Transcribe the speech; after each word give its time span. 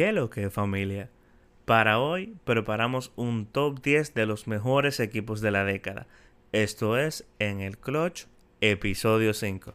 ¿Qué 0.00 0.12
lo 0.12 0.30
que 0.30 0.48
familia? 0.48 1.10
Para 1.66 2.00
hoy 2.00 2.34
preparamos 2.44 3.12
un 3.16 3.44
top 3.44 3.82
10 3.82 4.14
de 4.14 4.24
los 4.24 4.46
mejores 4.46 4.98
equipos 4.98 5.42
de 5.42 5.50
la 5.50 5.66
década. 5.66 6.06
Esto 6.52 6.96
es 6.96 7.26
en 7.38 7.60
el 7.60 7.76
Clutch, 7.76 8.24
episodio 8.62 9.34
5. 9.34 9.74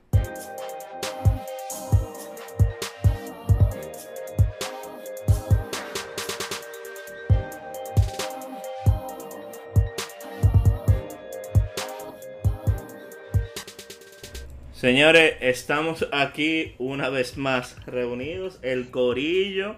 Señores, 14.73 15.35
estamos 15.41 16.07
aquí 16.11 16.73
una 16.79 17.09
vez 17.09 17.37
más 17.37 17.85
reunidos, 17.85 18.57
el 18.63 18.89
corillo. 18.89 19.75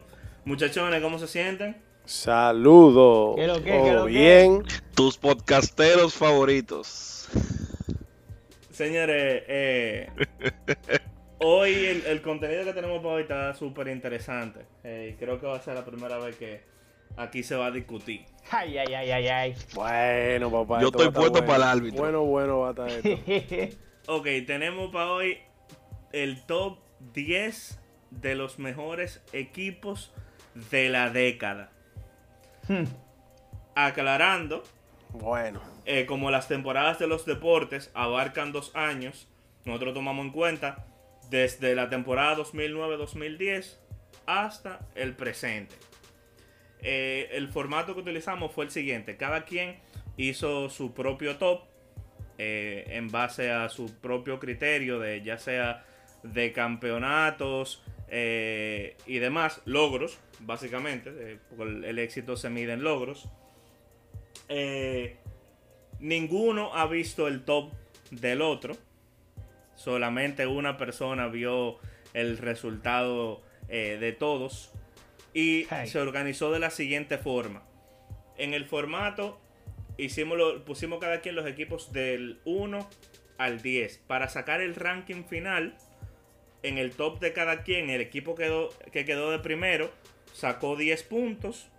Muchachones, 0.48 1.02
¿cómo 1.02 1.20
se 1.20 1.28
sienten? 1.28 1.76
Saludos. 2.06 3.36
¿Qué 3.36 3.48
lo 3.48 3.56
que, 3.56 3.64
qué 3.66 3.92
Oh, 3.92 3.94
lo 3.94 4.06
que? 4.06 4.12
bien. 4.12 4.64
Tus 4.96 5.18
podcasteros 5.18 6.14
favoritos. 6.14 7.28
Señores, 8.72 9.44
eh, 9.50 10.10
hoy 11.40 11.74
el, 11.88 12.06
el 12.06 12.22
contenido 12.22 12.64
que 12.64 12.72
tenemos 12.72 13.00
para 13.00 13.16
hoy 13.16 13.22
está 13.24 13.54
súper 13.56 13.90
interesante. 13.90 14.62
Eh, 14.86 15.18
creo 15.20 15.38
que 15.42 15.48
va 15.48 15.58
a 15.58 15.62
ser 15.62 15.74
la 15.76 15.84
primera 15.84 16.18
vez 16.18 16.38
que 16.38 16.62
aquí 17.18 17.44
se 17.44 17.56
va 17.58 17.66
a 17.66 17.72
discutir. 17.72 18.24
Ay, 18.50 18.78
ay, 18.78 18.94
ay, 18.94 19.12
ay, 19.12 19.28
ay. 19.28 19.56
Bueno, 19.74 20.50
papá. 20.50 20.80
Yo 20.80 20.88
estoy 20.88 21.10
puesto 21.12 21.42
bueno. 21.42 21.46
para 21.46 21.58
el 21.58 21.64
árbitro. 21.64 22.00
Bueno, 22.02 22.24
bueno 22.24 22.60
va 22.60 22.68
a 22.70 22.72
estar 22.72 22.90
esto. 22.90 23.78
Ok, 24.10 24.26
tenemos 24.46 24.94
para 24.94 25.12
hoy 25.12 25.40
el 26.14 26.46
top 26.46 26.78
10 27.14 27.78
de 28.12 28.36
los 28.36 28.58
mejores 28.60 29.22
equipos 29.34 30.14
de 30.72 30.90
la 30.90 31.10
década. 31.10 31.72
Hmm. 32.68 32.84
Aclarando, 33.76 34.64
bueno. 35.12 35.62
eh, 35.86 36.06
como 36.06 36.32
las 36.32 36.48
temporadas 36.48 37.00
de 37.00 37.08
los 37.08 37.26
deportes 37.26 37.92
abarcan 37.94 38.52
dos 38.52 38.76
años, 38.76 39.28
nosotros 39.66 39.94
tomamos 39.94 40.26
en 40.26 40.32
cuenta 40.32 40.86
desde 41.30 41.76
la 41.76 41.90
temporada 41.90 42.38
2009-2010 42.38 43.78
hasta 44.26 44.80
el 44.96 45.14
presente. 45.14 45.76
Eh, 46.80 47.30
el 47.32 47.48
formato 47.50 47.94
que 47.94 48.02
utilizamos 48.02 48.52
fue 48.52 48.66
el 48.66 48.72
siguiente. 48.72 49.18
Cada 49.18 49.46
quien 49.46 49.80
hizo 50.18 50.70
su 50.70 50.94
propio 50.94 51.38
top 51.38 51.64
eh, 52.38 52.86
en 52.90 53.10
base 53.10 53.52
a 53.52 53.68
su 53.70 54.00
propio 54.00 54.40
criterio 54.40 55.00
de 55.00 55.24
ya 55.24 55.38
sea 55.38 55.86
de 56.24 56.52
campeonatos 56.54 57.84
eh, 58.10 58.96
y 59.06 59.20
demás, 59.20 59.62
logros, 59.66 60.20
básicamente, 60.40 61.12
eh, 61.16 61.40
porque 61.50 61.64
el, 61.64 61.84
el 61.86 62.00
éxito 62.00 62.36
se 62.38 62.50
mide 62.50 62.74
en 62.74 62.84
logros. 62.84 63.30
Eh, 64.50 65.18
ninguno 66.00 66.74
ha 66.76 66.88
visto 66.88 67.28
el 67.28 67.44
top 67.44 67.72
del 68.12 68.42
otro. 68.42 68.76
Solamente 69.76 70.48
una 70.48 70.78
persona 70.78 71.28
vio 71.28 71.78
el 72.14 72.38
resultado 72.38 73.42
de 73.68 74.16
todos. 74.18 74.72
Y 75.34 75.66
se 75.86 76.00
organizó 76.00 76.52
de 76.52 76.60
la 76.60 76.72
siguiente 76.72 77.18
forma. 77.18 77.62
En 78.38 78.54
el 78.54 78.66
formato 78.66 79.40
hicimos 79.98 80.38
lo- 80.38 80.64
pusimos 80.66 81.00
cada 81.00 81.22
quien 81.22 81.36
los 81.36 81.46
equipos 81.46 81.92
del 81.92 82.40
1 82.46 82.90
al 83.38 83.62
10 83.62 83.98
para 84.08 84.30
sacar 84.30 84.62
el 84.62 84.74
ranking 84.74 85.26
final. 85.26 85.76
En 86.64 86.78
el 86.78 86.92
top 86.92 87.20
de 87.20 87.34
cada 87.34 87.64
quien, 87.64 87.90
el 87.90 88.02
equipo 88.02 88.36
quedó, 88.36 88.70
que 88.92 89.06
quedó 89.06 89.32
de 89.32 89.40
primero 89.40 89.92
sacó 90.34 90.76
10 90.76 91.04
puntos. 91.04 91.70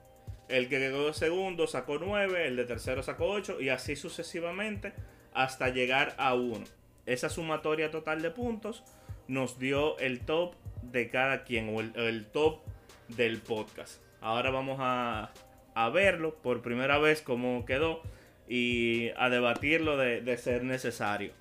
El 0.48 0.68
que 0.68 0.78
quedó 0.78 1.06
de 1.06 1.14
segundo 1.14 1.66
sacó 1.66 1.98
9, 1.98 2.46
el 2.46 2.56
de 2.56 2.64
tercero 2.64 3.02
sacó 3.02 3.26
8 3.26 3.60
y 3.60 3.68
así 3.68 3.96
sucesivamente 3.96 4.92
hasta 5.34 5.68
llegar 5.68 6.14
a 6.18 6.34
1. 6.34 6.64
Esa 7.06 7.28
sumatoria 7.28 7.90
total 7.90 8.22
de 8.22 8.30
puntos 8.30 8.82
nos 9.28 9.58
dio 9.58 9.98
el 9.98 10.20
top 10.20 10.54
de 10.82 11.10
cada 11.10 11.44
quien 11.44 11.74
o 11.74 11.80
el, 11.80 11.92
el 11.96 12.26
top 12.26 12.60
del 13.08 13.38
podcast. 13.38 14.00
Ahora 14.20 14.50
vamos 14.50 14.78
a, 14.80 15.32
a 15.74 15.88
verlo 15.90 16.34
por 16.36 16.62
primera 16.62 16.98
vez 16.98 17.22
cómo 17.22 17.64
quedó 17.64 18.02
y 18.48 19.10
a 19.16 19.28
debatirlo 19.28 19.96
de, 19.96 20.22
de 20.22 20.36
ser 20.36 20.64
necesario. 20.64 21.32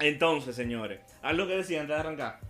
Entonces, 0.00 0.56
señores, 0.56 1.00
algo 1.24 1.46
que 1.46 1.56
decía 1.56 1.80
antes 1.80 1.96
de 1.96 2.00
arrancar. 2.00 2.40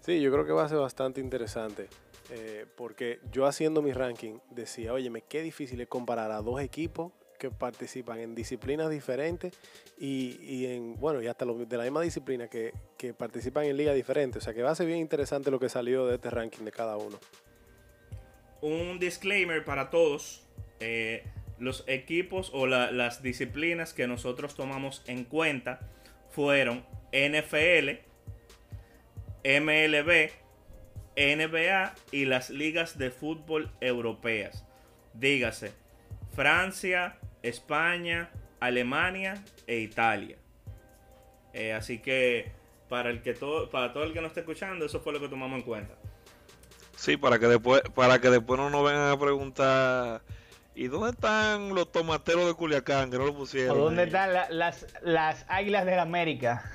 Sí, 0.00 0.20
yo 0.20 0.32
creo 0.32 0.44
que 0.46 0.52
va 0.52 0.64
a 0.64 0.68
ser 0.68 0.78
bastante 0.78 1.20
interesante. 1.20 1.88
eh, 2.30 2.64
porque 2.76 3.18
yo 3.30 3.44
haciendo 3.46 3.82
mi 3.82 3.92
ranking 3.92 4.38
decía, 4.50 4.92
óyeme, 4.94 5.22
qué 5.28 5.42
difícil 5.42 5.80
es 5.82 5.88
comparar 5.88 6.30
a 6.30 6.40
dos 6.40 6.60
equipos 6.62 7.12
que 7.38 7.50
participan 7.50 8.20
en 8.20 8.34
disciplinas 8.34 8.88
diferentes 8.88 9.52
y, 9.98 10.38
y 10.40 10.66
en, 10.66 10.98
bueno, 10.98 11.20
y 11.20 11.26
hasta 11.26 11.44
los 11.44 11.68
de 11.68 11.76
la 11.76 11.82
misma 11.82 12.00
disciplina 12.00 12.48
que, 12.48 12.72
que 12.96 13.12
participan 13.12 13.64
en 13.64 13.76
ligas 13.76 13.94
diferentes. 13.96 14.42
O 14.42 14.44
sea 14.44 14.54
que 14.54 14.62
va 14.62 14.70
a 14.70 14.74
ser 14.74 14.86
bien 14.86 15.00
interesante 15.00 15.50
lo 15.50 15.58
que 15.60 15.68
salió 15.68 16.06
de 16.06 16.14
este 16.14 16.30
ranking 16.30 16.64
de 16.64 16.70
cada 16.72 16.96
uno. 16.96 17.18
un 18.62 18.98
disclaimer 18.98 19.64
para 19.64 19.90
todos. 19.90 20.46
eh, 20.80 21.24
los 21.58 21.84
equipos 21.86 22.50
o 22.54 22.66
la- 22.66 22.90
las 22.90 23.22
disciplinas 23.22 23.92
que 23.94 24.06
nosotros 24.08 24.54
tomamos 24.56 25.02
en 25.06 25.22
cuenta 25.24 25.78
fueron 26.30 26.84
NFL, 27.12 28.00
MLB, 29.44 30.30
NBA 31.16 31.94
y 32.12 32.24
las 32.24 32.50
ligas 32.50 32.98
de 32.98 33.10
fútbol 33.10 33.70
europeas. 33.80 34.64
Dígase, 35.14 35.72
Francia, 36.34 37.18
España, 37.42 38.30
Alemania 38.60 39.42
e 39.66 39.78
Italia. 39.78 40.36
Eh, 41.52 41.72
así 41.74 41.98
que 41.98 42.52
para 42.88 43.10
el 43.10 43.22
que 43.22 43.34
todo, 43.34 43.68
para 43.70 43.92
todo 43.92 44.04
el 44.04 44.12
que 44.12 44.20
no 44.20 44.28
esté 44.28 44.40
escuchando, 44.40 44.86
eso 44.86 45.00
fue 45.00 45.12
lo 45.12 45.20
que 45.20 45.28
tomamos 45.28 45.58
en 45.58 45.64
cuenta. 45.64 45.94
Sí, 46.96 47.16
para 47.16 47.38
que 47.38 47.46
después, 47.46 47.82
para 47.94 48.20
que 48.20 48.30
después 48.30 48.58
no 48.60 48.70
nos 48.70 48.84
vengan 48.84 49.10
a 49.10 49.18
preguntar 49.18 50.22
¿y 50.74 50.86
dónde 50.88 51.10
están 51.10 51.74
los 51.74 51.90
tomateros 51.90 52.46
de 52.46 52.54
Culiacán 52.54 53.10
que 53.10 53.18
no 53.18 53.26
lo 53.26 53.34
pusieron? 53.34 53.76
¿O 53.76 53.80
dónde 53.84 54.02
ahí?" 54.02 54.06
están 54.08 54.32
la- 54.32 54.48
las, 54.50 54.86
las 55.02 55.44
águilas 55.48 55.84
de 55.84 55.96
la 55.96 56.02
América? 56.02 56.70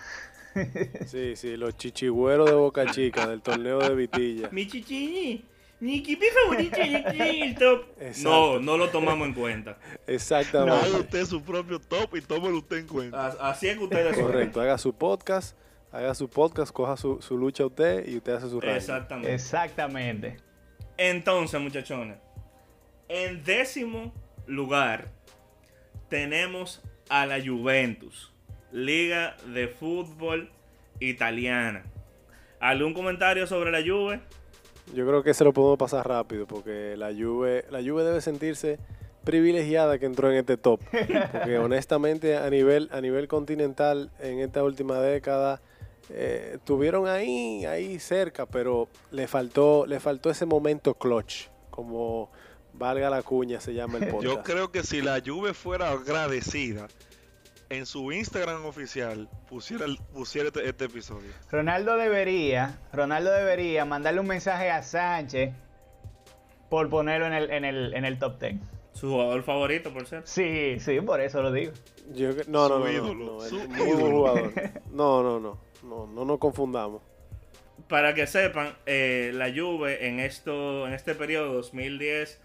Sí, 1.07 1.35
sí, 1.35 1.57
los 1.57 1.75
chichigüeros 1.77 2.49
de 2.49 2.55
Boca 2.55 2.85
Chica 2.91 3.27
del 3.27 3.41
torneo 3.41 3.79
de 3.79 3.95
Vitilla. 3.95 4.49
Mi 4.51 4.67
chichi, 4.67 5.43
mi 5.79 5.99
equipo 5.99 6.25
favorito 6.43 6.77
el 6.81 7.55
top. 7.55 7.85
No, 8.23 8.59
no 8.59 8.77
lo 8.77 8.89
tomamos 8.89 9.27
en 9.27 9.33
cuenta. 9.33 9.77
Exactamente. 10.07 10.85
Haga 10.87 10.97
usted 10.99 11.25
su 11.25 11.41
propio 11.41 11.79
top 11.79 12.15
y 12.15 12.21
tómelo 12.21 12.57
usted 12.57 12.77
en 12.77 12.87
cuenta. 12.87 13.27
A- 13.27 13.51
Así 13.51 13.67
es 13.67 13.77
que 13.77 13.83
ustedes 13.83 14.15
son. 14.15 14.25
Correcto, 14.25 14.61
haga 14.61 14.77
su 14.77 14.93
podcast, 14.93 15.55
haga 15.91 16.13
su 16.15 16.27
podcast, 16.29 16.71
coja 16.71 16.97
su, 16.97 17.21
su 17.21 17.37
lucha 17.37 17.65
usted 17.65 18.07
y 18.07 18.17
usted 18.17 18.33
hace 18.33 18.49
su 18.49 18.59
ranking. 18.59 18.77
Exactamente. 18.77 19.33
Exactamente. 19.33 20.37
Entonces, 20.97 21.61
muchachones, 21.61 22.17
en 23.07 23.43
décimo 23.43 24.11
lugar 24.47 25.11
tenemos 26.09 26.81
a 27.09 27.25
la 27.25 27.39
Juventus, 27.43 28.33
Liga 28.71 29.37
de 29.53 29.67
Fútbol 29.67 30.49
Italiana. 30.99 31.83
¿Algún 32.59 32.93
comentario 32.93 33.47
sobre 33.47 33.71
la 33.71 33.79
Juve? 33.79 34.19
Yo 34.93 35.05
creo 35.05 35.23
que 35.23 35.33
se 35.33 35.43
lo 35.43 35.53
podemos 35.53 35.77
pasar 35.77 36.07
rápido 36.07 36.47
porque 36.47 36.95
la 36.97 37.11
Juve, 37.13 37.65
la 37.69 37.79
Juve 37.79 38.03
debe 38.03 38.21
sentirse 38.21 38.79
privilegiada 39.23 39.99
que 39.99 40.05
entró 40.05 40.31
en 40.31 40.37
este 40.37 40.55
top. 40.55 40.79
Porque 41.31 41.57
honestamente 41.57 42.37
a 42.37 42.49
nivel, 42.49 42.87
a 42.93 43.01
nivel 43.01 43.27
continental 43.27 44.09
en 44.19 44.39
esta 44.39 44.63
última 44.63 45.01
década 45.01 45.59
eh, 46.09 46.53
estuvieron 46.55 47.09
ahí, 47.09 47.65
ahí 47.65 47.99
cerca, 47.99 48.45
pero 48.45 48.87
le 49.11 49.27
faltó, 49.27 49.85
le 49.85 49.99
faltó 49.99 50.29
ese 50.29 50.45
momento 50.45 50.93
clutch, 50.93 51.47
como 51.69 52.31
valga 52.73 53.09
la 53.09 53.21
cuña 53.21 53.59
se 53.59 53.73
llama 53.73 53.97
el 53.97 54.07
podcast. 54.07 54.23
Yo 54.23 54.43
creo 54.43 54.71
que 54.71 54.83
si 54.83 55.01
la 55.01 55.21
Juve 55.25 55.53
fuera 55.53 55.91
agradecida, 55.91 56.87
en 57.69 57.85
su 57.85 58.11
Instagram 58.11 58.65
oficial 58.65 59.29
pusiera, 59.49 59.85
el- 59.85 59.97
pusiera 60.13 60.47
este, 60.47 60.67
este 60.67 60.85
episodio. 60.85 61.29
Ronaldo 61.51 61.97
debería, 61.97 62.79
Ronaldo 62.93 63.31
debería 63.31 63.85
mandarle 63.85 64.19
un 64.21 64.27
mensaje 64.27 64.69
a 64.71 64.81
Sánchez 64.83 65.53
por 66.69 66.89
ponerlo 66.89 67.27
en 67.27 67.33
el, 67.33 67.51
en 67.51 67.65
el, 67.65 67.93
en 67.93 68.05
el 68.05 68.19
top 68.19 68.39
10. 68.39 68.55
Su 68.93 69.09
jugador 69.11 69.43
favorito, 69.43 69.93
por 69.93 70.07
cierto. 70.07 70.27
Sí, 70.27 70.79
sí, 70.79 70.99
por 71.01 71.21
eso 71.21 71.41
lo 71.41 71.51
digo. 71.51 71.71
Yo 72.13 72.29
no, 72.47 72.67
no, 72.67 72.67
Su 72.67 72.79
no, 72.79 72.79
no, 72.79 72.91
ídolo, 72.91 73.25
no, 73.37 73.43
es 73.43 73.49
su 73.49 73.57
ídolo. 73.57 74.09
jugador. 74.11 74.53
No, 74.91 75.21
no, 75.21 75.39
no, 75.39 75.59
no, 75.83 76.07
no 76.07 76.25
nos 76.25 76.39
confundamos. 76.39 77.01
Para 77.87 78.13
que 78.15 78.25
sepan, 78.27 78.75
eh, 78.87 79.31
la 79.35 79.49
Juve 79.53 80.07
en 80.07 80.19
esto, 80.19 80.87
en 80.87 80.93
este 80.93 81.13
periodo 81.15 81.61
2010-2020 81.61 82.37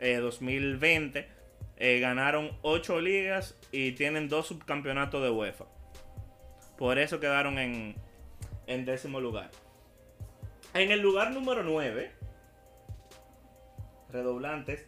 eh, 0.00 1.28
ganaron 1.80 2.50
8 2.62 3.00
ligas 3.00 3.58
y 3.72 3.92
tienen 3.92 4.28
dos 4.28 4.46
subcampeonatos 4.46 5.22
de 5.22 5.30
UEFA. 5.30 5.64
Por 6.76 6.98
eso 6.98 7.20
quedaron 7.20 7.58
en, 7.58 7.96
en 8.66 8.84
décimo 8.84 9.20
lugar. 9.20 9.50
En 10.74 10.90
el 10.90 11.00
lugar 11.00 11.32
número 11.32 11.62
9 11.62 12.20
redoblantes. 14.12 14.86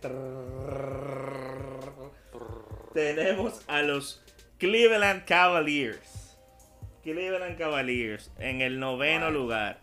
Tenemos 2.93 3.63
a 3.69 3.83
los 3.83 4.23
Cleveland 4.59 5.25
Cavaliers. 5.25 6.37
Cleveland 7.03 7.59
Cavaliers 7.59 8.31
en 8.39 8.61
el 8.61 8.79
noveno 8.79 9.31
lugar. 9.31 9.81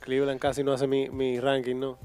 Cleveland 0.00 0.40
casi 0.40 0.64
no 0.64 0.72
hace 0.72 0.86
mi, 0.86 1.10
mi 1.10 1.40
ranking, 1.40 1.76
¿no? 1.76 1.98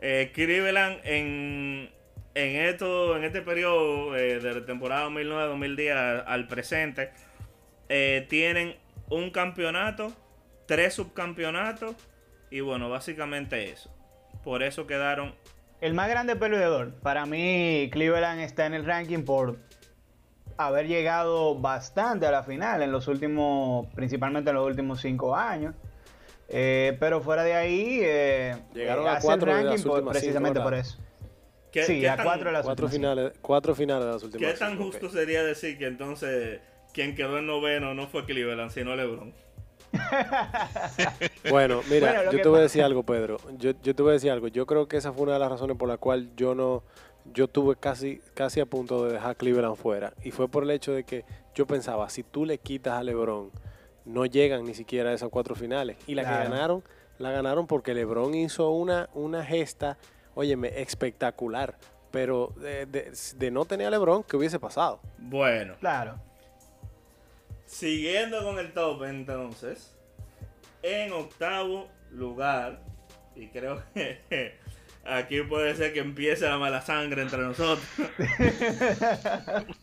Eh, 0.00 0.32
Cleveland 0.34 1.00
en, 1.04 1.90
en, 2.34 2.56
esto, 2.66 3.16
en 3.16 3.24
este 3.24 3.42
periodo 3.42 4.16
eh, 4.16 4.40
de 4.40 4.54
la 4.60 4.66
temporada 4.66 5.08
2009-2010 5.08 5.92
al, 5.92 6.24
al 6.26 6.46
presente 6.48 7.10
eh, 7.88 8.26
tienen 8.28 8.76
un 9.10 9.30
campeonato, 9.30 10.12
tres 10.66 10.94
subcampeonatos 10.94 11.94
y 12.50 12.60
bueno, 12.60 12.88
básicamente 12.90 13.70
eso. 13.70 13.90
Por 14.42 14.62
eso 14.62 14.86
quedaron 14.86 15.34
El 15.80 15.94
más 15.94 16.08
grande 16.08 16.36
perdedor. 16.36 16.94
Para 17.00 17.26
mí, 17.26 17.88
Cleveland 17.92 18.40
está 18.40 18.66
en 18.66 18.74
el 18.74 18.84
ranking 18.84 19.24
por 19.24 19.58
haber 20.56 20.86
llegado 20.86 21.56
bastante 21.58 22.26
a 22.26 22.30
la 22.30 22.42
final 22.42 22.82
en 22.82 22.92
los 22.92 23.08
últimos, 23.08 23.86
principalmente 23.94 24.50
en 24.50 24.56
los 24.56 24.66
últimos 24.66 25.00
cinco 25.00 25.34
años. 25.36 25.74
Eh, 26.48 26.96
pero 27.00 27.20
fuera 27.22 27.42
de 27.42 27.54
ahí, 27.54 28.00
eh, 28.02 28.54
Llegaron 28.74 29.06
eh, 29.06 29.10
a 29.10 29.18
cuatro 29.20 29.50
el 29.50 29.56
de 29.58 29.64
las 29.64 29.72
ranking 29.72 29.82
por- 29.88 29.92
últimas 29.98 30.16
cinco, 30.16 30.20
precisamente 30.20 30.60
por 30.60 30.74
eso. 30.74 30.98
¿Qué, 31.74 31.82
sí, 31.82 32.00
qué 32.00 32.08
a 32.08 32.14
tan, 32.16 32.24
cuatro 32.24 32.46
de 32.46 32.52
las 32.52 32.64
Cuatro 32.64 32.86
últimas 32.86 33.14
finales, 33.14 33.32
cuatro 33.42 33.74
finales 33.74 34.06
de 34.06 34.12
las 34.12 34.22
últimas. 34.22 34.52
qué 34.52 34.58
tan 34.58 34.78
justo 34.78 35.10
sería 35.10 35.42
decir 35.42 35.76
que 35.76 35.86
entonces 35.86 36.60
quien 36.92 37.16
quedó 37.16 37.38
en 37.38 37.46
noveno 37.48 37.94
no 37.94 38.06
fue 38.06 38.24
Cleveland, 38.24 38.70
sino 38.70 38.94
LeBron? 38.94 39.34
Bueno, 41.50 41.80
mira, 41.90 42.12
Bueno, 42.14 42.32
yo 42.32 42.40
te 42.42 42.48
voy 42.48 42.58
a 42.60 42.62
decir 42.62 42.82
algo, 42.82 43.02
Pedro. 43.02 43.38
Yo, 43.58 43.72
yo 43.82 43.94
te 43.94 44.02
voy 44.02 44.10
a 44.10 44.12
decir 44.14 44.30
algo. 44.30 44.48
Yo 44.48 44.66
creo 44.66 44.86
que 44.88 44.96
esa 44.96 45.12
fue 45.12 45.24
una 45.24 45.34
de 45.34 45.38
las 45.40 45.50
razones 45.50 45.76
por 45.76 45.88
la 45.88 45.96
cual 45.98 46.30
yo 46.36 46.54
no, 46.54 46.82
yo 47.32 47.48
tuve 47.48 47.76
casi, 47.76 48.20
casi 48.34 48.60
a 48.60 48.66
punto 48.66 49.04
de 49.06 49.14
dejar 49.14 49.36
Cleveland 49.36 49.76
fuera. 49.76 50.14
Y 50.22 50.30
fue 50.30 50.48
por 50.48 50.62
el 50.62 50.70
hecho 50.70 50.92
de 50.92 51.04
que 51.04 51.24
yo 51.54 51.66
pensaba, 51.66 52.08
si 52.08 52.22
tú 52.22 52.44
le 52.44 52.58
quitas 52.58 52.94
a 52.94 53.02
LeBron, 53.02 53.50
no 54.04 54.26
llegan 54.26 54.64
ni 54.64 54.74
siquiera 54.74 55.10
a 55.10 55.12
esas 55.12 55.28
cuatro 55.30 55.54
finales. 55.54 55.96
Y 56.06 56.14
la 56.14 56.22
Claro. 56.22 56.44
que 56.44 56.50
ganaron, 56.50 56.84
la 57.18 57.30
ganaron 57.30 57.66
porque 57.66 57.94
LeBron 57.94 58.34
hizo 58.34 58.70
una, 58.70 59.08
una 59.14 59.44
gesta, 59.44 59.98
óyeme, 60.34 60.80
espectacular. 60.80 61.76
Pero 62.10 62.52
de, 62.56 62.86
de- 62.86 63.12
de 63.36 63.50
no 63.50 63.64
tener 63.64 63.88
a 63.88 63.90
LeBron, 63.90 64.22
¿qué 64.22 64.36
hubiese 64.36 64.60
pasado? 64.60 65.00
Bueno, 65.18 65.74
Claro. 65.80 66.16
siguiendo 67.66 68.42
con 68.44 68.58
el 68.60 68.72
top 68.72 69.02
entonces, 69.04 69.96
en 70.82 71.12
octavo 71.12 71.88
lugar, 72.12 72.80
y 73.34 73.48
creo 73.48 73.82
que 73.94 74.58
aquí 75.04 75.42
puede 75.42 75.74
ser 75.74 75.92
que 75.92 75.98
empiece 76.00 76.46
la 76.48 76.56
mala 76.58 76.82
sangre 76.82 77.22
entre 77.22 77.38
nosotros, 77.40 77.84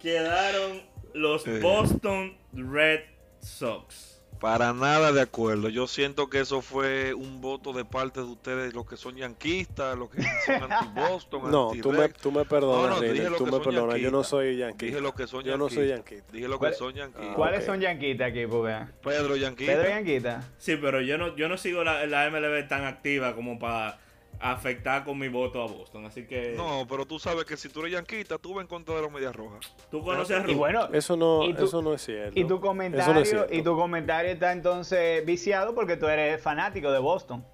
quedaron 0.00 0.82
los. 1.14 1.44
Boston 1.60 2.36
Red 2.52 3.00
Sox. 3.40 4.11
Para 4.42 4.72
nada 4.72 5.12
de 5.12 5.20
acuerdo. 5.20 5.68
Yo 5.68 5.86
siento 5.86 6.28
que 6.28 6.40
eso 6.40 6.62
fue 6.62 7.14
un 7.14 7.40
voto 7.40 7.72
de 7.72 7.84
parte 7.84 8.18
de 8.18 8.26
ustedes, 8.26 8.74
los 8.74 8.84
que 8.86 8.96
son 8.96 9.14
yanquistas, 9.16 9.96
los 9.96 10.10
que 10.10 10.20
son 10.44 10.62
anti-Boston, 10.72 11.48
No, 11.48 11.68
anti 11.70 11.80
tú 11.80 11.92
me, 11.92 12.08
tú 12.08 12.32
me 12.32 12.44
perdonas, 12.44 13.00
No, 13.00 13.36
tú 13.36 13.46
me 13.46 13.60
perdonas. 13.60 13.98
Yo 14.00 14.10
no 14.10 14.18
yanquistas. 14.18 14.26
soy 14.26 14.56
yanquista. 14.56 14.84
Dije 14.86 15.00
lo 15.00 15.14
que 15.14 15.26
son 15.28 15.44
Yo 15.44 15.56
no 15.56 15.68
soy 15.70 15.86
yanquistas. 15.88 16.10
yanquista. 16.10 16.32
Dije 16.32 16.48
lo 16.48 16.54
que 16.54 16.58
¿Cuál- 16.58 16.74
son 16.74 16.92
yanquistas. 16.94 17.28
Ah, 17.30 17.34
¿Cuáles 17.36 17.64
son 17.64 17.80
yanquitas 17.80 18.30
aquí, 18.30 18.46
porque? 18.48 18.74
Pedro 19.04 19.36
yanquista. 19.36 19.72
Pedro 19.74 19.88
Yanquita. 19.88 20.48
Sí, 20.58 20.76
pero 20.76 21.00
yo 21.00 21.16
no, 21.18 21.36
yo 21.36 21.48
no 21.48 21.56
sigo 21.56 21.84
la, 21.84 22.04
la 22.06 22.28
MLB 22.28 22.66
tan 22.68 22.84
activa 22.84 23.36
como 23.36 23.60
para 23.60 24.00
afectar 24.42 25.04
con 25.04 25.18
mi 25.18 25.28
voto 25.28 25.62
a 25.62 25.66
Boston. 25.66 26.04
Así 26.04 26.26
que 26.26 26.54
No, 26.56 26.84
pero 26.88 27.06
tú 27.06 27.18
sabes 27.18 27.44
que 27.44 27.56
si 27.56 27.68
tú 27.68 27.80
eres 27.80 27.92
yanquista, 27.92 28.38
tú 28.38 28.54
vas 28.54 28.62
en 28.62 28.66
contra 28.68 28.94
de 28.96 29.02
los 29.02 29.10
medias 29.12 29.34
rojas. 29.34 29.72
tú 29.90 30.02
conoces 30.02 30.36
a 30.36 30.40
Y 30.40 30.54
Ru- 30.54 30.56
bueno, 30.56 30.88
Eso 30.92 31.16
no, 31.16 31.44
¿Y 31.44 31.54
tu- 31.54 31.64
eso 31.64 31.80
no 31.80 31.94
es 31.94 32.02
cierto. 32.02 32.38
y 32.38 32.42
tu 32.44 32.54
Eso 32.54 32.60
comentario, 32.60 33.14
no 33.14 33.20
es 33.20 33.28
cierto. 33.30 33.54
y 33.54 33.62
tu 33.62 33.76
comentario 33.76 34.32
está 34.32 34.52
entonces 34.52 35.24
viciado 35.24 35.74
porque 35.74 35.96
tú 35.96 36.08
eres 36.08 36.42
fanático 36.42 36.90
de 36.90 36.98
Boston. 36.98 37.44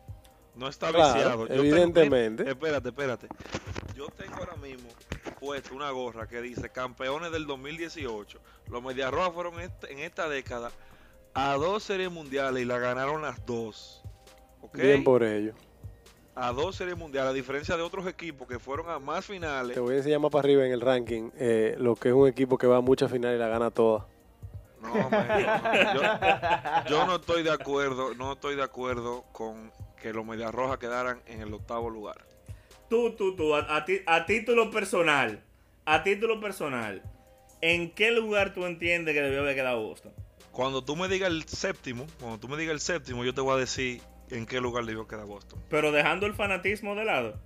No 0.57 0.67
está 0.67 0.91
Claro, 0.91 1.15
viciado. 1.15 1.41
Yo 1.43 1.49
tengo- 1.49 1.63
evidentemente. 1.63 2.49
espérate, 2.51 2.89
espérate. 2.89 3.29
Yo 3.95 4.07
tengo 4.09 4.35
ahora 4.37 4.57
mismo 4.57 4.89
puesto 5.39 5.75
una 5.75 5.91
gorra 5.91 6.27
que 6.27 6.41
dice 6.41 6.71
campeones 6.71 7.31
del 7.31 7.47
2018. 7.47 8.41
Los 8.69 8.83
medias 8.83 9.11
rojas 9.13 9.33
fueron 9.35 9.61
este- 9.61 9.93
en 9.93 10.01
esta 10.01 10.29
década 10.29 10.73
a 11.35 11.55
dos 11.55 11.83
series 11.85 12.11
mundiales 12.11 12.63
y 12.63 12.65
la 12.65 12.79
ganaron 12.79 13.23
las 13.23 13.45
dos. 13.47 14.03
Bien 14.73 15.05
por 15.05 15.23
ello. 15.23 15.53
A 16.41 16.53
dos 16.53 16.77
series 16.77 16.97
mundiales, 16.97 17.31
a 17.31 17.35
diferencia 17.35 17.77
de 17.77 17.83
otros 17.83 18.07
equipos 18.07 18.47
que 18.47 18.59
fueron 18.59 18.89
a 18.91 18.99
más 18.99 19.27
finales. 19.27 19.75
Te 19.75 19.81
voy 19.81 19.95
a 19.95 19.99
enseñar 19.99 20.21
más 20.21 20.31
para 20.31 20.41
arriba 20.47 20.65
en 20.65 20.73
el 20.73 20.81
ranking 20.81 21.31
eh, 21.37 21.75
lo 21.79 21.97
que 21.97 22.09
es 22.11 22.15
un 22.15 22.29
equipo 22.29 22.57
que 22.59 22.67
va 22.67 22.77
a 22.77 22.81
muchas 22.81 23.11
finales 23.11 23.37
y 23.37 23.41
la 23.41 23.49
gana 23.49 23.71
todas. 23.71 24.05
No, 24.81 24.95
man, 25.11 25.27
yo 26.89 27.05
no 27.07 27.17
estoy 27.17 27.43
de 27.43 27.51
acuerdo, 27.51 28.15
no 28.15 28.33
estoy 28.35 28.55
de 28.55 28.63
acuerdo 28.63 29.25
con 29.33 29.73
que 30.01 30.13
los 30.13 30.25
Medias 30.25 30.55
Rojas 30.55 30.79
quedaran 30.79 31.21
en 31.27 31.41
el 31.41 31.53
octavo 31.53 31.91
lugar. 31.91 32.25
Tú, 32.89 33.11
tú, 33.17 33.35
tú, 33.35 33.55
a, 33.57 33.77
a 33.77 33.85
ti- 33.85 34.01
a 34.07 34.25
título 34.25 34.71
personal, 34.71 35.43
a 35.85 36.03
título 36.05 36.41
personal, 36.41 37.03
¿en 37.61 37.91
qué 37.93 38.13
lugar 38.13 38.55
tú 38.55 38.65
entiendes 38.67 39.15
que 39.15 39.21
debió 39.21 39.41
haber 39.41 39.57
quedado 39.57 39.83
Boston? 39.83 40.13
Cuando 40.53 40.83
tú 40.83 40.95
me 40.97 41.09
digas 41.09 41.29
el 41.31 41.43
séptimo, 41.45 42.07
cuando 42.21 42.39
tú 42.39 42.49
me 42.49 42.57
digas 42.57 42.73
el 42.75 42.81
séptimo, 42.81 43.25
yo 43.25 43.35
te 43.35 43.41
voy 43.41 43.55
a 43.55 43.59
decir 43.59 44.01
en 44.31 44.47
qué 44.47 44.61
lugar 44.61 44.85
debió 44.85 45.07
quedar 45.07 45.27
Boston. 45.27 45.61
Pero 45.69 45.93
dejando 45.93 46.27
el 46.27 46.35
fanatismo 46.35 46.95
de 46.95 47.05
lado. 47.05 47.39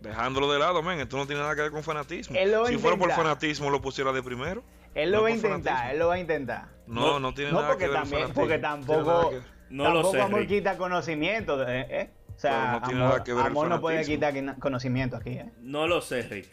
Dejándolo 0.00 0.52
de 0.52 0.58
lado, 0.58 0.82
men, 0.82 1.00
esto 1.00 1.16
no 1.16 1.26
tiene 1.26 1.40
nada 1.42 1.54
que 1.56 1.62
ver 1.62 1.70
con 1.70 1.82
fanatismo. 1.82 2.36
Él 2.38 2.52
lo 2.52 2.60
va 2.62 2.66
a 2.68 2.70
Si 2.70 2.78
fuera 2.78 2.96
por 2.96 3.10
fanatismo, 3.12 3.70
lo 3.70 3.80
pusiera 3.80 4.12
de 4.12 4.22
primero. 4.22 4.62
Él 4.94 5.10
lo 5.10 5.18
No 5.18 5.22
va 5.24 5.28
a 5.28 5.30
intentar, 5.32 5.60
fanatismo. 5.62 5.90
él 5.92 5.98
lo 5.98 6.08
va 6.08 6.14
a 6.14 6.18
intentar. 6.18 6.68
No, 6.86 7.00
No, 7.00 7.20
no, 7.20 7.34
tiene 7.34 7.52
no, 7.52 7.62
nada 7.62 7.76
que 7.76 7.86
ver 7.88 7.94
también- 7.96 8.22
el 8.22 8.28
fanatismo. 8.32 8.42
porque 8.42 8.58
tampoco- 8.58 9.30
que- 9.30 9.56
No 9.68 9.82
Tampoco 9.84 10.06
lo 10.06 10.12
sé. 10.12 10.20
amor 10.20 10.40
Rick. 10.40 10.48
quita 10.48 10.76
conocimiento, 10.76 11.68
eh, 11.68 11.86
eh. 11.90 12.10
O 12.36 12.38
sea, 12.38 12.72
no 12.72 12.82
tiene 12.86 13.00
amor, 13.00 13.12
nada 13.14 13.24
que 13.24 13.32
ver 13.32 13.40
el 13.40 13.46
amor 13.50 13.68
no 13.68 13.80
puede 13.80 14.04
quitar 14.04 14.58
conocimiento 14.60 15.16
aquí, 15.16 15.30
eh. 15.30 15.50
No 15.62 15.86
lo 15.88 16.00
sé, 16.00 16.22
Rick. 16.22 16.48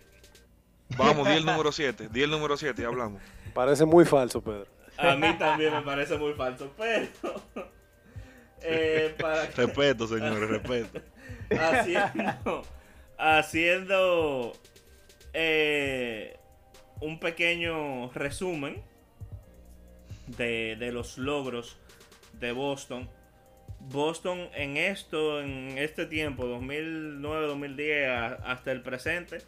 Vamos, 0.98 1.28
di 1.28 1.34
el 1.36 1.46
número 1.46 1.72
7, 1.72 2.08
di 2.12 2.24
el 2.24 2.32
número 2.32 2.58
7 2.58 2.82
y 2.82 2.86
hablamos. 2.86 3.22
Parece 3.54 3.86
muy 3.86 4.06
falso, 4.06 4.42
Pedro. 4.42 4.66
A 4.98 5.16
mí 5.16 5.32
también 5.38 5.74
me 5.74 5.82
parece 5.84 6.18
muy 6.18 6.34
falso, 6.34 6.72
pero... 6.78 7.08
para 9.14 9.50
que- 9.50 9.66
Respeto, 9.66 10.08
señores, 10.08 10.50
respeto. 10.50 11.02
haciendo, 11.60 12.64
haciendo 13.18 14.54
eh, 15.34 16.38
un 17.02 17.20
pequeño 17.20 18.12
resumen 18.14 18.84
de, 20.28 20.76
de 20.80 20.92
los 20.92 21.18
logros 21.18 21.78
de 22.34 22.52
Boston. 22.52 23.10
Boston 23.80 24.50
en 24.56 24.78
esto, 24.78 25.42
en 25.42 25.78
este 25.78 26.06
tiempo, 26.06 26.46
2009-2010 26.46 28.08
a- 28.10 28.52
hasta 28.52 28.72
el 28.72 28.82
presente, 28.82 29.40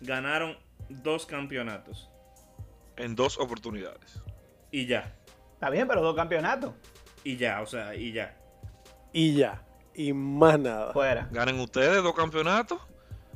ganaron 0.00 0.56
dos 0.88 1.26
campeonatos. 1.26 2.08
En 2.96 3.14
dos 3.14 3.38
oportunidades. 3.38 4.20
Y 4.70 4.86
ya, 4.86 5.14
Está 5.54 5.70
bien, 5.70 5.86
pero 5.86 6.02
dos 6.02 6.16
campeonatos. 6.16 6.74
y 7.24 7.36
ya, 7.36 7.60
o 7.62 7.66
sea, 7.66 7.94
y 7.94 8.12
ya. 8.12 8.36
Y 9.12 9.34
ya. 9.34 9.62
Y 9.94 10.12
más 10.12 10.58
nada. 10.58 10.92
Fuera. 10.92 11.28
Ganen 11.30 11.60
ustedes 11.60 12.02
dos 12.02 12.14
campeonatos. 12.14 12.78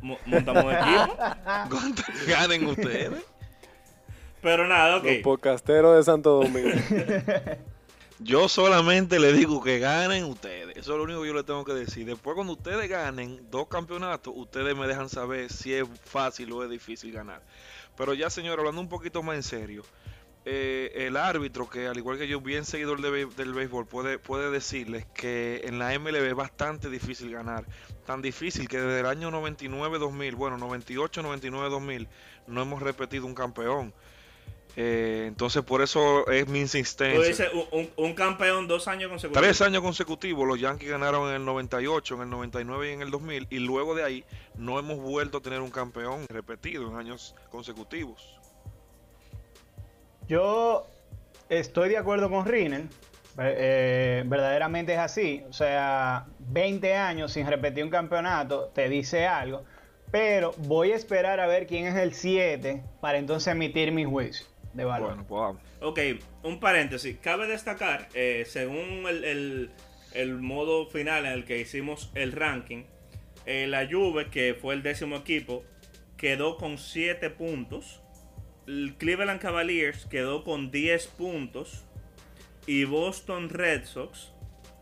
Mo- 0.01 0.19
Montamos 0.27 0.65
equipo. 0.73 1.17
Ganen 2.27 2.67
ustedes. 2.67 3.13
Pero 4.43 4.67
nada, 4.67 4.97
ok. 4.99 5.05
Los 5.05 5.17
podcasteros 5.19 5.97
de 5.97 6.03
Santo 6.05 6.43
Domingo. 6.43 6.71
Yo 8.19 8.49
solamente 8.49 9.19
le 9.21 9.33
digo 9.35 9.63
que 9.63 9.79
ganen 9.79 10.25
ustedes. 10.25 10.75
Eso 10.79 10.93
es 10.93 10.97
lo 10.99 11.03
único 11.03 11.21
que 11.21 11.29
yo 11.29 11.35
le 11.35 11.43
tengo 11.43 11.67
que 11.67 11.75
decir. 11.75 12.07
Después, 12.07 12.35
cuando 12.35 12.55
ustedes 12.55 12.89
ganen 12.89 13.47
dos 13.51 13.67
campeonatos, 13.69 14.33
ustedes 14.35 14.75
me 14.75 14.87
dejan 14.87 15.11
saber 15.11 15.53
si 15.53 15.75
es 15.75 15.85
fácil 16.05 16.51
o 16.53 16.65
es 16.65 16.71
difícil 16.71 17.13
ganar. 17.13 17.43
Pero 17.95 18.15
ya, 18.15 18.31
señor, 18.31 18.59
hablando 18.59 18.81
un 18.81 18.89
poquito 18.89 19.23
más 19.23 19.37
en 19.37 19.43
serio, 19.43 19.85
eh, 20.49 20.93
el 21.07 21.17
árbitro, 21.17 21.69
que 21.69 21.89
al 21.89 21.97
igual 21.97 22.19
que 22.19 22.29
yo, 22.29 22.41
bien 22.41 22.65
seguidor 22.65 23.01
de 23.03 23.27
del 23.27 23.53
béisbol, 23.53 23.85
puede, 23.87 24.19
puede 24.21 24.49
decirles 24.53 25.05
que 25.13 25.63
en 25.65 25.81
la 25.81 25.99
MLB 25.99 26.23
es 26.25 26.35
bastante 26.37 26.89
difícil 26.89 27.33
ganar. 27.33 27.65
Tan 28.07 28.23
difícil 28.23 28.69
que 28.69 28.79
desde 28.79 29.01
el 29.01 29.07
año 29.07 29.33
99-2000, 29.33 30.35
bueno, 30.37 30.57
98-99-2000, 30.59 32.07
no 32.47 32.63
hemos 32.63 32.81
repetido 32.81 33.27
un 33.27 33.35
campeón. 33.35 33.93
Eh, 34.79 35.25
entonces, 35.27 35.63
por 35.65 35.81
eso 35.81 36.29
es 36.29 36.47
mi 36.49 36.61
insistencia. 36.61 37.19
Tú 37.19 37.27
dices 37.27 37.49
un, 37.53 37.67
un- 37.81 37.91
un 37.97 38.15
campeón 38.15 38.69
dos 38.69 38.87
años 38.89 39.09
consecutivos. 39.09 39.43
Tres 39.43 39.61
años 39.63 39.83
consecutivos 39.83 40.47
los 40.47 40.61
Yankees 40.61 40.91
ganaron 40.91 41.29
en 41.31 41.37
el 41.37 41.45
98, 41.47 42.15
en 42.17 42.21
el 42.21 42.31
99 42.31 42.91
y 42.91 42.93
en 42.93 43.01
el 43.03 43.11
2000 43.11 43.47
y 43.49 43.59
luego 43.61 43.95
de 43.95 44.05
ahí 44.05 44.25
no 44.55 44.79
hemos 44.79 44.99
vuelto 44.99 45.39
a 45.39 45.41
tener 45.41 45.61
un 45.63 45.71
campeón 45.71 46.27
repetido 46.29 46.89
en 46.91 46.97
años 46.99 47.35
consecutivos. 47.51 48.36
Yo 50.29 50.87
estoy 51.49 51.89
de 51.91 51.99
acuerdo 51.99 52.31
con 52.31 52.45
Riner. 52.47 52.85
Eh, 53.39 54.23
verdaderamente 54.27 54.95
es 54.95 54.99
así. 54.99 55.43
O 55.49 55.53
sea, 55.53 56.27
20 56.39 56.95
años 56.95 57.33
sin 57.33 57.47
repetir 57.47 57.85
un 57.85 57.91
campeonato 57.91 58.71
te 58.75 58.89
dice 58.89 59.27
algo. 59.27 59.65
Pero 60.11 60.53
voy 60.59 60.93
a 60.93 60.97
esperar 60.97 61.41
a 61.41 61.47
ver 61.47 61.67
quién 61.67 61.87
es 61.87 61.97
el 61.97 62.15
7 62.15 62.83
para 63.01 63.19
entonces 63.19 63.53
emitir 63.53 63.93
mi 63.93 64.05
juicio 64.05 64.47
de 64.73 64.85
valor. 64.85 65.09
Bueno, 65.09 65.25
pues 65.29 65.41
vamos. 65.41 65.63
Ok, 65.81 65.99
un 66.45 66.61
paréntesis. 66.61 67.17
Cabe 67.21 67.47
destacar, 67.47 68.09
eh, 68.15 68.45
según 68.47 69.05
el, 69.09 69.25
el- 69.25 69.71
el 70.15 70.37
modo 70.39 70.87
final 70.87 71.27
en 71.27 71.33
el 71.33 71.45
que 71.45 71.59
hicimos 71.61 72.11
el 72.15 72.33
ranking, 72.33 72.85
eh, 73.45 73.67
la 73.67 73.87
Juve, 73.87 74.31
que 74.31 74.55
fue 74.59 74.73
el 74.75 74.83
décimo 74.83 75.17
equipo, 75.17 75.63
quedó 76.17 76.57
con 76.57 76.79
7 76.79 77.29
puntos. 77.29 78.01
El 78.67 78.95
Cleveland 78.99 79.41
Cavaliers 79.41 80.07
quedó 80.07 80.45
con 80.45 80.71
10 80.71 81.07
puntos. 81.09 81.85
Y 82.67 82.85
Boston 82.85 83.49
Red 83.49 83.85
Sox 83.85 84.33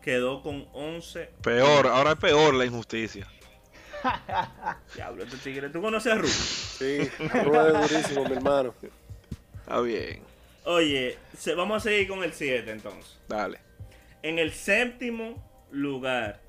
quedó 0.01 0.41
con 0.41 0.67
11. 0.73 1.29
Peor, 1.43 1.87
ahora 1.87 2.11
es 2.13 2.17
peor 2.17 2.53
la 2.55 2.65
injusticia. 2.65 3.27
Diablo, 4.95 5.23
este 5.23 5.37
tigre. 5.37 5.69
¿Tú 5.69 5.81
conoces 5.81 6.13
a 6.13 6.15
Ru? 6.15 6.27
Sí, 6.27 7.07
rueda 7.43 7.81
durísimo, 7.81 8.25
mi 8.25 8.35
hermano. 8.35 8.73
Está 9.59 9.81
bien, 9.81 10.21
Oye, 10.63 11.17
se- 11.37 11.53
vamos 11.53 11.77
a 11.77 11.79
seguir 11.89 12.07
con 12.07 12.23
el 12.23 12.33
7 12.33 12.71
entonces. 12.71 13.17
dale. 13.27 13.59
En 14.23 14.39
el 14.39 14.51
séptimo 14.51 15.43
lugar 15.71 16.39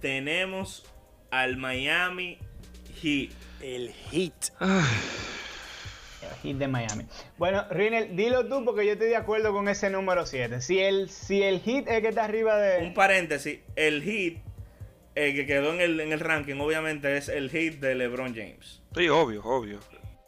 tenemos 0.00 0.84
al 1.30 1.56
Miami 1.56 2.38
Heat. 3.00 3.30
El 3.60 3.90
hit. 4.10 4.34
El 6.22 6.36
Heat 6.42 6.56
de 6.58 6.68
Miami. 6.68 7.06
Bueno, 7.38 7.64
Rinel, 7.70 8.16
dilo 8.16 8.46
tú 8.46 8.64
porque 8.64 8.86
yo 8.86 8.92
estoy 8.92 9.08
de 9.08 9.16
acuerdo 9.16 9.52
con 9.52 9.68
ese 9.68 9.90
número 9.90 10.24
7. 10.26 10.60
Si 10.60 10.78
el, 10.78 11.08
si 11.10 11.42
el 11.42 11.60
Heat 11.60 11.88
es 11.88 12.00
que 12.00 12.08
está 12.08 12.24
arriba 12.24 12.54
Un 12.54 12.60
de... 12.60 12.92
paréntesis, 12.94 13.60
el 13.76 14.02
Heat, 14.02 14.38
el 15.14 15.34
que 15.34 15.46
quedó 15.46 15.72
en 15.74 15.80
el, 15.80 16.00
en 16.00 16.12
el 16.12 16.20
ranking, 16.20 16.56
obviamente 16.60 17.16
es 17.16 17.28
el 17.28 17.50
Heat 17.50 17.80
de 17.80 17.94
LeBron 17.94 18.34
James. 18.34 18.82
Sí, 18.94 19.08
obvio, 19.08 19.42
obvio. 19.44 19.78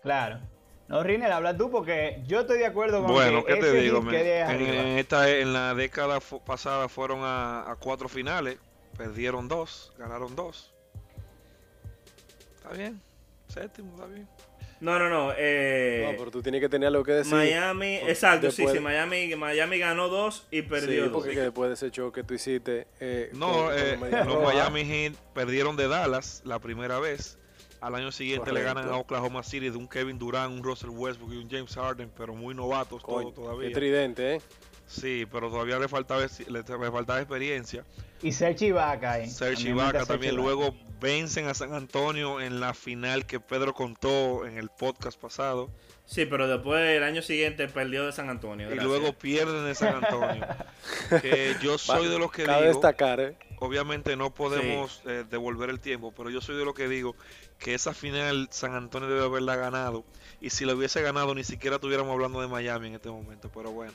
Claro. 0.02 0.40
No, 0.88 1.02
Rinel, 1.02 1.32
habla 1.32 1.56
tú 1.56 1.70
porque 1.70 2.22
yo 2.26 2.40
estoy 2.40 2.58
de 2.58 2.66
acuerdo 2.66 3.02
con 3.02 3.12
Bueno, 3.12 3.44
que 3.44 3.54
¿qué 3.54 3.60
te 3.60 3.68
ese 3.68 3.80
digo? 3.80 4.02
Men? 4.02 4.10
quede 4.14 4.40
En, 4.40 4.98
esta, 4.98 5.30
en 5.30 5.52
la 5.54 5.74
década 5.74 6.18
pasada 6.44 6.88
fueron 6.90 7.20
a, 7.22 7.70
a 7.70 7.76
cuatro 7.76 8.08
finales, 8.08 8.58
perdieron 8.98 9.48
dos, 9.48 9.94
ganaron 9.98 10.36
dos. 10.36 10.74
Está 12.56 12.70
bien, 12.76 13.00
séptimo, 13.48 13.94
está 13.94 14.06
bien. 14.06 14.28
No, 14.84 14.98
no, 14.98 15.08
no. 15.08 15.32
eh, 15.36 16.06
No, 16.12 16.18
pero 16.18 16.30
tú 16.30 16.42
tienes 16.42 16.60
que 16.60 16.68
tener 16.68 16.88
algo 16.88 17.02
que 17.02 17.12
decir. 17.12 17.32
Miami, 17.34 17.96
Porque 18.00 18.12
exacto, 18.12 18.50
sí, 18.50 18.62
después- 18.62 18.76
sí, 18.76 18.80
Miami, 18.82 19.34
Miami 19.34 19.78
ganó 19.78 20.08
dos 20.08 20.46
y 20.50 20.60
perdió 20.62 20.88
Sí, 21.04 21.08
dos. 21.08 21.12
porque 21.12 21.30
que 21.30 21.40
después 21.40 21.68
de 21.70 21.74
ese 21.74 21.90
show 21.90 22.12
que 22.12 22.22
tú 22.22 22.34
hiciste. 22.34 22.86
eh, 23.00 23.30
No, 23.32 23.50
con- 23.50 23.64
con 23.66 23.74
eh, 23.78 23.90
los 23.92 24.00
Medias 24.00 24.26
los 24.26 24.42
Miami 24.42 24.84
Heat 24.84 25.14
perdieron 25.32 25.76
de 25.76 25.88
Dallas 25.88 26.42
la 26.44 26.58
primera 26.58 26.98
vez. 27.00 27.38
Al 27.80 27.94
año 27.94 28.12
siguiente 28.12 28.52
le 28.52 28.60
Correcto. 28.60 28.74
ganan 28.80 28.92
a 28.92 28.96
Oklahoma 28.98 29.42
City 29.42 29.70
de 29.70 29.76
un 29.76 29.88
Kevin 29.88 30.18
Durant, 30.18 30.52
un 30.52 30.62
Russell 30.62 30.90
Westbrook 30.90 31.32
y 31.32 31.36
un 31.36 31.50
James 31.50 31.74
Harden, 31.74 32.10
pero 32.16 32.34
muy 32.34 32.54
novatos 32.54 33.02
coño, 33.02 33.30
todos 33.30 33.34
todavía. 33.34 33.68
Qué 33.68 33.74
tridente, 33.74 34.34
¿eh? 34.36 34.40
Sí, 34.86 35.26
pero 35.30 35.50
todavía 35.50 35.78
le 35.78 35.88
faltaba, 35.88 36.22
le, 36.22 36.62
le 36.62 36.90
faltaba 36.90 37.20
experiencia. 37.20 37.84
Y 38.22 38.32
Serge 38.32 38.66
Ibaka 38.66 39.12
ahí. 39.12 39.28
Serge 39.28 39.56
También 39.56 39.76
mete 39.76 39.82
a 39.82 39.88
Ibaka 39.88 39.98
Serge 39.98 40.12
también. 40.12 40.36
Luego 40.36 40.74
vencen 41.00 41.46
a 41.48 41.54
San 41.54 41.74
Antonio 41.74 42.40
en 42.40 42.60
la 42.60 42.72
final 42.72 43.26
que 43.26 43.40
Pedro 43.40 43.74
contó 43.74 44.46
en 44.46 44.56
el 44.56 44.70
podcast 44.70 45.20
pasado. 45.20 45.70
Sí, 46.06 46.26
pero 46.26 46.48
después 46.48 46.80
el 46.96 47.02
año 47.02 47.22
siguiente 47.22 47.66
perdió 47.68 48.06
de 48.06 48.12
San 48.12 48.28
Antonio. 48.28 48.72
Y 48.74 48.78
luego 48.78 49.12
pierden 49.14 49.66
en 49.66 49.74
San 49.74 50.04
Antonio. 50.04 50.46
que 51.22 51.56
yo 51.62 51.78
soy 51.78 52.08
de 52.08 52.18
los 52.18 52.30
que 52.30 52.44
Cabe 52.44 52.68
digo, 52.68 52.72
destacar, 52.72 53.20
¿eh? 53.20 53.36
obviamente 53.58 54.16
no 54.16 54.32
podemos 54.32 55.02
eh, 55.06 55.24
devolver 55.28 55.70
el 55.70 55.80
tiempo, 55.80 56.12
pero 56.14 56.30
yo 56.30 56.40
soy 56.40 56.56
de 56.56 56.64
los 56.64 56.74
que 56.74 56.88
digo 56.88 57.16
que 57.58 57.74
esa 57.74 57.94
final 57.94 58.48
San 58.50 58.74
Antonio 58.74 59.08
debe 59.08 59.24
haberla 59.24 59.56
ganado. 59.56 60.04
Y 60.40 60.50
si 60.50 60.64
lo 60.64 60.74
hubiese 60.74 61.00
ganado, 61.00 61.34
ni 61.34 61.44
siquiera 61.44 61.76
estuviéramos 61.76 62.12
hablando 62.12 62.40
de 62.40 62.48
Miami 62.48 62.88
en 62.88 62.94
este 62.94 63.10
momento. 63.10 63.50
Pero 63.52 63.72
bueno, 63.72 63.92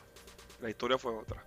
la 0.62 0.70
historia 0.70 0.98
fue 0.98 1.14
otra. 1.16 1.44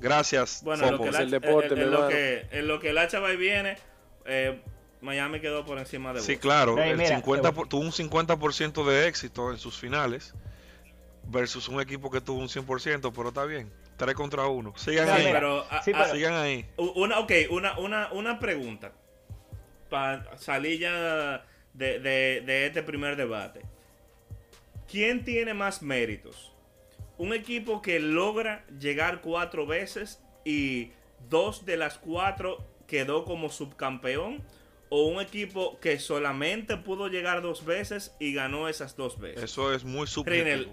Gracias. 0.00 0.62
Bueno, 0.64 0.84
en 0.86 0.92
lo, 0.92 0.96
Popo. 0.98 1.04
que 1.04 1.08
es 1.10 1.14
la, 1.16 1.22
el 1.22 1.30
deporte, 1.30 1.74
en- 1.74 1.80
en 1.80 1.90
lo 1.90 2.08
que, 2.08 2.46
en 2.50 2.68
lo 2.68 2.80
que 2.80 2.90
el 2.90 2.98
hacha 2.98 3.20
va 3.20 3.32
y 3.32 3.36
viene, 3.36 3.76
eh, 4.24 4.60
Miami 5.02 5.40
quedó 5.40 5.64
por 5.64 5.78
encima 5.78 6.12
de 6.12 6.20
Sí, 6.20 6.32
Boston. 6.34 6.40
claro, 6.50 6.76
No, 6.76 6.84
y 6.86 6.90
el 6.90 6.96
mira, 6.96 7.16
50 7.16 7.48
te 7.50 7.54
por- 7.54 7.68
tuvo 7.68 7.82
un 7.82 7.92
50% 7.92 8.84
de 8.84 9.06
éxito 9.08 9.50
en 9.50 9.58
sus 9.58 9.78
finales 9.78 10.34
versus 11.24 11.68
un 11.68 11.80
equipo 11.80 12.10
que 12.10 12.20
tuvo 12.20 12.38
un 12.40 12.48
100%, 12.48 13.12
pero 13.14 13.28
está 13.28 13.44
bien. 13.44 13.70
3 13.96 14.14
contra 14.14 14.46
1. 14.46 14.72
Sigan 14.76 15.06
Sí, 15.06 15.12
ahí. 15.26 15.32
pero, 15.32 15.64
sí, 15.84 15.92
pero- 15.92 16.12
Sigan 16.14 16.34
ahí. 16.34 16.66
Una, 16.76 17.18
ok, 17.18 17.32
una, 17.50 17.78
una, 17.78 18.10
una 18.12 18.38
pregunta. 18.38 18.92
Para 19.90 20.38
salir 20.38 20.78
ya 20.80 21.44
de, 21.74 21.98
de- 21.98 22.40
de 22.46 22.66
este 22.66 22.82
primer 22.82 23.16
debate. 23.16 23.60
¿Quién 24.90 25.24
tiene 25.24 25.52
más 25.54 25.82
méritos? 25.82 26.52
¿Un 27.20 27.34
equipo 27.34 27.82
que 27.82 28.00
logra 28.00 28.64
llegar 28.78 29.20
cuatro 29.20 29.66
veces 29.66 30.22
y 30.42 30.92
dos 31.28 31.66
de 31.66 31.76
las 31.76 31.98
cuatro 31.98 32.66
quedó 32.86 33.26
como 33.26 33.50
subcampeón? 33.50 34.42
¿O 34.88 35.04
un 35.04 35.20
equipo 35.20 35.78
que 35.80 35.98
solamente 35.98 36.78
pudo 36.78 37.08
llegar 37.08 37.42
dos 37.42 37.66
veces 37.66 38.16
y 38.18 38.32
ganó 38.32 38.68
esas 38.68 38.96
dos 38.96 39.20
veces? 39.20 39.44
Eso 39.44 39.70
es 39.74 39.84
muy 39.84 40.06
subjetivo. 40.06 40.72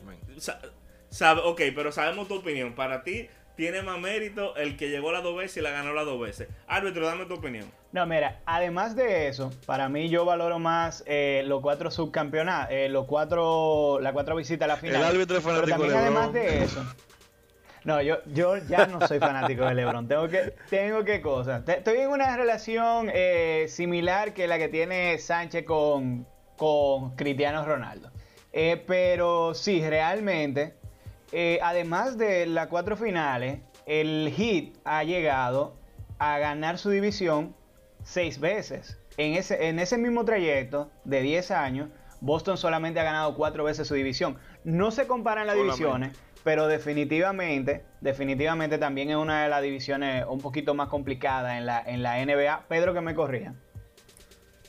sabe, 1.09 1.41
ok, 1.43 1.63
pero 1.75 1.91
sabemos 1.91 2.29
tu 2.29 2.35
opinión. 2.35 2.75
Para 2.75 3.03
ti, 3.03 3.27
tiene 3.57 3.81
más 3.81 3.99
mérito 3.99 4.55
el 4.55 4.77
que 4.77 4.89
llegó 4.89 5.11
las 5.11 5.23
dos 5.23 5.35
veces 5.35 5.57
y 5.57 5.61
la 5.61 5.71
ganó 5.71 5.91
las 5.91 6.05
dos 6.05 6.17
veces. 6.17 6.47
Árbitro, 6.65 7.05
dame 7.05 7.25
tu 7.25 7.33
opinión. 7.33 7.69
No, 7.91 8.05
mira, 8.05 8.41
además 8.45 8.95
de 8.95 9.27
eso, 9.27 9.51
para 9.65 9.87
mí 9.89 10.09
yo 10.09 10.25
valoro 10.25 10.59
más 10.59 11.03
eh, 11.07 11.43
los 11.45 11.61
cuatro 11.61 11.89
subcampeonatos, 11.89 12.71
eh, 12.71 12.89
los 12.89 13.05
cuatro, 13.05 13.99
la 14.01 14.11
cuatro 14.13 14.35
visitas 14.35 14.65
a 14.65 14.67
la 14.67 14.77
final. 14.77 15.01
El 15.01 15.07
árbitro 15.07 15.37
es 15.37 15.43
Pero 15.43 15.55
fanático 15.55 15.77
también 15.77 15.93
de 15.93 15.99
además 15.99 16.33
de 16.33 16.63
eso. 16.63 16.85
No, 17.87 18.01
yo, 18.01 18.17
yo 18.25 18.57
ya 18.57 18.85
no 18.85 19.07
soy 19.07 19.17
fanático 19.17 19.63
de 19.63 19.73
LeBron. 19.73 20.09
Tengo 20.09 20.27
que, 20.27 20.53
tengo 20.69 21.05
que 21.05 21.21
cosas. 21.21 21.63
Estoy 21.69 21.99
en 21.99 22.09
una 22.09 22.35
relación 22.35 23.09
eh, 23.13 23.67
similar 23.69 24.33
que 24.33 24.45
la 24.45 24.57
que 24.57 24.67
tiene 24.67 25.17
Sánchez 25.19 25.63
con, 25.63 26.27
con 26.57 27.15
Cristiano 27.15 27.65
Ronaldo. 27.65 28.11
Eh, 28.51 28.83
pero 28.85 29.53
sí, 29.53 29.87
realmente, 29.87 30.73
eh, 31.31 31.59
además 31.63 32.17
de 32.17 32.45
las 32.47 32.67
cuatro 32.67 32.97
finales, 32.97 33.59
el 33.85 34.33
Heat 34.35 34.73
ha 34.83 35.05
llegado 35.05 35.77
a 36.19 36.39
ganar 36.39 36.77
su 36.77 36.89
división 36.89 37.55
seis 38.07 38.39
veces. 38.39 38.97
En 39.17 39.33
ese, 39.33 39.67
en 39.67 39.79
ese 39.79 39.97
mismo 39.97 40.23
trayecto 40.23 40.89
de 41.03 41.21
10 41.21 41.51
años, 41.51 41.89
Boston 42.21 42.57
solamente 42.57 42.99
ha 42.99 43.03
ganado 43.03 43.35
cuatro 43.35 43.63
veces 43.63 43.87
su 43.87 43.95
división. 43.95 44.37
No 44.63 44.91
se 44.91 45.07
comparan 45.07 45.45
las 45.47 45.55
Solamente. 45.55 45.83
divisiones, 45.83 46.17
pero 46.43 46.67
definitivamente, 46.67 47.83
definitivamente 48.01 48.77
también 48.77 49.09
es 49.09 49.17
una 49.17 49.43
de 49.43 49.49
las 49.49 49.61
divisiones 49.61 50.23
un 50.27 50.39
poquito 50.39 50.73
más 50.73 50.87
complicadas 50.87 51.57
en 51.57 51.65
la, 51.65 51.83
en 51.85 52.01
la 52.03 52.23
NBA. 52.25 52.65
Pedro, 52.69 52.93
que 52.93 53.01
me 53.01 53.13
corría. 53.13 53.53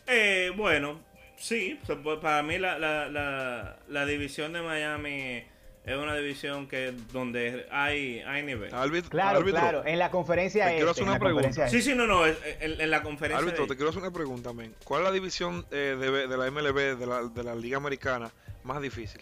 Eh, 0.07 0.51
bueno, 0.57 1.01
sí, 1.37 1.79
se 1.87 1.97
puede- 1.97 2.19
para 2.19 2.43
mí 2.43 2.59
la, 2.59 2.79
la, 2.79 3.09
la, 3.09 3.79
la 3.89 4.07
división 4.07 4.53
de 4.53 4.63
Miami 4.63 5.43
es 5.89 5.97
una 5.97 6.15
división 6.15 6.69
que 6.69 6.93
donde 7.13 7.67
hay, 7.71 8.21
hay 8.21 8.43
nivel. 8.43 8.75
Árbitro, 8.75 9.11
Claro, 9.11 9.39
árbitro, 9.39 9.61
claro, 9.61 9.87
en 9.87 9.99
la 9.99 10.11
conferencia 10.11 10.67
Te 10.67 10.75
quiero 10.77 10.91
hacer 10.91 11.05
una 11.05 11.19
pregunta. 11.19 11.69
Sí, 11.69 11.83
sí, 11.83 11.95
no, 11.95 12.07
no, 12.07 12.27
es- 12.27 12.37
en, 12.61 12.81
en 12.81 12.91
la 12.91 13.03
conferencia. 13.03 13.43
árbitro, 13.43 13.65
de- 13.65 13.69
te 13.71 13.77
quiero 13.77 13.91
hacer 13.91 14.03
una 14.03 14.13
pregunta, 14.13 14.53
men. 14.53 14.75
¿Cuál 14.85 15.03
es 15.03 15.09
la 15.09 15.13
división 15.13 15.65
eh, 15.71 15.97
de, 15.99 16.29
de 16.29 16.37
la 16.37 16.51
MLB, 16.51 16.97
de 16.99 17.07
la, 17.07 17.23
de 17.25 17.43
la 17.43 17.55
Liga 17.55 17.77
Americana, 17.79 18.31
más 18.65 18.81
difícil? 18.83 19.21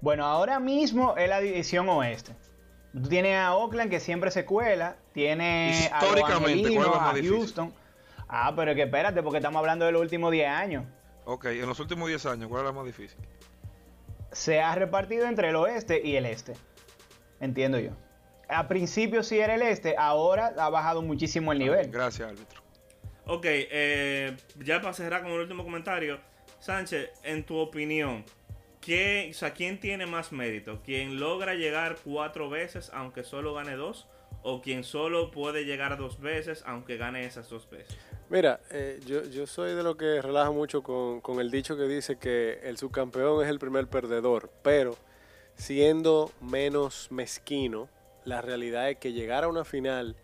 Bueno, 0.00 0.24
ahora 0.24 0.58
mismo 0.60 1.16
es 1.16 1.28
la 1.28 1.40
división 1.40 1.88
oeste. 1.88 2.32
Tú 2.92 3.08
tienes 3.08 3.36
a 3.36 3.54
Oakland 3.54 3.90
que 3.90 4.00
siempre 4.00 4.30
se 4.30 4.44
cuela, 4.44 4.96
tiene 5.12 5.88
a 5.92 5.98
¿cuál 6.00 6.22
más 6.90 7.14
a? 7.14 7.22
Houston. 7.22 7.72
Ah, 8.28 8.52
pero 8.56 8.74
que 8.74 8.82
espérate, 8.82 9.22
porque 9.22 9.38
estamos 9.38 9.58
hablando 9.60 9.84
de 9.86 9.92
los 9.92 10.00
últimos 10.00 10.32
10 10.32 10.48
años. 10.48 10.84
Ok, 11.24 11.46
en 11.46 11.66
los 11.66 11.78
últimos 11.80 12.08
10 12.08 12.26
años, 12.26 12.48
¿cuál 12.48 12.62
es 12.62 12.66
la 12.66 12.72
más 12.72 12.86
difícil? 12.86 13.18
Se 14.32 14.60
ha 14.60 14.74
repartido 14.74 15.26
entre 15.26 15.48
el 15.50 15.56
oeste 15.56 16.00
y 16.04 16.16
el 16.16 16.26
este. 16.26 16.54
Entiendo 17.40 17.78
yo. 17.78 17.92
A 18.48 18.66
principio 18.66 19.22
sí 19.22 19.38
era 19.38 19.54
el 19.54 19.62
este, 19.62 19.94
ahora 19.98 20.54
ha 20.58 20.70
bajado 20.70 21.02
muchísimo 21.02 21.52
el 21.52 21.58
nivel. 21.58 21.90
Gracias, 21.90 22.28
árbitro. 22.28 22.62
Ok, 23.26 23.44
eh, 23.44 24.36
ya 24.56 24.80
para 24.80 24.94
cerrar 24.94 25.22
con 25.22 25.32
el 25.32 25.40
último 25.40 25.62
comentario. 25.62 26.18
Sánchez, 26.60 27.10
en 27.22 27.44
tu 27.44 27.56
opinión, 27.58 28.24
¿quién, 28.80 29.30
o 29.30 29.34
sea, 29.34 29.52
¿quién 29.52 29.78
tiene 29.78 30.06
más 30.06 30.32
mérito? 30.32 30.80
¿Quién 30.82 31.20
logra 31.20 31.54
llegar 31.54 31.96
cuatro 32.02 32.48
veces 32.48 32.90
aunque 32.94 33.24
solo 33.24 33.54
gane 33.54 33.76
dos? 33.76 34.08
¿O 34.42 34.62
quien 34.62 34.84
solo 34.84 35.30
puede 35.30 35.64
llegar 35.64 35.98
dos 35.98 36.20
veces 36.20 36.62
aunque 36.66 36.96
gane 36.96 37.24
esas 37.24 37.48
dos 37.48 37.68
veces? 37.68 37.96
Mira, 38.30 38.60
eh, 38.70 39.00
yo, 39.06 39.24
yo 39.24 39.46
soy 39.46 39.74
de 39.74 39.82
lo 39.82 39.96
que 39.96 40.20
relaja 40.22 40.50
mucho 40.50 40.82
con, 40.82 41.20
con 41.20 41.40
el 41.40 41.50
dicho 41.50 41.76
que 41.76 41.84
dice 41.84 42.18
que 42.18 42.60
el 42.62 42.76
subcampeón 42.76 43.42
es 43.44 43.50
el 43.50 43.58
primer 43.58 43.88
perdedor, 43.88 44.50
pero 44.62 44.96
siendo 45.56 46.30
menos 46.40 47.08
mezquino, 47.10 47.88
la 48.24 48.42
realidad 48.42 48.90
es 48.90 48.98
que 48.98 49.12
llegar 49.12 49.44
a 49.44 49.48
una 49.48 49.64
final 49.64 50.16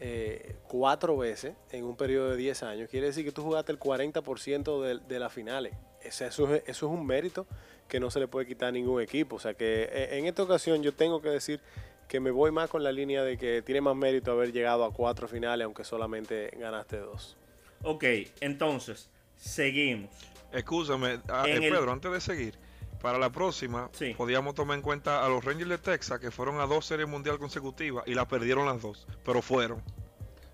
eh, 0.00 0.54
cuatro 0.68 1.16
veces 1.16 1.54
en 1.72 1.84
un 1.84 1.96
periodo 1.96 2.30
de 2.30 2.36
10 2.36 2.62
años 2.62 2.88
quiere 2.88 3.08
decir 3.08 3.24
que 3.24 3.32
tú 3.32 3.42
jugaste 3.42 3.72
el 3.72 3.80
40% 3.80 4.80
de, 4.80 5.00
de 5.06 5.18
las 5.18 5.32
finales. 5.32 5.74
Eso, 6.00 6.24
eso, 6.24 6.54
es, 6.54 6.62
eso 6.66 6.86
es 6.86 6.92
un 6.92 7.04
mérito 7.04 7.46
que 7.88 7.98
no 7.98 8.10
se 8.10 8.20
le 8.20 8.28
puede 8.28 8.46
quitar 8.46 8.68
a 8.68 8.72
ningún 8.72 9.02
equipo. 9.02 9.36
O 9.36 9.38
sea 9.40 9.54
que 9.54 9.88
eh, 9.90 10.18
en 10.18 10.26
esta 10.26 10.44
ocasión 10.44 10.82
yo 10.82 10.94
tengo 10.94 11.20
que 11.20 11.30
decir 11.30 11.60
que 12.08 12.20
me 12.20 12.30
voy 12.30 12.50
más 12.50 12.70
con 12.70 12.82
la 12.82 12.90
línea 12.90 13.22
de 13.22 13.36
que 13.36 13.62
tiene 13.62 13.80
más 13.82 13.94
mérito 13.94 14.32
haber 14.32 14.50
llegado 14.52 14.84
a 14.84 14.92
cuatro 14.92 15.28
finales 15.28 15.64
aunque 15.64 15.84
solamente 15.84 16.50
ganaste 16.58 16.98
dos. 16.98 17.36
Ok, 17.82 18.04
entonces, 18.40 19.10
seguimos. 19.36 20.10
Escúchame, 20.52 21.20
a- 21.28 21.46
En 21.46 21.62
eh, 21.62 21.66
el- 21.66 21.72
Pedro, 21.74 21.92
antes 21.92 22.10
de 22.10 22.20
seguir, 22.20 22.54
para 23.02 23.18
la 23.18 23.30
próxima, 23.30 23.90
Sí. 23.92 24.14
podíamos 24.16 24.54
tomar 24.54 24.76
en 24.76 24.82
cuenta 24.82 25.24
a 25.24 25.28
los 25.28 25.44
Rangers 25.44 25.68
de 25.70 25.78
Texas 25.78 26.18
que 26.18 26.30
fueron 26.30 26.58
a 26.60 26.66
dos 26.66 26.86
series 26.86 27.06
mundial 27.08 27.38
consecutivas 27.38 28.02
y 28.08 28.14
la 28.14 28.26
perdieron 28.26 28.66
las 28.66 28.80
dos, 28.82 29.06
pero 29.24 29.42
fueron. 29.42 29.82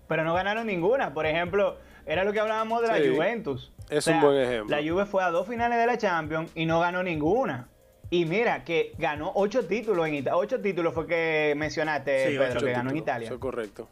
Pero 0.07 0.23
no 0.23 0.33
ganaron 0.35 0.67
ninguna. 0.67 1.13
Por 1.13 1.25
ejemplo, 1.25 1.77
era 2.05 2.23
lo 2.23 2.31
que 2.33 2.39
hablábamos 2.39 2.81
de 2.83 2.87
la 2.89 2.97
Sí, 2.97 3.09
Juventus. 3.15 3.71
es 3.89 4.05
un 4.07 4.21
buen 4.21 4.37
ejemplo. 4.37 4.75
La 4.77 4.87
Juve 4.87 5.05
fue 5.07 5.23
a 5.23 5.31
dos 5.31 5.47
finales 5.47 5.79
de 5.79 5.87
la 5.87 5.97
Champions 5.97 6.51
y 6.53 6.65
no 6.67 6.79
ganó 6.81 7.01
ninguna. 7.01 7.69
Y 8.09 8.25
mira, 8.25 8.63
que 8.63 8.93
ganó 8.97 9.31
ocho 9.35 9.65
títulos 9.65 10.07
en 10.07 10.15
Italia. 10.15 10.37
Ocho 10.37 10.61
títulos 10.61 10.93
fue 10.93 11.07
que 11.07 11.53
mencionaste, 11.57 12.29
Sí, 12.31 12.37
Pedro, 12.37 12.59
que 12.61 12.71
ganó 12.71 12.91
en 12.91 12.97
Italia. 12.97 13.25
Eso 13.25 13.35
es 13.35 13.39
correcto. 13.41 13.89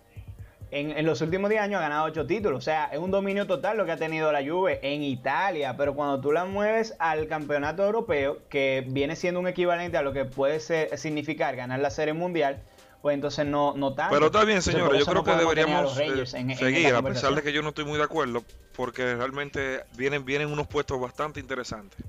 En, 0.71 0.89
en 0.97 1.05
los 1.05 1.21
últimos 1.21 1.49
10 1.51 1.61
años 1.61 1.79
ha 1.79 1.81
ganado 1.83 2.05
8 2.05 2.25
títulos. 2.25 2.57
O 2.57 2.61
sea, 2.61 2.85
es 2.91 2.97
un 2.97 3.11
dominio 3.11 3.45
total 3.45 3.77
lo 3.77 3.85
que 3.85 3.91
ha 3.91 3.97
tenido 3.97 4.31
la 4.31 4.43
Juve 4.43 4.79
en 4.81 5.03
Italia. 5.03 5.75
Pero 5.77 5.93
cuando 5.93 6.19
tú 6.19 6.31
la 6.31 6.45
mueves 6.45 6.95
al 6.99 7.27
campeonato 7.27 7.83
europeo, 7.85 8.39
que 8.49 8.83
viene 8.87 9.15
siendo 9.15 9.39
un 9.39 9.47
equivalente 9.47 9.97
a 9.97 10.01
lo 10.01 10.13
que 10.13 10.25
puede 10.25 10.59
ser- 10.59 10.97
significar 10.97 11.55
ganar 11.55 11.79
la 11.79 11.91
Serie 11.91 12.13
Mundial, 12.13 12.63
pues 13.03 13.13
entonces 13.13 13.45
no, 13.45 13.75
no 13.75 13.93
tanto. 13.93 14.13
Pero 14.15 14.27
está 14.27 14.45
bien, 14.45 14.61
señores, 14.63 14.99
yo 14.99 15.05
creo 15.05 15.15
no 15.17 15.23
que 15.23 15.35
deberíamos 15.35 15.99
eh, 15.99 16.05
en- 16.37 16.55
seguir, 16.57 16.93
a 16.95 17.01
pesar 17.03 17.35
de 17.35 17.43
que 17.43 17.51
yo 17.53 17.61
no 17.61 17.69
estoy 17.69 17.85
muy 17.85 17.97
de 17.99 18.05
acuerdo, 18.05 18.43
porque 18.75 19.15
realmente 19.15 19.81
vienen, 19.95 20.25
vienen 20.25 20.51
unos 20.51 20.65
puestos 20.67 20.99
bastante 20.99 21.39
interesantes. 21.39 21.99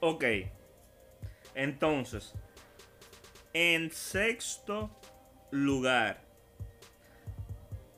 Ok. 0.00 0.24
Entonces, 1.54 2.34
en 3.52 3.90
sexto 3.90 4.90
lugar 5.50 6.22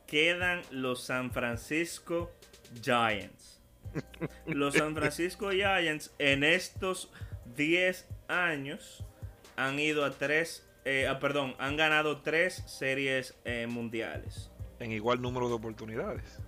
quedan 0.07 0.63
los 0.71 1.03
San 1.05 1.31
Francisco 1.31 2.31
Giants. 2.83 3.61
Los 4.47 4.75
San 4.75 4.95
Francisco 4.95 5.51
Giants 5.51 6.13
en 6.19 6.43
estos 6.43 7.13
10 7.57 8.09
años 8.29 9.05
han 9.57 9.79
ido 9.79 10.05
a 10.05 10.11
tres, 10.11 10.69
eh, 10.85 11.07
ah, 11.09 11.21
perdón, 11.21 11.55
han 11.59 11.77
ganado 11.77 12.23
tres 12.23 12.65
series 12.67 13.37
eh, 13.45 13.67
mundiales. 13.69 14.51
En 14.81 14.91
igual 14.91 15.23
número 15.23 15.49
de 15.49 15.55
oportunidades. 15.55 16.41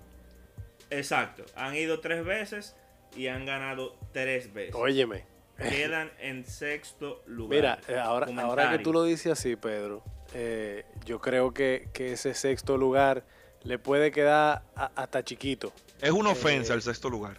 Exacto, 0.91 1.45
han 1.55 1.77
ido 1.77 2.01
tres 2.01 2.25
veces 2.25 2.77
y 3.17 3.29
han 3.29 3.47
ganado 3.47 3.97
tres 4.13 4.53
veces. 4.53 4.75
Óyeme. 4.75 5.36
Quedan 5.59 6.11
en 6.21 6.45
sexto 6.45 7.23
lugar. 7.27 7.57
Mira, 7.57 7.79
eh, 7.89 7.99
ahora, 7.99 8.29
ahora 8.43 8.71
que 8.71 8.79
tú 8.81 8.93
lo 8.93 9.05
dices 9.05 9.33
así, 9.33 9.57
Pedro, 9.57 10.03
eh, 10.35 10.85
yo 11.05 11.21
creo 11.21 11.55
que, 11.55 11.89
que 11.93 12.13
ese 12.13 12.35
sexto 12.35 12.77
lugar 12.77 13.25
le 13.63 13.79
puede 13.79 14.11
quedar 14.11 14.63
a- 14.77 14.91
hasta 14.95 15.25
chiquito. 15.25 15.73
Es 16.01 16.11
una 16.11 16.31
Eh, 16.31 16.33
ofensa 16.33 16.75
el 16.75 16.83
sexto 16.83 17.09
lugar. 17.09 17.39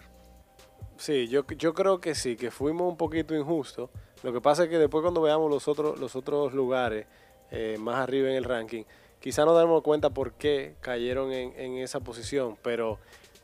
Sí, 0.97 1.27
yo, 1.27 1.45
yo 1.47 1.73
creo 1.75 2.01
que 2.01 2.15
sí, 2.15 2.35
que 2.35 2.49
fuimos 2.49 2.89
un 2.89 2.97
poquito 2.97 3.35
injustos. 3.35 3.89
Lo 4.23 4.33
que 4.33 4.41
pasa 4.41 4.63
es 4.63 4.69
que 4.69 4.79
después 4.79 5.03
cuando 5.03 5.21
veamos 5.21 5.49
los 5.51 5.67
otros, 5.67 5.99
los 5.99 6.15
otros 6.15 6.53
lugares 6.53 7.05
eh, 7.51 7.77
más 7.79 7.97
arriba 7.97 8.29
en 8.29 8.35
el 8.35 8.43
ranking, 8.43 8.83
quizá 9.19 9.45
nos 9.45 9.55
damos 9.55 9.83
cuenta 9.83 10.09
por 10.09 10.33
qué 10.33 10.75
cayeron 10.81 11.31
en, 11.31 11.53
en 11.57 11.77
esa 11.77 11.99
posición. 11.99 12.57
Pero, 12.63 12.97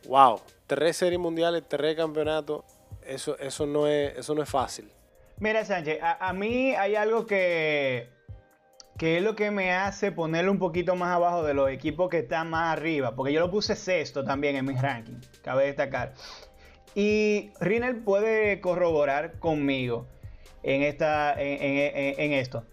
wow, 0.08 0.40
tres 0.66 0.96
series 0.96 1.20
mundiales, 1.20 1.62
tres 1.68 1.94
campeonatos, 1.96 2.64
eso, 3.06 3.38
eso, 3.38 3.66
no, 3.66 3.86
es, 3.86 4.16
eso 4.18 4.34
no 4.34 4.42
es 4.42 4.48
fácil. 4.48 4.90
Mira, 5.38 5.64
Sánchez, 5.64 5.98
a, 6.02 6.32
mí 6.32 6.74
hay 6.74 6.94
algo 6.94 7.26
que, 7.26 8.08
que 8.98 9.16
es 9.18 9.22
lo 9.22 9.34
que 9.34 9.50
me 9.50 9.72
hace 9.72 10.12
ponerlo 10.12 10.52
un 10.52 10.58
poquito 10.58 10.94
más 10.94 11.10
abajo 11.14 11.42
de 11.42 11.54
los 11.54 11.70
equipos 11.70 12.08
que 12.08 12.20
están 12.20 12.50
más 12.50 12.76
arriba, 12.76 13.14
porque 13.16 13.32
yo 13.32 13.40
lo 13.40 13.50
puse 13.50 13.74
sexto 13.74 14.24
también 14.24 14.54
en 14.56 14.64
mis 14.64 14.80
rankings, 14.80 15.28
cabe 15.42 15.66
destacar. 15.66 16.12
Y 16.94 17.50
Rinel 17.60 17.96
puede 18.04 18.60
corroborar 18.60 19.38
conmigo 19.40 20.06
en, 20.62 20.82
esta, 20.82 21.34
en- 21.40 22.20
en 22.20 22.32
esto. 22.32 22.64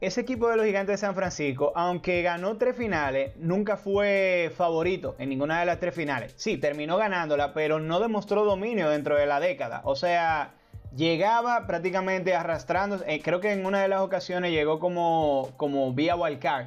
Ese 0.00 0.20
equipo 0.20 0.48
de 0.48 0.56
los 0.56 0.64
Gigantes 0.64 0.92
de 0.92 1.06
San 1.06 1.16
Francisco, 1.16 1.72
aunque 1.74 2.22
ganó 2.22 2.56
tres 2.56 2.76
finales, 2.76 3.32
nunca 3.36 3.76
fue 3.76 4.52
favorito 4.56 5.16
en 5.18 5.28
ninguna 5.28 5.58
de 5.58 5.66
las 5.66 5.80
tres 5.80 5.92
finales. 5.92 6.34
Sí, 6.36 6.56
terminó 6.56 6.96
ganándola, 6.98 7.52
pero 7.52 7.80
no 7.80 7.98
demostró 7.98 8.44
dominio 8.44 8.90
dentro 8.90 9.16
de 9.16 9.26
la 9.26 9.40
década. 9.40 9.80
O 9.82 9.96
sea, 9.96 10.54
llegaba 10.94 11.66
prácticamente 11.66 12.36
arrastrando. 12.36 13.00
eh, 13.08 13.20
creo 13.24 13.40
que 13.40 13.50
en 13.50 13.66
una 13.66 13.82
de 13.82 13.88
las 13.88 14.00
ocasiones 14.00 14.52
llegó 14.52 14.78
como, 14.78 15.50
como 15.56 15.92
vía 15.92 16.14
wildcard 16.14 16.66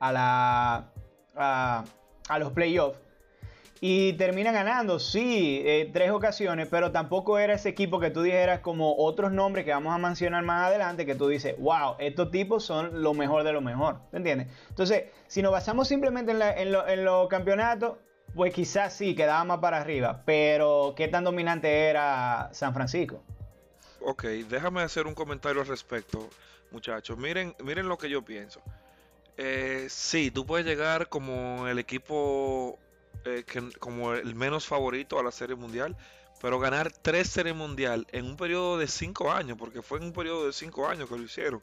a, 0.00 0.86
a, 1.36 1.84
a 2.28 2.38
los 2.40 2.52
playoffs. 2.52 2.98
Y 3.84 4.12
termina 4.12 4.52
ganando, 4.52 5.00
sí, 5.00 5.60
eh, 5.64 5.90
tres 5.92 6.12
ocasiones, 6.12 6.68
pero 6.70 6.92
tampoco 6.92 7.40
era 7.40 7.54
ese 7.54 7.70
equipo 7.70 7.98
que 7.98 8.10
tú 8.12 8.22
dijeras 8.22 8.60
como 8.60 8.94
otros 8.96 9.32
nombres 9.32 9.64
que 9.64 9.72
vamos 9.72 9.92
a 9.92 9.98
mencionar 9.98 10.44
más 10.44 10.68
adelante, 10.68 11.04
que 11.04 11.16
tú 11.16 11.26
dices, 11.26 11.56
wow, 11.58 11.96
estos 11.98 12.30
tipos 12.30 12.64
son 12.64 13.02
lo 13.02 13.12
mejor 13.12 13.42
de 13.42 13.52
lo 13.52 13.60
mejor, 13.60 13.98
¿te 14.12 14.18
entiendes? 14.18 14.46
Entonces, 14.68 15.06
si 15.26 15.42
nos 15.42 15.50
basamos 15.50 15.88
simplemente 15.88 16.30
en, 16.30 17.04
los 17.04 17.26
campeonatos, 17.26 17.98
pues 18.36 18.54
quizás 18.54 18.92
sí, 18.92 19.16
quedaba 19.16 19.42
más 19.42 19.58
para 19.58 19.80
arriba, 19.80 20.22
pero 20.24 20.94
¿qué 20.96 21.08
tan 21.08 21.24
dominante 21.24 21.88
era 21.88 22.50
San 22.52 22.74
Francisco? 22.74 23.24
Ok, 24.00 24.22
déjame 24.48 24.82
hacer 24.82 25.08
un 25.08 25.14
comentario 25.16 25.60
al 25.60 25.66
respecto, 25.66 26.30
muchachos. 26.70 27.18
Miren, 27.18 27.56
miren 27.64 27.88
lo 27.88 27.98
que 27.98 28.08
yo 28.08 28.22
pienso. 28.22 28.62
Eh, 29.36 29.86
sí, 29.88 30.30
tú 30.30 30.46
puedes 30.46 30.64
llegar 30.64 31.08
como 31.08 31.66
el 31.66 31.80
equipo, 31.80 32.78
eh, 33.24 33.44
que, 33.46 33.70
como 33.78 34.14
el 34.14 34.34
menos 34.34 34.66
favorito 34.66 35.18
a 35.18 35.22
la 35.22 35.32
Serie 35.32 35.56
Mundial, 35.56 35.96
pero 36.40 36.58
ganar 36.58 36.92
tres 36.92 37.28
Series 37.28 37.54
Mundial 37.54 38.06
en 38.12 38.26
un 38.26 38.36
periodo 38.36 38.78
de 38.78 38.88
cinco 38.88 39.30
años, 39.30 39.56
porque 39.58 39.82
fue 39.82 39.98
en 39.98 40.04
un 40.04 40.12
periodo 40.12 40.46
de 40.46 40.52
cinco 40.52 40.88
años 40.88 41.08
que 41.08 41.16
lo 41.16 41.22
hicieron. 41.22 41.62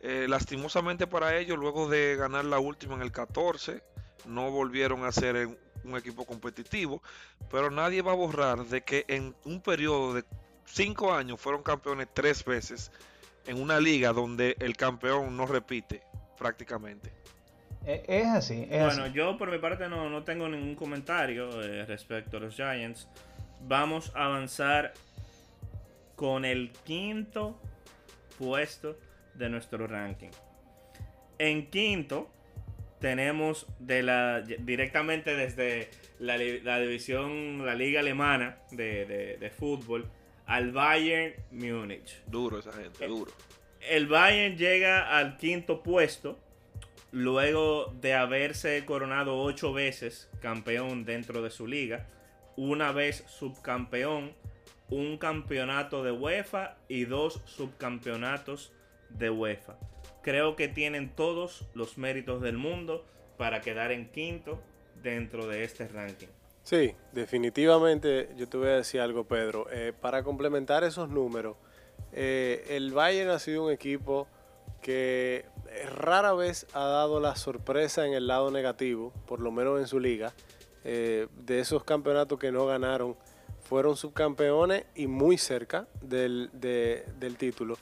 Eh, 0.00 0.26
lastimosamente 0.28 1.06
para 1.06 1.36
ellos, 1.36 1.58
luego 1.58 1.88
de 1.88 2.16
ganar 2.16 2.44
la 2.44 2.58
última 2.58 2.94
en 2.94 3.02
el 3.02 3.12
14, 3.12 3.82
no 4.26 4.50
volvieron 4.50 5.04
a 5.04 5.12
ser 5.12 5.46
un 5.46 5.58
un 5.84 5.96
equipo 5.96 6.24
competitivo, 6.24 7.02
pero 7.50 7.70
nadie 7.70 8.02
va 8.02 8.12
a 8.12 8.16
borrar 8.16 8.64
de 8.66 8.82
que 8.82 9.04
en 9.08 9.34
un 9.44 9.60
periodo 9.60 10.14
de 10.14 10.24
cinco 10.64 11.12
años 11.12 11.40
fueron 11.40 11.62
campeones 11.62 12.08
tres 12.12 12.44
veces 12.44 12.90
en 13.46 13.60
una 13.60 13.80
liga 13.80 14.12
donde 14.12 14.56
el 14.60 14.76
campeón 14.76 15.36
no 15.36 15.46
repite 15.46 16.02
prácticamente. 16.36 17.12
Eh, 17.90 18.04
Es 18.06 18.26
así, 18.26 18.66
es 18.70 18.84
Bueno, 18.84 19.04
así. 19.04 19.12
yo 19.14 19.38
por 19.38 19.50
mi 19.50 19.58
parte 19.58 19.88
no, 19.88 20.10
no 20.10 20.22
tengo 20.22 20.46
ningún 20.48 20.74
comentario 20.74 21.62
eh, 21.62 21.86
respecto 21.86 22.36
a 22.36 22.40
los 22.40 22.54
Giants. 22.54 23.08
Vamos 23.62 24.12
a 24.14 24.26
avanzar 24.26 24.92
con 26.14 26.44
el 26.44 26.70
quinto 26.84 27.58
puesto 28.38 28.98
de 29.34 29.48
nuestro 29.48 29.86
ranking. 29.86 30.28
En 31.38 31.70
quinto 31.70 32.28
tenemos 33.00 33.66
de 33.78 34.02
la 34.02 34.40
directamente 34.42 35.34
desde 35.34 35.88
la, 36.18 36.36
la 36.36 36.80
división, 36.80 37.64
la 37.64 37.74
liga 37.74 38.00
alemana 38.00 38.58
de, 38.70 39.06
de- 39.06 39.36
de 39.38 39.50
fútbol 39.50 40.10
al 40.46 40.72
Bayern 40.72 41.34
Múnich. 41.52 42.22
Duro 42.26 42.58
esa 42.58 42.72
gente, 42.72 43.04
Eh, 43.04 43.08
duro. 43.08 43.32
El 43.80 44.08
Bayern 44.08 44.56
llega 44.58 45.16
al 45.16 45.36
quinto 45.38 45.82
puesto 45.82 46.38
luego 47.10 47.92
de 48.00 48.14
haberse 48.14 48.84
coronado 48.84 49.40
ocho 49.40 49.72
veces 49.72 50.28
campeón 50.40 51.04
dentro 51.04 51.42
de 51.42 51.50
su 51.50 51.66
liga, 51.66 52.06
una 52.56 52.92
vez 52.92 53.24
subcampeón, 53.28 54.32
un 54.90 55.18
campeonato 55.18 56.02
de 56.02 56.12
UEFA 56.12 56.76
y 56.88 57.04
dos 57.04 57.40
subcampeonatos 57.44 58.72
de 59.10 59.30
UEFA. 59.30 59.78
Creo 60.22 60.56
que 60.56 60.68
tienen 60.68 61.14
todos 61.14 61.66
los 61.74 61.98
méritos 61.98 62.42
del 62.42 62.58
mundo 62.58 63.06
para 63.36 63.60
quedar 63.60 63.92
en 63.92 64.10
quinto 64.10 64.60
dentro 65.02 65.46
de 65.46 65.64
este 65.64 65.88
ranking. 65.88 66.28
Sí, 66.62 66.94
definitivamente 67.12 68.28
yo 68.36 68.48
te 68.48 68.58
voy 68.58 68.68
a 68.68 68.76
decir 68.76 69.00
algo, 69.00 69.24
Pedro. 69.24 69.66
Eh, 69.70 69.92
para 69.98 70.22
complementar 70.22 70.84
esos 70.84 71.08
números, 71.08 71.56
eh, 72.12 72.64
el 72.68 72.92
Bayern 72.92 73.30
ha 73.30 73.38
sido 73.38 73.64
un 73.64 73.72
equipo 73.72 74.26
que 74.82 75.46
rara 75.94 76.32
vez 76.34 76.66
ha 76.72 76.84
dado 76.86 77.20
la 77.20 77.36
sorpresa 77.36 78.06
en 78.06 78.12
el 78.14 78.26
lado 78.26 78.50
negativo, 78.50 79.12
por 79.26 79.40
lo 79.40 79.50
menos 79.50 79.80
en 79.80 79.86
su 79.86 80.00
liga. 80.00 80.32
Eh, 80.84 81.26
de 81.44 81.60
esos 81.60 81.84
campeonatos 81.84 82.38
que 82.38 82.52
no 82.52 82.66
ganaron, 82.66 83.16
fueron 83.60 83.96
subcampeones 83.96 84.84
y 84.94 85.06
muy 85.06 85.36
cerca 85.36 85.86
del, 86.00 86.50
de- 86.54 87.04
del 87.18 87.36
título. 87.36 87.76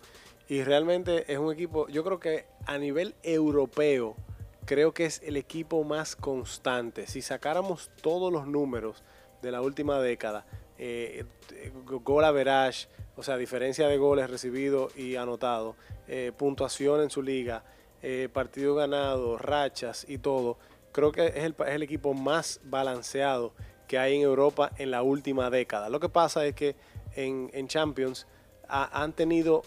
Y 0.49 0.63
realmente 0.65 1.31
es 1.33 1.39
un 1.39 1.53
equipo, 1.53 1.87
yo 1.89 2.03
creo 2.05 2.19
que 2.19 2.47
a 2.67 2.79
nivel 2.79 3.15
europeo, 3.23 4.17
creo 4.65 4.93
que 4.93 5.05
es 5.05 5.21
el 5.23 5.37
equipo 5.37 5.85
más 5.85 6.17
constante. 6.17 7.07
Si 7.07 7.23
sacáramos 7.23 7.91
todos 8.03 8.33
los 8.33 8.47
números 8.47 9.05
de 9.43 9.53
la 9.53 9.61
última 9.61 10.01
década, 10.01 10.45
eh, 10.79 11.25
gol 11.85 12.25
average, 12.25 12.89
o 13.17 13.23
sea, 13.23 13.37
diferencia 13.37 13.89
de 13.89 13.97
goles 13.97 14.29
recibidos 14.29 14.97
y 14.97 15.17
anotados, 15.17 15.77
eh, 16.07 16.33
puntuación 16.37 17.01
en 17.01 17.11
su 17.11 17.23
liga, 17.23 17.65
eh, 18.03 18.29
partido 18.33 18.75
ganado, 18.75 19.39
rachas 19.39 20.05
y 20.09 20.19
todo, 20.19 20.59
creo 20.93 21.13
que 21.13 21.27
es 21.27 21.53
el, 21.67 21.83
equipo 21.83 22.15
más 22.15 22.61
balanceado 22.65 23.53
que 23.89 23.99
hay 23.99 24.17
en 24.17 24.23
Europa 24.23 24.71
en 24.79 24.91
la 24.91 25.03
última 25.03 25.51
década. 25.51 25.89
Lo 25.89 26.01
que 26.01 26.09
pasa 26.09 26.45
es 26.47 26.55
que 26.55 26.77
en, 27.15 27.69
Champions 27.69 28.27
ha- 28.69 29.03
han 29.03 29.13
tenido 29.13 29.63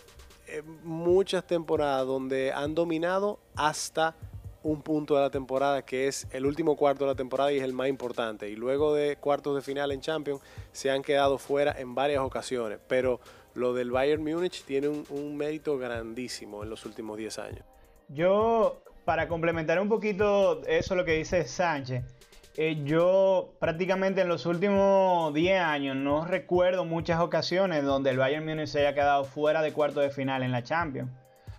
eh, 0.47 0.61
muchas 0.83 1.45
temporadas 1.45 2.05
donde 2.05 2.51
han 2.51 2.75
dominado 2.75 3.39
hasta 3.55 4.15
un 4.63 4.81
punto 4.81 5.15
de 5.15 5.21
la 5.21 5.29
temporada 5.29 5.83
que 5.83 6.07
es 6.07 6.27
el 6.31 6.45
último 6.45 6.75
cuarto 6.75 7.05
de 7.05 7.11
la 7.11 7.15
temporada 7.15 7.51
y 7.51 7.57
es 7.57 7.63
el 7.63 7.73
más 7.73 7.87
importante. 7.87 8.49
Y 8.49 8.55
luego 8.55 8.93
de 8.93 9.15
cuartos 9.17 9.55
de 9.55 9.61
final 9.61 9.91
en 9.91 10.01
Champions 10.01 10.41
se 10.71 10.91
han 10.91 11.01
quedado 11.01 11.37
fuera 11.37 11.73
en 11.79 11.95
varias 11.95 12.21
ocasiones. 12.21 12.79
Pero 12.87 13.19
lo 13.55 13.73
del 13.73 13.91
Bayern 13.91 14.23
Múnich 14.23 14.63
tiene 14.63 14.87
un, 14.87 15.37
mérito 15.37 15.77
grandísimo 15.77 16.63
en 16.63 16.69
los 16.69 16.85
últimos 16.85 17.17
10 17.17 17.39
años. 17.39 17.65
Yo, 18.09 18.81
para 19.05 19.27
complementar 19.27 19.79
un 19.79 19.89
poquito 19.89 20.61
eso 20.65 20.95
lo 20.95 21.05
que 21.05 21.13
dice 21.13 21.45
Sánchez, 21.45 22.03
eh, 22.57 22.81
yo 22.83 23.53
prácticamente 23.59 24.21
en 24.21 24.27
los 24.27 24.45
últimos 24.45 25.33
10 25.33 25.61
años 25.61 25.95
no 25.95 26.25
recuerdo 26.25 26.85
muchas 26.85 27.19
ocasiones 27.19 27.83
donde 27.83 28.09
el 28.09 28.17
Bayern 28.17 28.45
Múnich 28.45 28.67
se 28.67 28.79
haya 28.79 28.93
quedado 28.93 29.23
fuera 29.23 29.61
de 29.61 29.71
cuarto 29.71 29.99
de 29.99 30.09
final 30.09 30.43
en 30.43 30.51
la 30.51 30.63
Champions. 30.63 31.11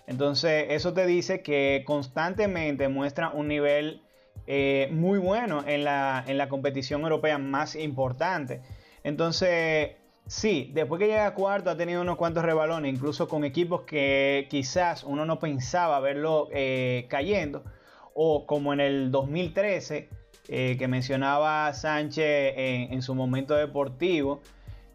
Entonces, 0.06 0.66
eso 0.70 0.92
te 0.92 1.06
dice 1.06 1.40
que 1.40 1.84
constantemente 1.86 2.88
muestra 2.88 3.30
un 3.30 3.46
nivel 3.46 4.02
eh, 4.46 4.88
muy 4.90 5.20
bueno 5.20 5.62
en 5.66 5.84
la, 5.84 6.24
en 6.26 6.36
la 6.36 6.48
competición 6.48 7.02
europea 7.02 7.38
más 7.38 7.76
importante. 7.76 8.60
Entonces, 9.04 9.92
sí, 10.30 10.70
después 10.72 11.00
que 11.00 11.08
llega 11.08 11.26
a 11.26 11.34
cuarto 11.34 11.70
ha 11.70 11.76
tenido 11.76 12.00
unos 12.00 12.16
cuantos 12.16 12.44
rebalones, 12.44 12.94
incluso 12.94 13.28
con 13.28 13.44
equipos 13.44 13.82
que 13.82 14.46
quizás 14.48 15.02
uno 15.02 15.26
no 15.26 15.40
pensaba 15.40 15.98
verlo 15.98 16.48
eh, 16.52 17.06
cayendo, 17.08 17.64
o 18.14 18.46
como 18.46 18.72
en 18.72 18.78
el 18.80 19.10
2013, 19.10 20.08
eh, 20.48 20.76
que 20.78 20.88
mencionaba 20.88 21.72
Sánchez 21.74 22.54
en, 22.56 23.02
su 23.02 23.14
momento 23.14 23.54
deportivo. 23.54 24.40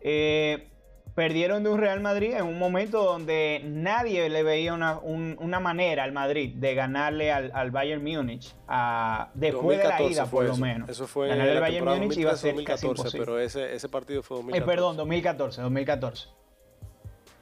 eh, 0.02 0.70
perdieron 1.16 1.64
de 1.64 1.70
un 1.70 1.80
Real 1.80 2.02
Madrid 2.02 2.34
en 2.36 2.46
un 2.46 2.60
momento 2.60 3.02
donde 3.04 3.62
nadie 3.64 4.30
le 4.30 4.44
veía 4.44 4.74
una, 4.74 5.00
un- 5.00 5.38
una 5.40 5.60
manera 5.62 6.04
al 6.04 6.12
Madrid 6.12 6.54
de 6.56 6.76
ganarle 6.76 7.32
al, 7.32 7.52
al 7.56 7.72
Bayern 7.72 8.04
Múnich 8.04 8.54
a- 8.68 9.32
después 9.34 9.78
de 9.78 9.84
la 9.86 9.98
2014 9.98 10.14
ida, 10.14 10.26
fue 10.26 10.40
por 10.40 10.46
lo 10.48 10.52
eso. 10.54 10.62
menos. 10.62 10.90
Eso 10.90 11.08
fue 11.08 11.32
al 11.32 11.38
la 11.56 11.60
Bayern 11.62 11.86
Múnich 11.86 12.18
iba 12.18 12.32
a 12.34 12.36
ser 12.36 12.52
casi 12.66 12.86
2014, 12.86 12.88
imposible. 12.88 13.26
pero 13.26 13.40
ese, 13.40 13.74
ese 13.76 13.88
partido 13.90 14.22
fue 14.24 14.36
Eh, 14.38 14.42
2014. 14.42 14.76
perdón, 14.76 14.98
2014, 14.98 15.62
2014. 15.62 16.28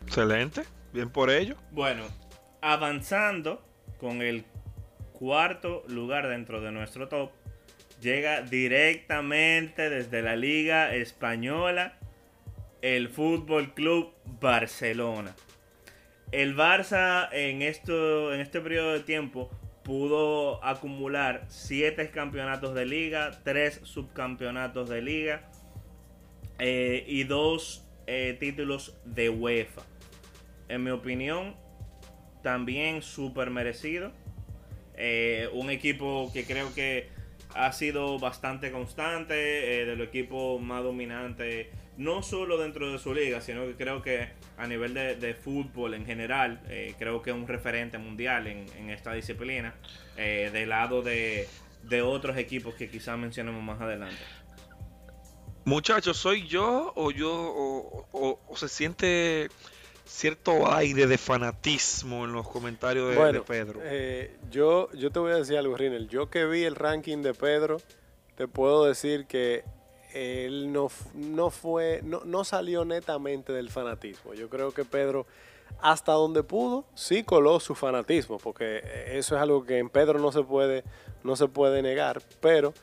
Excelente, 0.05 0.63
bien 0.93 1.09
por 1.09 1.31
ello. 1.31 1.55
Bueno, 1.71 2.03
avanzando 2.61 3.61
con 3.99 4.21
el 4.21 4.45
cuarto 5.13 5.83
lugar 5.87 6.27
dentro 6.27 6.61
de 6.61 6.71
nuestro 6.71 7.07
top, 7.07 7.31
llega 8.01 8.41
directamente 8.41 9.89
desde 9.89 10.21
la 10.21 10.35
Liga 10.35 10.93
Española 10.93 11.97
el 12.83 13.07
Fútbol 13.09 13.73
Club 13.73 14.13
Barcelona. 14.39 15.35
El 16.31 16.55
Barça 16.55 17.29
en, 17.31 17.63
esto, 17.63 18.33
en 18.33 18.41
este 18.41 18.61
periodo 18.61 18.91
de 18.91 18.99
tiempo 18.99 19.49
pudo 19.83 20.63
acumular 20.63 21.45
7 21.47 22.11
campeonatos 22.11 22.75
de 22.75 22.85
liga, 22.85 23.41
3 23.43 23.81
subcampeonatos 23.83 24.89
de 24.89 25.01
liga 25.01 25.49
eh, 26.59 27.03
y 27.07 27.23
2 27.23 27.89
títulos 28.39 28.97
de 29.05 29.29
UEFA. 29.29 29.81
En 30.67 30.83
mi 30.83 30.91
opinión, 30.91 31.55
también 32.43 33.01
súper 33.01 33.49
merecido. 33.49 34.11
Eh, 34.95 35.49
un 35.53 35.69
equipo 35.69 36.29
que 36.33 36.45
creo 36.45 36.73
que 36.75 37.09
ha 37.55 37.71
sido 37.71 38.19
bastante 38.19 38.71
constante, 38.71 39.81
eh, 39.81 39.85
de 39.85 39.95
los 39.95 40.07
equipos 40.07 40.61
más 40.61 40.83
dominantes, 40.83 41.67
no 41.97 42.23
solo 42.23 42.57
dentro 42.57 42.91
de 42.91 42.97
su 42.99 43.13
liga, 43.13 43.39
sino 43.41 43.65
que 43.65 43.75
creo 43.75 44.01
que 44.01 44.29
a 44.57 44.65
nivel 44.67 44.93
de, 44.93 45.15
de 45.15 45.33
fútbol 45.35 45.93
en 45.93 46.05
general, 46.05 46.61
eh, 46.67 46.95
creo 46.97 47.21
que 47.21 47.29
es 47.29 47.35
un 47.35 47.47
referente 47.47 47.97
mundial 47.97 48.47
en, 48.47 48.65
en 48.77 48.89
esta 48.89 49.13
disciplina, 49.13 49.75
eh, 50.17 50.49
del 50.51 50.69
lado 50.69 51.01
de, 51.03 51.47
de 51.83 52.01
otros 52.01 52.37
equipos 52.37 52.73
que 52.75 52.89
quizás 52.89 53.17
mencionemos 53.17 53.61
más 53.61 53.79
adelante. 53.79 54.17
Muchachos, 55.65 56.17
¿soy 56.17 56.45
yo 56.47 56.91
o 56.95 57.11
yo 57.11 57.31
o, 57.33 58.05
o- 58.11 58.39
o 58.47 58.57
se 58.57 58.67
siente 58.67 59.49
cierto 60.05 60.69
aire 60.73 61.07
de 61.07 61.17
fanatismo 61.17 62.25
en 62.25 62.33
los 62.33 62.47
comentarios 62.49 63.15
de, 63.31 63.41
Pedro? 63.41 63.79
eh, 63.83 64.35
yo, 64.51 64.91
yo 64.93 65.09
te 65.11 65.19
voy 65.19 65.31
a 65.31 65.35
decir 65.35 65.57
algo, 65.57 65.77
Rinel. 65.77 66.09
Yo 66.09 66.29
que 66.29 66.45
vi 66.45 66.63
el 66.63 66.75
ranking 66.75 67.19
de 67.21 67.33
Pedro, 67.33 67.81
te 68.35 68.47
puedo 68.49 68.83
decir 68.85 69.25
que 69.25 69.63
él 70.13 70.71
no, 70.71 70.89
no 71.13 71.49
fue, 71.49 72.01
no, 72.03 72.21
no 72.25 72.43
salió 72.43 72.85
netamente 72.85 73.51
del 73.51 73.69
fanatismo. 73.69 74.33
Yo 74.33 74.49
creo 74.49 74.71
que 74.71 74.85
Pedro, 74.85 75.25
hasta 75.81 76.13
donde 76.13 76.43
pudo, 76.43 76.85
sí 76.93 77.23
coló 77.23 77.59
su 77.59 77.75
fanatismo, 77.75 78.37
porque 78.37 78.81
eso 79.07 79.35
es 79.35 79.41
algo 79.41 79.65
que 79.65 79.79
en 79.79 79.89
Pedro 79.89 80.19
no 80.19 80.31
se 80.31 80.43
puede, 80.43 80.83
no 81.23 81.35
se 81.35 81.47
puede 81.47 81.81
negar, 81.81 82.21
pero 82.39 82.73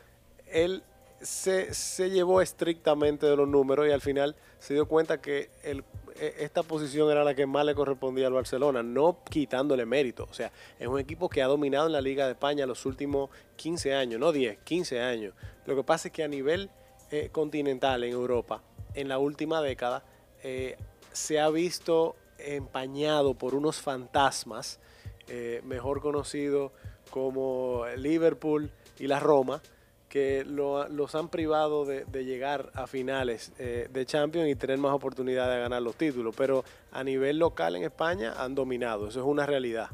él 0.47 0.83
se, 1.21 1.73
se 1.75 2.11
llevó 2.11 2.41
estrictamente 2.41 3.27
de 3.27 3.37
los 3.37 3.47
números 3.47 3.87
y 3.87 3.91
al 3.91 4.01
final 4.01 4.35
se 4.59 4.75
dio 4.75 4.87
cuenta 4.87 5.21
que 5.21 5.51
el, 5.63 5.85
e- 6.17 6.35
esta 6.41 6.63
posición 6.63 7.11
era 7.11 7.25
la 7.25 7.35
que 7.35 7.47
más 7.47 7.65
le 7.65 7.75
correspondía 7.75 8.27
al 8.27 8.33
Barcelona, 8.33 8.83
no 8.83 9.19
quitándole 9.29 9.85
mérito. 9.87 10.27
O 10.31 10.35
sea, 10.35 10.51
es 10.79 10.87
un 10.89 10.99
equipo 10.99 11.29
que 11.29 11.43
ha 11.43 11.47
dominado 11.47 11.87
en 11.87 11.93
la 11.93 12.01
Liga 12.01 12.27
de 12.27 12.33
España 12.33 12.67
los 12.67 12.87
últimos 12.87 13.31
15 13.57 13.95
años, 13.95 14.19
no 14.19 14.33
10, 14.33 14.59
15 14.65 15.01
años. 15.01 15.35
Lo 15.67 15.77
que 15.77 15.83
pasa 15.85 16.09
es 16.09 16.15
que 16.15 16.25
a 16.25 16.29
nivel 16.29 16.71
eh, 17.11 17.29
continental 17.33 18.05
en 18.05 18.13
Europa, 18.13 18.63
en 18.95 19.09
la 19.09 19.19
última 19.19 19.61
década, 19.61 20.03
eh, 20.43 20.77
se 21.13 21.41
ha 21.41 21.49
visto 21.51 22.17
empañado 22.39 23.35
por 23.35 23.55
unos 23.55 23.81
fantasmas, 23.81 24.81
eh, 25.29 25.61
mejor 25.65 26.01
conocidos 26.01 26.73
como 27.11 27.85
Liverpool 27.97 28.71
y 28.99 29.07
la 29.07 29.21
Roma, 29.21 29.61
que 30.09 30.45
lo- 30.45 30.89
los 30.89 31.15
han 31.15 31.29
privado 31.29 31.85
de, 31.85 32.05
llegar 32.25 32.71
a 32.75 32.87
finales 32.87 33.53
de 33.59 34.07
Champions 34.07 34.49
y 34.49 34.57
tener 34.57 34.79
más 34.79 34.93
oportunidad 34.93 35.49
de 35.53 35.61
ganar 35.61 35.83
los 35.83 35.95
títulos. 35.95 36.35
Pero 36.37 36.65
a 36.91 37.05
nivel 37.05 37.39
local 37.39 37.77
en 37.77 37.85
España 37.85 38.35
han 38.37 38.55
dominado, 38.57 39.09
eso 39.09 39.21
es 39.21 39.27
una 39.27 39.47
realidad. 39.47 39.89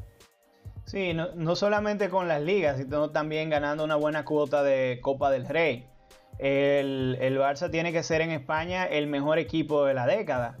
Sí, 0.85 1.13
no, 1.13 1.27
no 1.35 1.55
solamente 1.55 2.09
con 2.09 2.27
las 2.27 2.41
ligas, 2.41 2.77
sino 2.77 3.09
también 3.11 3.49
ganando 3.49 3.83
una 3.83 3.95
buena 3.95 4.23
cuota 4.25 4.63
de 4.63 4.99
Copa 5.01 5.29
del 5.29 5.47
Rey. 5.47 5.85
El, 6.39 7.17
el 7.19 7.37
Barça 7.39 7.69
tiene 7.71 7.91
que 7.91 8.03
ser 8.03 8.21
en 8.21 8.31
España 8.31 8.85
el 8.85 9.07
mejor 9.07 9.39
equipo 9.39 9.85
de 9.85 9.93
la 9.93 10.05
década. 10.05 10.57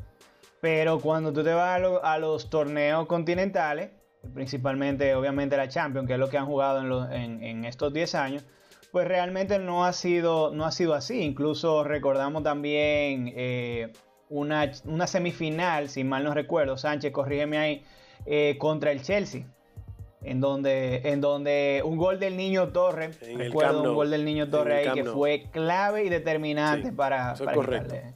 Pero 0.61 0.99
cuando 0.99 1.31
tú 1.31 1.43
te 1.43 1.53
vas 1.53 1.75
a, 1.75 1.79
lo- 1.79 2.03
a 2.03 2.17
los 2.17 2.49
torneos 2.49 3.05
continentales, 3.07 3.91
principalmente 4.33 5.13
obviamente 5.15 5.55
la 5.55 5.67
Champions, 5.69 6.07
que 6.07 6.13
es 6.13 6.19
lo 6.19 6.29
que 6.29 6.37
han 6.37 6.47
jugado 6.47 7.09
en- 7.11 7.43
en 7.43 7.65
estos 7.65 7.93
10 7.93 8.15
años, 8.15 8.43
pues 8.91 9.07
realmente 9.07 9.59
no 9.59 9.85
ha 9.85 9.93
sido, 9.93 10.51
no 10.51 10.65
ha 10.65 10.71
sido 10.71 10.93
así. 10.95 11.21
Incluso 11.21 11.83
recordamos 11.83 12.41
también 12.43 13.31
eh, 13.35 13.93
una, 14.29 14.71
una 14.85 15.05
semifinal, 15.07 15.89
si 15.89 16.03
mal 16.03 16.23
no 16.23 16.33
recuerdo, 16.33 16.77
Sánchez, 16.77 17.11
corrígeme 17.11 17.57
ahí, 17.57 17.83
eh, 18.25 18.55
contra 18.59 18.91
el 18.91 19.01
Chelsea 19.03 19.45
en 20.21 20.41
donde, 20.41 21.01
en 21.09 21.21
donde 21.21 21.81
un 21.85 21.97
gol 21.97 22.19
del 22.19 22.37
niño 22.37 22.69
Torres, 22.69 23.19
En 23.21 23.37
recuerdo 23.37 23.83
un 23.83 23.95
gol 23.95 24.09
del 24.09 24.25
niño 24.25 24.47
el 24.51 24.71
ahí 24.71 24.91
que 24.93 25.03
fue 25.05 25.45
clave 25.51 26.05
y 26.05 26.09
determinante 26.09 26.89
Sí, 26.89 26.95
para, 26.95 27.33
eso 27.33 27.43
es 27.43 27.45
para 27.45 27.55
correcto. 27.55 27.95
quitarle. 27.95 28.13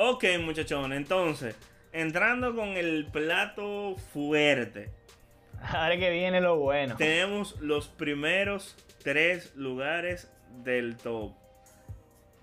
Ok, 0.00 0.24
muchachones, 0.44 0.96
entonces, 0.96 1.56
entrando 1.92 2.54
con 2.54 2.76
el 2.76 3.06
plato 3.10 3.96
fuerte, 4.12 4.90
Ahora 5.62 5.96
que 5.98 6.10
viene 6.10 6.40
lo 6.40 6.56
bueno. 6.56 6.96
tenemos 6.96 7.60
los 7.60 7.88
primeros 7.88 8.76
tres 9.02 9.54
lugares 9.56 10.30
del 10.62 10.96
top. 10.96 11.32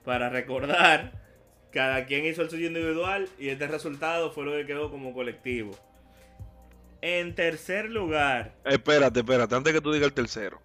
Para 0.04 0.30
recordar, 0.30 1.14
cada 1.72 2.06
quien 2.06 2.26
hizo 2.26 2.42
el 2.42 2.50
suyo 2.50 2.68
individual 2.68 3.28
y 3.40 3.50
este 3.50 3.68
resultado 3.68 4.32
fue 4.32 4.46
lo 4.46 4.52
que 4.52 4.66
quedó 4.66 4.92
como 4.92 5.14
colectivo. 5.14 5.72
En 7.08 7.36
tercer 7.36 7.92
lugar, 7.92 8.56
Espérate, 8.66 9.20
espérate, 9.20 9.54
antes 9.54 9.72
que 9.72 9.80
tú 9.80 9.94
digas 9.94 10.08
el 10.08 10.14
tercero. 10.14 10.60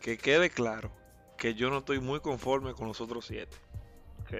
Que 0.00 0.16
quede 0.16 0.48
claro 0.48 0.90
que 1.36 1.52
yo 1.52 1.68
no 1.68 1.80
estoy 1.80 2.00
muy 2.00 2.20
conforme 2.20 2.72
con 2.72 2.88
los 2.88 3.02
otros 3.02 3.26
siete. 3.26 3.54
Ok. 4.22 4.32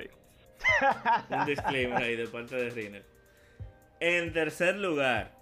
un 1.29 1.45
disclaimer 1.45 2.03
ahí 2.03 2.17
de 2.17 2.27
parte 2.29 2.57
de 2.57 2.71
Riner. 2.71 3.05
En 4.01 4.33
tercer 4.33 4.77
lugar, 4.77 5.37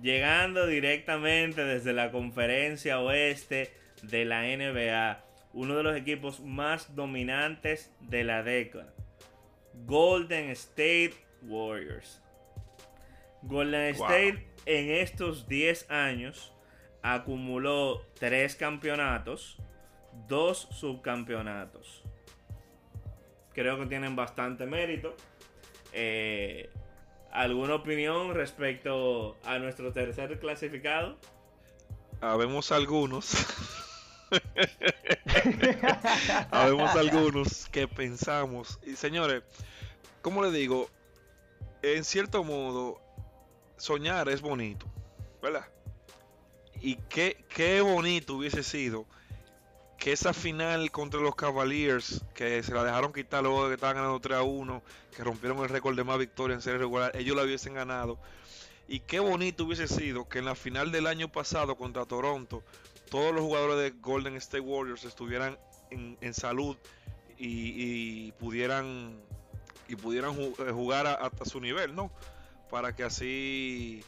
llegando 0.00 0.66
directamente 0.66 1.62
desde 1.62 1.92
la 1.92 2.10
conferencia 2.10 2.98
oeste 2.98 3.74
de 4.00 4.24
la 4.24 4.44
NBA, 4.44 5.22
uno 5.52 5.76
de 5.76 5.82
los 5.82 5.94
equipos 5.94 6.40
más 6.40 6.96
dominantes 6.96 7.90
de 8.00 8.24
la 8.24 8.42
década. 8.42 8.94
Golden 9.84 10.48
State 10.48 11.12
Warriors. 11.42 12.19
Golden 13.42 13.96
Wow. 13.96 14.06
State 14.06 14.46
en 14.66 14.90
estos 14.90 15.48
10 15.48 15.90
años 15.90 16.52
acumuló 17.02 18.02
3 18.18 18.54
campeonatos, 18.56 19.56
2 20.28 20.68
subcampeonatos. 20.70 22.02
Creo 23.52 23.78
que 23.78 23.86
tienen 23.86 24.16
bastante 24.16 24.66
mérito. 24.66 25.14
Eh, 25.92 26.70
¿Alguna 27.32 27.76
opinión 27.76 28.34
respecto 28.34 29.36
a 29.44 29.58
nuestro 29.58 29.92
tercer 29.92 30.38
clasificado? 30.40 31.16
Habemos 32.20 32.72
algunos. 32.72 33.46
Habemos 36.50 36.94
algunos 36.96 37.68
que 37.68 37.88
pensamos. 37.88 38.78
Y 38.84 38.96
señores, 38.96 39.42
¿cómo 40.22 40.42
le 40.42 40.50
digo? 40.50 40.88
En 41.82 42.04
cierto 42.04 42.44
modo, 42.44 43.00
soñar 43.80 44.28
es 44.28 44.40
bonito, 44.40 44.86
¿verdad? 45.42 45.66
Y 46.80 46.96
qué, 47.08 47.44
qué 47.48 47.80
bonito 47.80 48.34
hubiese 48.34 48.62
sido 48.62 49.06
que 49.98 50.12
esa 50.12 50.32
final 50.32 50.90
contra 50.90 51.20
los 51.20 51.34
Cavaliers, 51.34 52.22
que 52.34 52.62
se 52.62 52.72
la 52.72 52.82
dejaron 52.84 53.12
quitar 53.12 53.42
luego 53.42 53.64
de 53.64 53.70
que 53.70 53.74
estaban 53.74 53.96
ganando 53.96 54.18
3 54.18 54.38
a 54.38 54.42
1, 54.42 54.82
que 55.14 55.24
rompieron 55.24 55.58
el 55.58 55.68
récord 55.68 55.94
de 55.94 56.04
más 56.04 56.18
victorias 56.18 56.56
en 56.56 56.62
serie 56.62 56.78
regular, 56.78 57.12
ellos 57.14 57.36
la 57.36 57.42
hubiesen 57.42 57.74
ganado. 57.74 58.18
Y 58.88 59.00
qué 59.00 59.20
bonito 59.20 59.64
hubiese 59.64 59.86
sido 59.88 60.26
que 60.28 60.38
en 60.38 60.46
la 60.46 60.54
final 60.54 60.90
del 60.90 61.06
año 61.06 61.30
pasado 61.30 61.76
contra 61.76 62.06
Toronto, 62.06 62.62
todos 63.10 63.34
los 63.34 63.44
jugadores 63.44 63.76
de 63.76 63.90
Golden 64.00 64.36
State 64.36 64.60
Warriors 64.60 65.04
estuvieran 65.04 65.58
en, 65.90 66.16
en 66.22 66.32
salud 66.32 66.76
y, 67.40 68.32
pudieran 68.32 69.20
y 69.88 69.96
pudieran 69.96 70.38
eh, 70.38 70.70
jugar 70.72 71.06
hasta 71.06 71.44
su 71.44 71.60
nivel, 71.60 71.94
¿no? 71.94 72.10
Para 72.70 72.94
que 72.94 73.02
así 73.02 74.02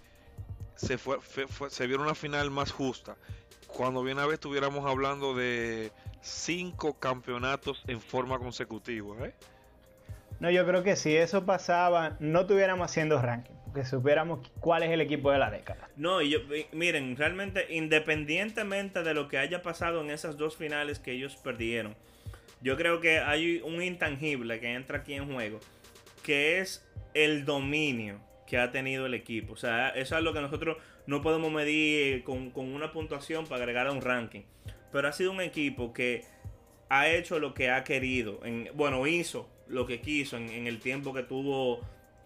se 0.77 0.99
fue, 0.99 1.21
fue- 1.21 1.47
fue- 1.49 1.71
se 1.71 1.87
viera 1.87 2.03
una 2.03 2.15
final 2.15 2.51
más 2.51 2.71
justa. 2.73 3.17
Cuando 3.67 4.03
bien 4.03 4.19
a 4.19 4.27
ver 4.27 4.35
estuviéramos 4.35 4.85
hablando 4.89 5.35
de 5.35 5.91
cinco 6.21 6.99
campeonatos 6.99 7.83
en 7.87 8.01
forma 8.01 8.39
consecutiva, 8.39 9.27
¿eh? 9.27 9.35
No, 10.41 10.51
yo 10.51 10.67
creo 10.67 10.83
que 10.83 10.97
si 10.97 11.17
eso 11.17 11.45
pasaba, 11.47 12.17
no 12.21 12.47
tuviéramos 12.47 12.91
haciendo 12.91 13.21
ranking, 13.23 13.55
porque 13.65 13.85
supiéramos 13.85 14.41
cuál 14.61 14.83
es 14.83 14.91
el 14.91 15.01
equipo 15.01 15.31
de 15.31 15.39
la 15.39 15.51
década. 15.51 15.89
No, 15.97 16.21
y 16.21 16.31
yo, 16.31 16.39
miren, 16.73 17.17
realmente 17.17 17.67
independientemente 17.71 19.03
de 19.03 19.15
lo 19.15 19.29
que 19.29 19.39
haya 19.39 19.63
pasado 19.63 20.01
en 20.01 20.11
esas 20.11 20.37
dos 20.37 20.57
finales 20.57 20.99
que 20.99 21.13
ellos 21.13 21.37
perdieron, 21.37 21.95
yo 22.61 22.77
creo 22.77 23.01
que 23.01 23.21
hay 23.21 23.61
un 23.65 23.83
intangible 23.83 24.59
que 24.61 24.75
entra 24.75 24.99
aquí 24.99 25.15
en 25.15 25.33
juego, 25.33 25.61
que 26.25 26.59
es 26.61 26.85
el 27.15 27.45
dominio 27.45 28.21
que 28.53 28.59
ha 28.59 28.71
tenido 28.71 29.07
el 29.07 29.15
equipo. 29.15 29.55
O 29.55 29.57
sea, 29.57 29.89
eso 29.89 30.15
es 30.15 30.23
lo 30.23 30.35
que 30.35 30.43
nosotros 30.43 30.77
no 31.07 31.23
podemos 31.23 31.51
medir 31.51 32.23
con, 32.23 32.51
con 32.51 32.69
una 32.69 32.93
puntuación 32.93 33.47
para 33.47 33.63
agregar 33.63 33.87
a 33.87 33.93
un 33.93 34.03
ranking. 34.03 34.43
Pero 34.93 35.09
ha 35.09 35.13
sido 35.13 35.33
un 35.33 35.41
equipo 35.41 35.95
que 35.95 36.27
ha 36.91 37.09
hecho 37.09 37.39
lo 37.39 37.55
que 37.55 37.71
ha 37.71 37.83
querido. 37.83 38.41
En, 38.45 38.69
bueno, 38.75 39.07
hizo 39.07 39.49
lo 39.69 39.87
que 39.87 40.03
quiso 40.03 40.37
en, 40.37 40.51
en 40.51 40.67
el 40.67 40.81
tiempo 40.81 41.15
que 41.15 41.23
tuvo 41.23 41.81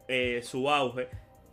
eh, 0.08 0.40
su 0.42 0.68
auge. 0.68 1.06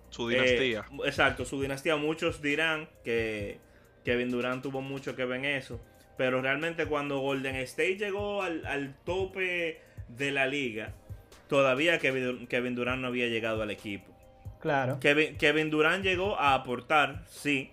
Su 0.09 0.27
dinastía. 0.27 0.79
Eh, 0.79 1.01
exacto, 1.05 1.45
su 1.45 1.61
dinastía. 1.61 1.95
Muchos 1.95 2.41
dirán 2.41 2.89
que 3.03 3.59
Kevin 4.03 4.31
Durant 4.31 4.63
tuvo 4.63 4.81
mucho 4.81 5.15
que 5.15 5.23
ver 5.23 5.37
en 5.37 5.45
eso. 5.45 5.79
Pero 6.17 6.41
realmente 6.41 6.87
cuando 6.87 7.19
Golden 7.19 7.57
State 7.57 7.97
llegó 7.97 8.41
al, 8.41 8.65
al 8.65 8.95
tope 9.03 9.81
de 10.07 10.31
la 10.31 10.47
liga, 10.47 10.95
todavía 11.47 11.99
Kevin, 11.99 12.47
Kevin 12.47 12.73
Durant 12.73 13.03
no 13.03 13.09
había 13.09 13.27
llegado 13.27 13.61
al 13.61 13.69
equipo. 13.69 14.12
Claro. 14.63 14.97
Kevin, 15.01 15.37
Kevin 15.37 15.69
Durant 15.69 16.05
llegó 16.05 16.39
a 16.39 16.53
aportar, 16.53 17.25
sí. 17.27 17.69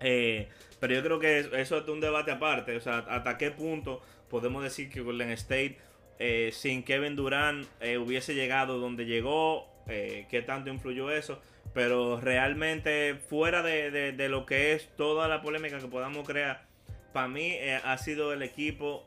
Eh, 0.00 0.48
pero 0.80 0.94
yo 0.94 1.02
creo 1.02 1.18
que 1.18 1.38
eso 1.60 1.76
es 1.76 1.86
un 1.88 2.00
debate 2.00 2.30
aparte. 2.30 2.74
O 2.74 2.80
sea, 2.80 3.00
hasta 3.10 3.36
qué 3.36 3.50
punto 3.50 4.00
podemos 4.30 4.62
decir 4.62 4.88
que 4.88 5.02
Golden 5.02 5.28
State 5.32 5.76
eh, 6.18 6.48
sin 6.54 6.82
Kevin 6.82 7.14
Durant 7.14 7.66
eh, 7.82 7.98
hubiese 7.98 8.34
llegado 8.34 8.78
donde 8.78 9.04
llegó, 9.04 9.68
qué 9.86 10.42
tanto 10.46 10.70
influyó 10.70 11.10
eso. 11.10 11.42
Pero 11.74 12.18
realmente, 12.18 13.16
fuera 13.28 13.62
de, 13.62 13.90
de- 14.12 14.28
lo 14.30 14.46
que 14.46 14.72
es 14.72 14.88
toda 14.96 15.28
la 15.28 15.42
polémica 15.42 15.78
que 15.78 15.88
podamos 15.88 16.26
crear, 16.26 16.64
para 17.12 17.28
mí 17.28 17.54
ha 17.84 17.98
sido 17.98 18.32
el 18.32 18.42
equipo 18.42 19.06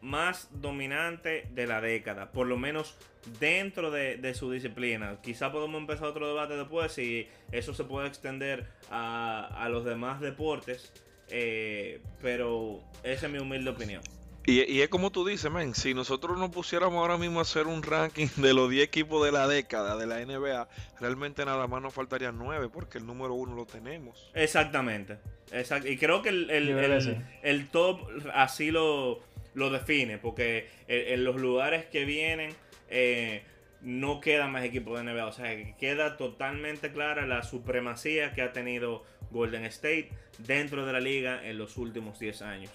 más 0.00 0.48
dominante 0.52 1.48
de 1.50 1.66
la 1.66 1.80
década, 1.80 2.30
por 2.30 2.46
lo 2.46 2.56
menos 2.56 2.96
dentro 3.40 3.90
de, 3.90 4.16
de 4.16 4.34
su 4.34 4.50
disciplina. 4.50 5.18
Quizá 5.22 5.50
podemos 5.52 5.80
empezar 5.80 6.06
otro 6.08 6.26
debate 6.28 6.56
después 6.56 6.92
si 6.92 7.28
eso 7.52 7.74
se 7.74 7.84
puede 7.84 8.08
extender 8.08 8.66
a, 8.90 9.46
a 9.64 9.68
los 9.68 9.84
demás 9.84 10.20
deportes, 10.20 10.92
eh, 11.30 12.00
pero 12.22 12.80
esa 13.02 13.26
es 13.26 13.32
mi 13.32 13.38
humilde 13.38 13.70
opinión. 13.70 14.02
Y, 14.46 14.62
y 14.62 14.80
es 14.80 14.88
como 14.88 15.10
tú 15.12 15.26
dices, 15.26 15.50
men, 15.50 15.74
si 15.74 15.92
nosotros 15.92 16.38
nos 16.38 16.48
pusiéramos 16.48 16.96
ahora 16.98 17.18
mismo 17.18 17.38
a 17.38 17.42
hacer 17.42 17.66
un 17.66 17.82
ranking 17.82 18.28
de 18.36 18.54
los 18.54 18.70
10 18.70 18.82
equipos 18.82 19.22
de 19.26 19.30
la 19.30 19.46
década 19.46 19.94
de 19.98 20.06
la 20.06 20.24
NBA, 20.24 20.66
realmente 21.00 21.44
nada 21.44 21.66
más 21.66 21.82
nos 21.82 21.92
faltarían 21.92 22.38
9 22.38 22.70
porque 22.72 22.96
el 22.96 23.04
número 23.06 23.34
uno 23.34 23.54
lo 23.54 23.66
tenemos. 23.66 24.30
Exactamente. 24.34 25.18
Exact- 25.52 25.84
Y 25.90 25.98
creo 25.98 26.22
que 26.22 26.30
el, 26.30 26.48
el- 26.50 27.22
el- 27.42 27.68
top 27.68 28.00
así 28.32 28.70
lo, 28.70 29.20
lo 29.52 29.68
define, 29.68 30.16
porque 30.16 30.66
en, 30.88 31.12
en 31.14 31.24
los 31.24 31.36
lugares 31.36 31.84
que 31.84 32.06
vienen 32.06 32.54
eh, 32.88 33.42
no 33.80 34.20
quedan 34.20 34.50
más 34.52 34.64
equipos 34.64 34.98
de 34.98 35.04
NBA. 35.12 35.26
O 35.26 35.32
sea, 35.32 35.54
que 35.56 35.74
queda 35.78 36.16
totalmente 36.16 36.92
clara 36.92 37.26
la 37.26 37.42
supremacía 37.42 38.32
que 38.32 38.42
ha 38.42 38.52
tenido 38.52 39.04
Golden 39.30 39.64
State 39.66 40.10
dentro 40.38 40.84
de 40.86 40.92
la 40.92 41.00
liga 41.00 41.44
en 41.44 41.58
los 41.58 41.76
últimos 41.76 42.18
10 42.18 42.42
años. 42.42 42.70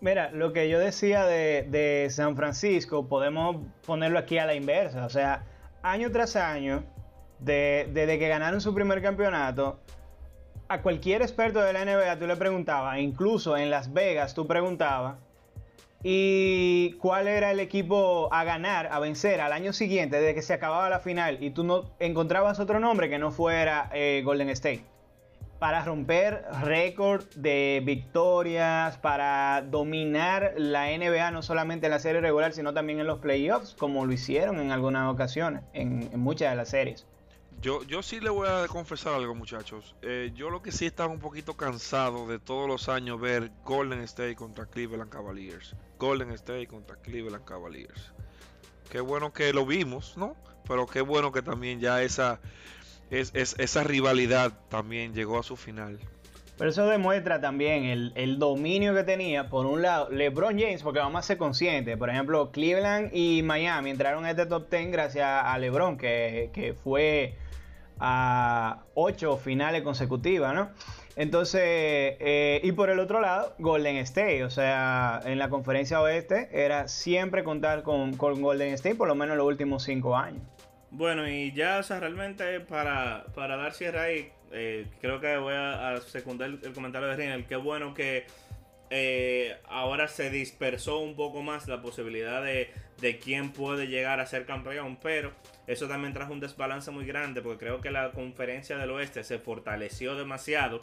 Mira, 0.00 0.30
lo 0.30 0.52
que 0.52 0.68
yo 0.68 0.78
decía 0.78 1.24
de, 1.24 2.06
San 2.10 2.36
Francisco, 2.36 3.08
podemos 3.08 3.56
ponerlo 3.86 4.18
aquí 4.18 4.38
a 4.38 4.46
la 4.46 4.54
inversa. 4.54 5.06
O 5.06 5.10
sea, 5.10 5.44
año 5.82 6.10
tras 6.10 6.36
año, 6.36 6.84
de- 7.38 7.88
desde 7.92 8.18
que 8.18 8.28
ganaron 8.28 8.60
su 8.60 8.74
primer 8.74 9.00
campeonato, 9.00 9.80
a 10.68 10.82
cualquier 10.82 11.22
experto 11.22 11.60
de 11.60 11.72
la 11.72 11.84
NBA 11.84 12.18
tú 12.18 12.26
le 12.26 12.36
preguntabas, 12.36 12.98
incluso 12.98 13.56
en 13.56 13.70
Las 13.70 13.92
Vegas 13.92 14.34
tú 14.34 14.46
preguntabas, 14.46 15.16
y 16.02 16.92
cuál 17.00 17.26
era 17.26 17.50
el 17.50 17.60
equipo 17.60 18.28
a 18.32 18.44
ganar, 18.44 18.88
a 18.92 18.98
vencer 18.98 19.40
al 19.40 19.52
año 19.52 19.72
siguiente, 19.72 20.16
desde 20.16 20.34
que 20.34 20.42
se 20.42 20.54
acababa 20.54 20.88
la 20.88 21.00
final, 21.00 21.42
y 21.42 21.50
tú 21.50 21.64
no 21.64 21.84
encontrabas 21.98 22.60
otro 22.60 22.80
nombre 22.80 23.08
que 23.08 23.18
no 23.18 23.30
fuera 23.30 23.90
eh, 23.92 24.22
Golden 24.24 24.50
State 24.50 24.84
para 25.58 25.84
romper 25.84 26.44
récord 26.62 27.24
de 27.34 27.82
victorias, 27.84 28.98
para 28.98 29.62
dominar 29.62 30.54
la 30.56 30.86
NBA 30.96 31.30
no 31.30 31.42
solamente 31.42 31.86
en 31.86 31.92
la 31.92 31.98
serie 31.98 32.20
regular, 32.20 32.52
sino 32.52 32.74
también 32.74 33.00
en 33.00 33.06
los 33.06 33.18
playoffs, 33.18 33.74
como 33.74 34.04
lo 34.06 34.12
hicieron 34.12 34.60
en 34.60 34.70
algunas 34.70 35.12
ocasiones, 35.12 35.62
en, 35.72 36.10
muchas 36.18 36.50
de 36.50 36.56
las 36.56 36.68
series. 36.68 37.06
Yo, 37.62 37.82
yo 37.84 38.02
sí 38.02 38.20
le 38.20 38.28
voy 38.28 38.48
a 38.48 38.66
confesar 38.68 39.14
algo, 39.14 39.34
muchachos. 39.34 39.96
Eh, 40.02 40.30
yo 40.34 40.50
lo 40.50 40.60
que 40.60 40.72
sí 40.72 40.84
estaba 40.84 41.10
un 41.10 41.20
poquito 41.20 41.56
cansado 41.56 42.26
de 42.26 42.38
todos 42.38 42.68
los 42.68 42.90
años 42.90 43.18
ver 43.18 43.50
Golden 43.64 44.00
State 44.00 44.36
contra 44.36 44.66
Cleveland 44.66 45.10
Cavaliers. 45.10 45.74
Golden 45.98 46.30
State 46.32 46.66
contra 46.66 46.96
Cleveland 46.96 47.44
Cavaliers. 47.44 48.12
Qué 48.90 49.00
bueno 49.00 49.32
que 49.32 49.52
lo 49.52 49.66
vimos, 49.66 50.16
¿no? 50.16 50.36
Pero 50.68 50.86
qué 50.86 51.00
bueno 51.00 51.32
que 51.32 51.42
también 51.42 51.80
ya 51.80 52.02
esa, 52.02 52.40
es, 53.10 53.30
es- 53.34 53.54
esa 53.58 53.82
rivalidad 53.84 54.52
también 54.68 55.14
llegó 55.14 55.38
a 55.38 55.42
su 55.42 55.56
final. 55.56 55.98
Pero 56.58 56.70
eso 56.70 56.86
demuestra 56.86 57.38
también 57.40 57.84
el, 57.84 58.12
el 58.14 58.38
dominio 58.38 58.94
que 58.94 59.04
tenía, 59.04 59.50
por 59.50 59.66
un 59.66 59.82
lado, 59.82 60.08
LeBron 60.10 60.58
James, 60.58 60.82
porque 60.82 61.00
vamos 61.00 61.18
a 61.18 61.22
ser 61.22 61.36
conscientes. 61.36 61.98
Por 61.98 62.08
ejemplo, 62.08 62.50
Cleveland 62.50 63.10
y 63.14 63.42
Miami 63.42 63.90
entraron 63.90 64.24
a 64.24 64.30
este 64.30 64.46
top 64.46 64.70
10 64.70 64.90
gracias 64.90 65.26
a 65.44 65.58
LeBron, 65.58 65.98
que, 65.98 66.50
que 66.54 66.72
fue 66.72 67.36
a 67.98 68.84
ocho 68.94 69.36
finales 69.36 69.82
consecutivas, 69.82 70.54
¿no? 70.54 70.70
Entonces, 71.16 71.62
eh, 71.64 72.60
y 72.62 72.72
por 72.72 72.90
el 72.90 72.98
otro 72.98 73.22
lado, 73.22 73.54
Golden 73.58 73.96
State, 73.96 74.44
o 74.44 74.50
sea, 74.50 75.22
en 75.24 75.38
la 75.38 75.48
conferencia 75.48 76.02
oeste 76.02 76.50
era 76.52 76.88
siempre 76.88 77.42
contar 77.42 77.82
con, 77.82 78.18
con 78.18 78.42
Golden 78.42 78.74
State, 78.74 78.96
por 78.96 79.08
lo 79.08 79.14
menos 79.14 79.38
los 79.38 79.46
últimos 79.46 79.82
cinco 79.82 80.14
años. 80.14 80.42
Bueno, 80.90 81.26
y 81.26 81.52
ya, 81.52 81.78
o 81.78 81.82
sea, 81.82 82.00
realmente 82.00 82.60
para, 82.60 83.24
para 83.34 83.56
dar 83.56 83.72
cierre 83.72 83.98
ahí, 83.98 84.32
eh, 84.52 84.86
creo 85.00 85.18
que 85.18 85.38
voy 85.38 85.54
a, 85.56 85.96
secundar 86.06 86.50
el, 86.50 86.60
el 86.62 86.74
comentario 86.74 87.08
de 87.08 87.16
Rinel. 87.16 87.46
Qué 87.46 87.56
bueno 87.56 87.94
que 87.94 88.26
eh, 88.90 89.56
ahora 89.66 90.08
se 90.08 90.30
dispersó 90.30 90.98
un 90.98 91.16
poco 91.16 91.42
más 91.42 91.68
la 91.68 91.82
posibilidad 91.82 92.42
de, 92.42 92.70
de 93.00 93.18
quién 93.18 93.52
puede 93.52 93.86
llegar 93.86 94.20
a 94.20 94.26
ser 94.26 94.46
campeón, 94.46 94.98
pero 95.02 95.32
eso 95.66 95.88
también 95.88 96.12
trajo 96.12 96.32
un 96.32 96.40
desbalance 96.40 96.90
muy 96.90 97.06
grande 97.06 97.42
porque 97.42 97.58
creo 97.58 97.80
que 97.80 97.90
la 97.90 98.12
conferencia 98.12 98.76
del 98.78 98.90
oeste 98.90 99.24
se 99.24 99.38
fortaleció 99.38 100.14
demasiado 100.14 100.80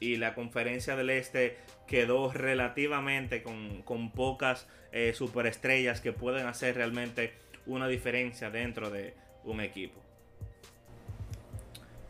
y 0.00 0.16
la 0.16 0.34
conferencia 0.34 0.96
del 0.96 1.10
este 1.10 1.58
quedó 1.86 2.32
relativamente 2.32 3.42
con, 3.42 4.10
pocas 4.12 4.66
eh, 4.92 5.12
superestrellas 5.14 6.00
que 6.00 6.12
pueden 6.12 6.46
hacer 6.46 6.76
realmente 6.76 7.34
una 7.66 7.86
diferencia 7.86 8.50
dentro 8.50 8.90
de 8.90 9.14
un 9.44 9.60
equipo. 9.60 10.00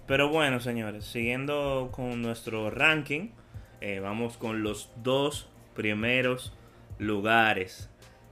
Pero 0.06 0.28
bueno, 0.28 0.60
señores, 0.60 1.04
siguiendo 1.04 1.90
con 1.92 2.22
nuestro 2.22 2.70
ranking, 2.70 3.30
eh, 3.80 3.98
vamos 4.00 4.36
con 4.36 4.62
los 4.62 4.90
dos 4.96 5.48
primeros 5.74 6.52
lugares. 6.98 7.88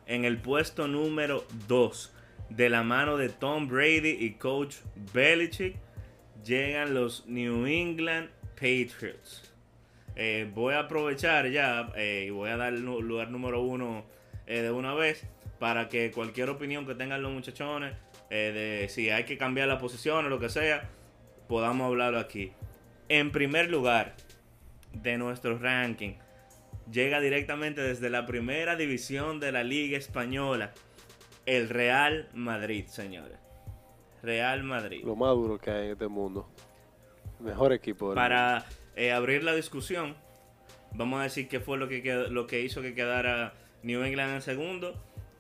En 0.06 0.24
el 0.24 0.38
puesto 0.38 0.88
número 0.88 1.44
2, 1.68 2.14
de 2.50 2.68
la 2.68 2.82
mano 2.82 3.16
de 3.16 3.28
Tom 3.30 3.68
Brady 3.68 4.16
y 4.20 4.32
coach 4.32 4.76
Belichick, 5.12 5.76
llegan 6.44 6.94
los 6.94 7.26
New 7.26 7.66
England 7.66 8.28
Patriots. 8.54 9.52
Eh, 10.16 10.50
voy 10.54 10.74
a 10.74 10.80
aprovechar 10.80 11.48
ya 11.50 11.92
eh, 11.96 12.24
y 12.26 12.30
voy 12.30 12.50
a 12.50 12.56
dar 12.56 12.74
el 12.74 12.82
lugar 12.82 13.30
número 13.30 13.62
uno 13.62 14.04
de 14.46 14.70
una 14.70 14.94
vez 14.94 15.26
para 15.58 15.90
que 15.90 16.11
cualquier 16.11 16.48
opinión 16.48 16.87
que 16.87 16.94
tengan 16.94 17.20
los 17.20 17.32
muchachones, 17.32 17.94
de 18.30 18.87
si 18.88 19.11
hay 19.11 19.24
que 19.24 19.37
cambiar 19.37 19.68
la 19.68 19.78
posición 19.78 20.24
o 20.24 20.28
lo 20.30 20.38
que 20.40 20.48
sea, 20.48 20.88
podamos 21.48 21.87
hablarlo 21.87 22.18
aquí. 22.18 22.52
En 23.11 23.30
primer 23.30 23.70
lugar 23.70 24.14
de 24.92 25.18
nuestro 25.18 25.59
ranking, 25.59 26.14
llega 26.90 27.20
directamente 27.20 27.81
desde 27.81 28.11
la 28.11 28.27
primera 28.27 28.77
división 28.77 29.40
de 29.40 29.53
la 29.53 29.64
Liga 29.64 29.98
Española, 29.98 30.72
el 31.46 31.68
Real 31.68 32.29
Madrid, 32.35 32.87
señores. 32.87 33.38
Real 34.22 34.64
Madrid. 34.64 35.03
Lo 35.05 35.16
más 35.16 35.31
duro 35.35 35.59
que 35.59 35.70
hay 35.70 35.87
en 35.87 35.92
este 35.92 36.09
mundo. 36.09 36.48
Mejor 37.40 37.72
equipo. 37.72 38.14
Para 38.14 38.66
eh, 38.96 39.12
abrir 39.12 39.44
la 39.44 39.55
discusión, 39.55 40.16
vamos 40.92 41.20
a 41.20 41.22
decir 41.24 41.48
qué 41.48 41.61
fue 41.61 41.79
lo 41.79 41.88
que, 41.88 42.03
lo 42.31 42.46
que 42.46 42.62
hizo 42.62 42.83
que 42.83 42.94
quedara 42.94 43.55
New 43.83 44.03
England 44.03 44.35
en 44.35 44.42
segundo 44.42 44.94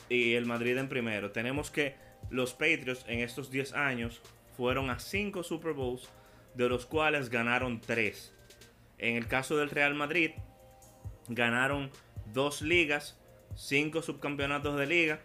y 0.08 0.34
el 0.34 0.46
Madrid 0.46 0.78
en 0.78 0.88
primero. 0.88 1.32
Tenemos 1.32 1.70
que 1.70 1.96
los 2.30 2.52
Patriots 2.52 3.04
en 3.08 3.20
estos 3.20 3.50
10 3.50 3.74
años 3.74 4.22
fueron 4.56 4.90
a 4.90 4.98
5 4.98 5.42
Super 5.42 5.72
Bowls, 5.72 6.08
de 6.54 6.68
los 6.68 6.86
cuales 6.86 7.30
ganaron 7.30 7.80
3. 7.80 8.34
En 8.98 9.16
el 9.16 9.26
caso 9.28 9.56
del 9.56 9.70
Real 9.70 9.94
Madrid, 9.94 10.32
ganaron 11.28 11.90
2 12.32 12.62
ligas, 12.62 13.18
5 13.54 14.02
subcampeonatos 14.02 14.76
de 14.76 14.86
liga 14.86 15.20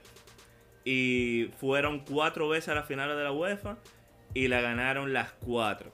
y 0.86 1.50
fueron 1.60 2.06
4 2.06 2.50
veces 2.50 2.70
a 2.70 2.76
la 2.76 2.84
final 2.84 3.16
de 3.16 3.24
la 3.24 3.32
UEFA 3.32 3.78
y 4.34 4.48
la 4.48 4.62
ganaron 4.62 5.14
las 5.14 5.32
4. 5.46 5.92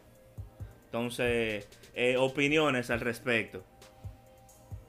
Entonces, 0.86 1.68
eh, 1.94 2.18
opiniones 2.18 2.90
al 2.90 3.00
respecto. 3.00 3.64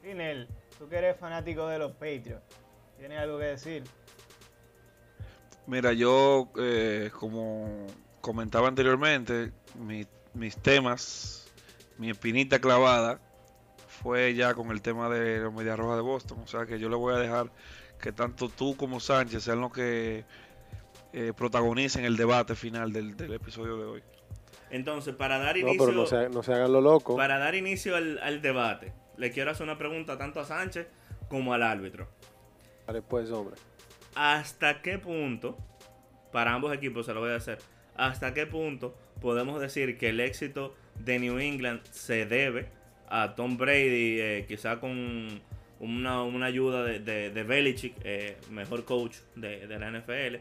Rinel, 0.02 0.48
tú 0.78 0.88
que 0.88 0.96
eres 0.96 1.16
fanático 1.18 1.66
de 1.68 1.78
los 1.78 1.92
Patriots, 1.92 2.42
¿tienes 2.98 3.18
algo 3.18 3.38
que 3.38 3.44
decir? 3.44 3.84
Mira, 5.66 5.92
yo 5.92 6.50
eh, 6.58 7.10
como 7.18 7.86
comentaba 8.20 8.68
anteriormente, 8.68 9.52
mis 10.34 10.56
temas, 10.56 11.39
mi 12.00 12.08
espinita 12.08 12.58
clavada 12.60 13.20
fue 13.86 14.34
ya 14.34 14.54
con 14.54 14.70
el 14.70 14.80
tema 14.80 15.10
de 15.10 15.38
los 15.40 15.52
Media 15.52 15.76
Roja 15.76 15.96
de 15.96 16.00
Boston. 16.00 16.38
O 16.42 16.46
sea 16.46 16.64
que 16.64 16.78
yo 16.78 16.88
le 16.88 16.96
voy 16.96 17.14
a 17.14 17.18
dejar 17.18 17.52
que 18.00 18.10
tanto 18.10 18.48
tú 18.48 18.74
como 18.74 19.00
Sánchez 19.00 19.44
sean 19.44 19.60
los 19.60 19.70
que 19.70 20.24
eh, 21.12 21.32
protagonicen 21.36 22.06
el 22.06 22.16
debate 22.16 22.54
final 22.54 22.90
del, 22.90 23.14
episodio 23.30 23.76
de 23.76 23.84
hoy. 23.84 24.02
Entonces, 24.70 25.14
para 25.14 25.38
dar 25.38 25.58
inicio. 25.58 25.78
No, 25.78 26.06
pero 26.06 26.30
no 26.30 26.42
se, 26.42 26.54
hagan 26.54 26.72
lo 26.72 26.80
loco. 26.80 27.16
Para 27.16 27.38
dar 27.38 27.54
inicio 27.54 27.94
al, 27.96 28.40
debate, 28.40 28.94
le 29.18 29.30
quiero 29.30 29.50
hacer 29.50 29.64
una 29.64 29.76
pregunta 29.76 30.16
tanto 30.16 30.40
a 30.40 30.46
Sánchez 30.46 30.88
como 31.28 31.52
al 31.52 31.62
árbitro. 31.62 32.08
Vale, 32.86 33.02
pues, 33.02 33.30
hombre. 33.30 33.56
¿Hasta 34.14 34.80
qué 34.80 34.98
punto, 34.98 35.58
para 36.32 36.54
ambos 36.54 36.72
equipos 36.72 37.04
se 37.04 37.12
lo 37.12 37.20
voy 37.20 37.32
a 37.32 37.36
hacer, 37.36 37.58
hasta 37.94 38.32
qué 38.32 38.46
punto 38.46 38.96
podemos 39.20 39.60
decir 39.60 39.98
que 39.98 40.08
el 40.08 40.20
éxito 40.20 40.74
de 41.04 41.18
New 41.18 41.38
England 41.38 41.82
se 41.90 42.26
debe 42.26 42.68
a 43.08 43.34
Tom 43.34 43.56
Brady, 43.56 44.20
eh, 44.20 44.44
quizá 44.46 44.78
con 44.80 45.40
una, 45.80 46.46
ayuda 46.46 46.84
de, 46.84 47.30
de, 47.30 47.42
Belichick, 47.42 47.94
eh, 48.04 48.36
mejor 48.50 48.84
coach 48.84 49.16
de, 49.34 49.66
la 49.66 49.90
NFL, 49.90 50.36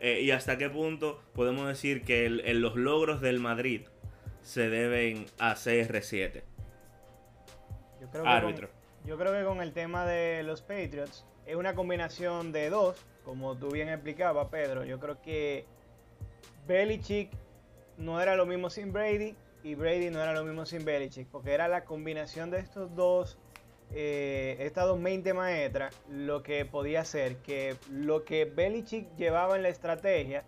eh, 0.00 0.20
y 0.20 0.30
hasta 0.30 0.58
qué 0.58 0.68
punto 0.70 1.20
podemos 1.34 1.66
decir 1.66 2.04
que 2.04 2.28
los 2.28 2.76
logros 2.76 3.20
del 3.20 3.40
Madrid 3.40 3.82
se 4.42 4.68
deben 4.68 5.26
a 5.38 5.54
CR7. 5.54 6.42
Yo 8.00 8.10
creo, 8.10 8.26
Árbitro. 8.26 8.68
yo 9.04 9.16
creo 9.16 9.32
que 9.32 9.44
con 9.44 9.62
el 9.62 9.72
tema 9.72 10.04
de 10.04 10.42
los 10.42 10.60
Patriots 10.60 11.24
es 11.46 11.56
una 11.56 11.74
combinación 11.74 12.52
de 12.52 12.68
dos, 12.70 12.96
como 13.24 13.56
tú 13.56 13.70
bien 13.70 13.88
explicabas, 13.88 14.48
Pedro. 14.48 14.84
Yo 14.84 14.98
creo 14.98 15.22
que 15.22 15.64
Belichick 16.66 17.30
no 17.98 18.20
era 18.20 18.36
lo 18.36 18.46
mismo 18.46 18.70
sin 18.70 18.92
Brady 18.92 19.34
y 19.62 19.74
Brady 19.74 20.10
no 20.10 20.20
era 20.22 20.32
lo 20.32 20.44
mismo 20.44 20.66
sin 20.66 20.84
Belichick, 20.84 21.28
porque 21.28 21.52
era 21.52 21.68
la 21.68 21.84
combinación 21.84 22.50
de 22.50 22.58
estos 22.58 22.94
dos, 22.94 23.38
eh, 23.94 24.56
estas 24.60 24.86
dos 24.86 24.98
mente 24.98 25.34
maestras, 25.34 25.94
lo 26.10 26.42
que 26.42 26.64
podía 26.64 27.00
hacer 27.00 27.36
que 27.38 27.76
lo 27.90 28.24
que 28.24 28.44
Belichick 28.44 29.16
llevaba 29.16 29.56
en 29.56 29.62
la 29.62 29.68
estrategia, 29.68 30.44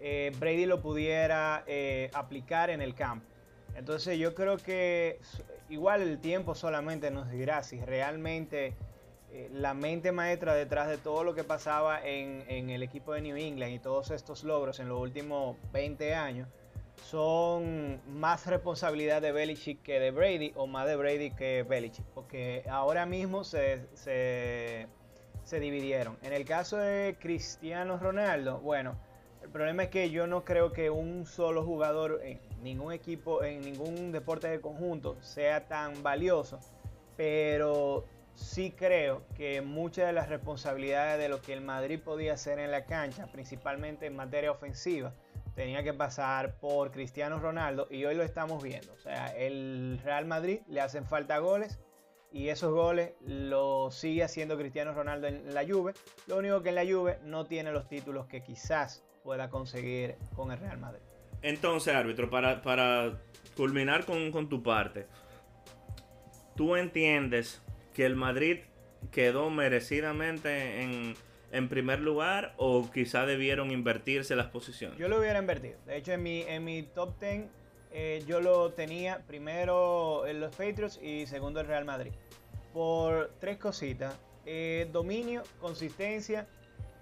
eh, 0.00 0.32
Brady 0.38 0.66
lo 0.66 0.82
pudiera 0.82 1.64
eh, 1.66 2.10
aplicar 2.12 2.70
en 2.70 2.82
el 2.82 2.94
campo. 2.94 3.26
Entonces 3.74 4.18
yo 4.18 4.34
creo 4.34 4.56
que 4.56 5.20
igual 5.68 6.02
el 6.02 6.18
tiempo 6.18 6.54
solamente 6.54 7.10
nos 7.10 7.30
dirá 7.30 7.62
si 7.62 7.80
realmente 7.80 8.74
eh, 9.32 9.50
la 9.52 9.74
mente 9.74 10.12
maestra 10.12 10.54
detrás 10.54 10.88
de 10.88 10.96
todo 10.96 11.24
lo 11.24 11.34
que 11.34 11.44
pasaba 11.44 12.00
en, 12.02 12.70
el 12.70 12.82
equipo 12.82 13.12
de 13.12 13.20
New 13.20 13.36
England 13.36 13.72
y 13.72 13.78
todos 13.78 14.10
estos 14.10 14.44
logros 14.44 14.80
en 14.80 14.88
los 14.88 14.98
últimos 14.98 15.56
20 15.72 16.14
años 16.14 16.48
son 17.02 18.00
más 18.08 18.46
responsabilidad 18.46 19.22
de 19.22 19.32
Belichick 19.32 19.82
que 19.82 20.00
de 20.00 20.10
Brady 20.10 20.52
o 20.56 20.66
más 20.66 20.86
de 20.86 20.96
Brady 20.96 21.30
que 21.30 21.62
Belichick, 21.62 22.04
porque 22.14 22.64
ahora 22.68 23.06
mismo 23.06 23.44
se, 23.44 23.86
se, 23.94 24.88
se 25.44 25.60
dividieron. 25.60 26.16
En 26.22 26.32
el 26.32 26.44
caso 26.44 26.76
de 26.76 27.16
Cristiano 27.20 27.98
Ronaldo, 27.98 28.58
bueno, 28.60 28.96
el 29.42 29.50
problema 29.50 29.84
es 29.84 29.90
que 29.90 30.10
yo 30.10 30.26
no 30.26 30.44
creo 30.44 30.72
que 30.72 30.90
un 30.90 31.24
solo 31.24 31.64
jugador 31.64 32.20
en 32.24 32.40
ningún 32.62 32.92
equipo, 32.92 33.44
en 33.44 33.60
ningún 33.60 34.10
deporte 34.10 34.48
de 34.48 34.60
conjunto 34.60 35.16
sea 35.22 35.68
tan 35.68 36.02
valioso, 36.02 36.58
pero 37.16 38.04
sí 38.34 38.72
creo 38.72 39.22
que 39.36 39.62
muchas 39.62 40.08
de 40.08 40.12
las 40.12 40.28
responsabilidades 40.28 41.18
de 41.18 41.28
lo 41.28 41.40
que 41.40 41.52
el 41.52 41.60
Madrid 41.60 42.00
podía 42.04 42.34
hacer 42.34 42.58
en 42.58 42.70
la 42.70 42.84
cancha, 42.84 43.28
principalmente 43.28 44.06
en 44.06 44.16
materia 44.16 44.50
ofensiva, 44.50 45.12
tenía 45.56 45.82
que 45.82 45.94
pasar 45.94 46.58
por 46.60 46.92
Cristiano 46.92 47.40
Ronaldo 47.40 47.88
y 47.90 48.04
hoy 48.04 48.14
lo 48.14 48.22
estamos 48.22 48.62
viendo. 48.62 48.92
O 48.92 48.98
sea, 48.98 49.28
el 49.36 49.98
Real 50.04 50.26
Madrid 50.26 50.60
le 50.68 50.82
hacen 50.82 51.06
falta 51.06 51.38
goles 51.38 51.80
y 52.30 52.50
esos 52.50 52.72
goles 52.72 53.14
lo 53.22 53.90
sigue 53.90 54.22
haciendo 54.22 54.58
Cristiano 54.58 54.92
Ronaldo 54.92 55.26
en 55.26 55.54
la 55.54 55.66
Juve. 55.66 55.94
Lo 56.26 56.36
único 56.36 56.62
que 56.62 56.68
en 56.68 56.74
la 56.74 56.84
Juve 56.84 57.18
no 57.24 57.46
tiene 57.46 57.72
los 57.72 57.88
títulos 57.88 58.26
que 58.26 58.42
quizás 58.42 59.02
pueda 59.24 59.48
conseguir 59.48 60.16
con 60.36 60.52
el 60.52 60.58
Real 60.58 60.78
Madrid. 60.78 61.02
Entonces, 61.40 61.94
árbitro, 61.94 62.28
para, 62.28 62.60
para 62.60 63.18
culminar 63.56 64.04
con, 64.04 64.30
con 64.30 64.50
tu 64.50 64.62
parte, 64.62 65.06
¿tú 66.54 66.76
entiendes 66.76 67.62
que 67.94 68.04
el 68.04 68.14
Madrid 68.14 68.60
quedó 69.10 69.48
merecidamente 69.48 70.82
en, 70.82 71.14
primer 71.68 72.00
lugar 72.00 72.54
o 72.56 72.90
quizá 72.90 73.26
debieron 73.26 73.70
invertirse 73.70 74.36
las 74.36 74.46
posiciones? 74.46 74.98
Yo 74.98 75.08
lo 75.08 75.18
hubiera 75.18 75.38
invertido. 75.38 75.78
De 75.86 75.96
hecho, 75.96 76.12
en 76.12 76.22
mi, 76.22 76.42
en 76.42 76.64
mi 76.64 76.82
top 76.82 77.18
10 77.20 77.44
eh, 77.92 78.22
yo 78.26 78.40
lo 78.40 78.72
tenía 78.72 79.20
primero 79.26 80.26
en 80.26 80.40
los 80.40 80.54
Patriots 80.54 81.00
y 81.02 81.26
segundo 81.26 81.60
el 81.60 81.66
Real 81.66 81.84
Madrid. 81.84 82.12
Por 82.72 83.32
tres 83.40 83.56
cositas. 83.56 84.14
Eh, 84.44 84.88
dominio, 84.92 85.42
consistencia 85.60 86.46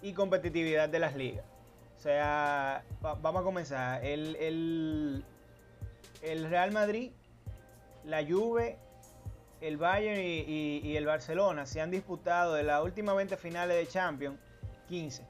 y 0.00 0.12
competitividad 0.12 0.88
de 0.88 0.98
las 0.98 1.16
ligas. 1.16 1.44
O 1.96 2.00
sea, 2.00 2.84
vamos 3.00 3.42
a 3.42 3.44
comenzar. 3.44 4.04
El, 4.04 4.36
el, 4.36 5.24
el 6.22 6.48
Real 6.48 6.70
Madrid, 6.72 7.10
la 8.04 8.24
Juve 8.24 8.78
el 9.64 9.78
Bayern 9.78 10.20
y, 10.20 10.94
el 10.94 11.06
Barcelona 11.06 11.64
se 11.64 11.80
han 11.80 11.90
disputado 11.90 12.52
de 12.54 12.62
las 12.62 12.82
últimas 12.82 13.16
20 13.16 13.36
finales 13.38 13.76
de 13.76 13.86
Champions, 13.86 14.38
15. 14.88 15.26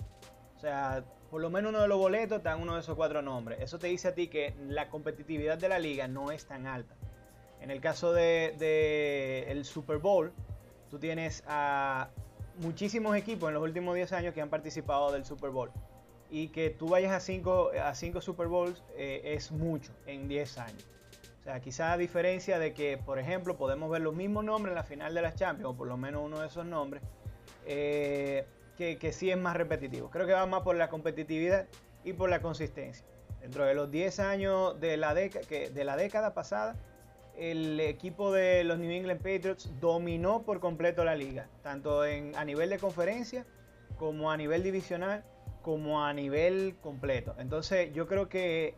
O 0.56 0.60
sea, 0.60 1.04
por 1.30 1.40
lo 1.40 1.50
menos 1.50 1.70
uno 1.70 1.82
de 1.82 1.88
los 1.88 1.98
boletos 1.98 2.38
está 2.38 2.52
en 2.54 2.62
uno 2.62 2.74
de 2.74 2.80
esos 2.80 2.94
cuatro 2.94 3.22
nombres. 3.22 3.60
Eso 3.60 3.78
te 3.78 3.88
dice 3.88 4.08
a 4.08 4.14
ti 4.14 4.28
que 4.28 4.54
la 4.68 4.88
competitividad 4.88 5.58
de 5.58 5.68
la 5.68 5.78
liga 5.78 6.06
no 6.08 6.30
es 6.30 6.46
tan 6.46 6.66
alta. 6.66 6.94
En 7.60 7.70
el 7.70 7.80
caso 7.80 8.12
del 8.12 8.58
de, 8.58 9.46
el 9.48 9.64
Super 9.64 9.98
Bowl, 9.98 10.32
tú 10.90 10.98
tienes 10.98 11.42
a 11.46 12.10
muchísimos 12.58 13.16
equipos 13.16 13.48
en 13.48 13.54
los 13.54 13.62
últimos 13.62 13.94
10 13.94 14.12
años 14.12 14.34
que 14.34 14.40
han 14.40 14.50
participado 14.50 15.10
del 15.12 15.24
Super 15.24 15.50
Bowl. 15.50 15.70
Y 16.30 16.48
que 16.48 16.70
tú 16.70 16.88
vayas 16.88 17.12
a 17.12 17.20
5 17.20 17.70
a 17.82 17.94
cinco 17.94 18.20
Super 18.20 18.48
Bowls 18.48 18.82
eh, 18.96 19.22
es 19.24 19.50
mucho 19.50 19.92
en 20.06 20.28
10 20.28 20.58
años. 20.58 20.86
O 21.40 21.42
sea, 21.44 21.60
quizá 21.60 21.92
a 21.92 21.98
diferencia 21.98 22.58
de 22.58 22.72
que, 22.72 22.96
por 22.96 23.18
ejemplo, 23.18 23.56
podemos 23.56 23.90
ver 23.90 24.00
los 24.00 24.14
mismos 24.14 24.44
nombres 24.44 24.70
en 24.72 24.76
la 24.76 24.84
final 24.84 25.14
de 25.14 25.20
las 25.20 25.34
Champions, 25.34 25.74
o 25.74 25.76
por 25.76 25.86
lo 25.86 25.96
menos 25.96 26.22
uno 26.24 26.40
de 26.40 26.46
esos 26.46 26.64
nombres, 26.64 27.02
eh, 27.66 28.46
que, 28.76 29.12
sí 29.12 29.30
es 29.30 29.38
más 29.38 29.56
repetitivo. 29.56 30.10
Creo 30.10 30.26
que 30.26 30.32
va 30.32 30.46
más 30.46 30.62
por 30.62 30.76
la 30.76 30.88
competitividad 30.88 31.66
y 32.04 32.12
por 32.12 32.30
la 32.30 32.40
consistencia. 32.40 33.04
Dentro 33.40 33.64
de 33.64 33.74
los 33.74 33.90
10 33.90 34.20
años 34.20 34.80
de 34.80 34.96
la, 34.96 35.14
que, 35.14 35.70
de 35.70 35.84
la 35.84 35.96
década 35.96 36.34
pasada, 36.34 36.76
el 37.36 37.78
equipo 37.80 38.32
de 38.32 38.64
los 38.64 38.78
New 38.78 38.90
England 38.90 39.20
Patriots 39.20 39.70
dominó 39.80 40.42
por 40.42 40.60
completo 40.60 41.04
la 41.04 41.14
liga, 41.14 41.48
tanto 41.62 42.04
en, 42.04 42.34
a 42.36 42.44
nivel 42.44 42.70
de 42.70 42.78
conferencia 42.78 43.44
como 43.98 44.30
a 44.30 44.36
nivel 44.36 44.62
divisional, 44.62 45.24
como 45.62 46.04
a 46.04 46.12
nivel 46.12 46.76
completo. 46.80 47.34
Entonces 47.38 47.92
yo 47.92 48.06
creo 48.06 48.28
que, 48.28 48.74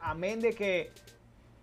amén 0.00 0.40
de 0.40 0.54
que 0.54 0.90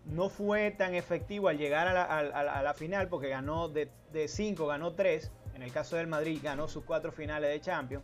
no 0.06 0.30
fue 0.30 0.72
tan 0.72 0.96
efectivo 0.96 1.48
al 1.48 1.58
llegar 1.58 1.88
a 1.88 2.64
la, 2.64 2.74
final, 2.74 3.08
porque 3.08 3.30
ganó 3.30 3.70
de 3.70 3.90
5, 4.28 4.68
ganó 4.68 4.94
3, 4.94 5.32
en 5.54 5.62
el 5.62 5.72
caso 5.72 5.96
del 5.96 6.08
Madrid 6.08 6.40
ganó 6.42 6.68
sus 6.68 6.84
4 6.84 7.12
finales 7.12 7.50
de 7.50 7.62
Champions, 7.62 8.04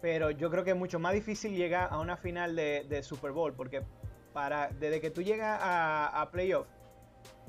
pero 0.00 0.30
yo 0.30 0.50
creo 0.50 0.64
que 0.64 0.70
es 0.70 0.76
mucho 0.76 0.98
más 0.98 1.14
difícil 1.14 1.54
llegar 1.54 1.88
a 1.90 1.98
una 1.98 2.16
final 2.16 2.54
de, 2.56 3.02
Super 3.02 3.32
Bowl, 3.32 3.52
porque 3.54 3.82
para, 4.32 4.68
desde 4.68 5.00
que 5.00 5.10
tú 5.10 5.22
llegas 5.22 5.60
a, 5.62 6.20
a 6.20 6.30
playoff, 6.30 6.66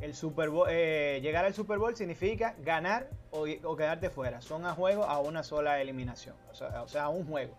el 0.02 0.14
Super 0.14 0.50
eh, 0.70 1.20
llegar 1.22 1.46
al 1.46 1.54
Super 1.54 1.78
Bowl 1.78 1.96
significa 1.96 2.56
ganar 2.60 3.10
o, 3.32 3.76
quedarte 3.76 4.10
fuera. 4.10 4.42
Son 4.42 4.66
a 4.66 4.74
juego 4.74 5.04
a 5.04 5.20
una 5.20 5.44
sola 5.44 5.82
eliminación, 5.82 6.36
o 6.52 6.88
sea, 6.88 7.04
a 7.04 7.10
un 7.10 7.26
juego. 7.26 7.56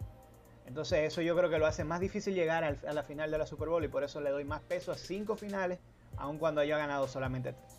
Entonces 0.67 1.01
eso 1.01 1.23
yo 1.23 1.37
creo 1.37 1.49
que 1.49 1.59
lo 1.59 1.67
hace 1.67 1.85
más 1.85 2.01
difícil 2.01 2.35
llegar 2.35 2.65
a 2.65 2.93
la 2.93 3.03
final 3.03 3.31
de 3.31 3.39
la 3.39 3.47
Super 3.47 3.69
Bowl 3.69 3.85
y 3.85 3.89
por 3.89 4.03
eso 4.03 4.21
le 4.21 4.31
doy 4.31 4.45
más 4.45 4.61
peso 4.63 4.93
a 4.93 4.97
cinco 4.97 5.37
finales, 5.37 5.79
aun 6.17 6.39
cuando 6.39 6.61
haya 6.61 6.77
ganado 6.77 7.07
solamente 7.07 7.53
tres. 7.53 7.76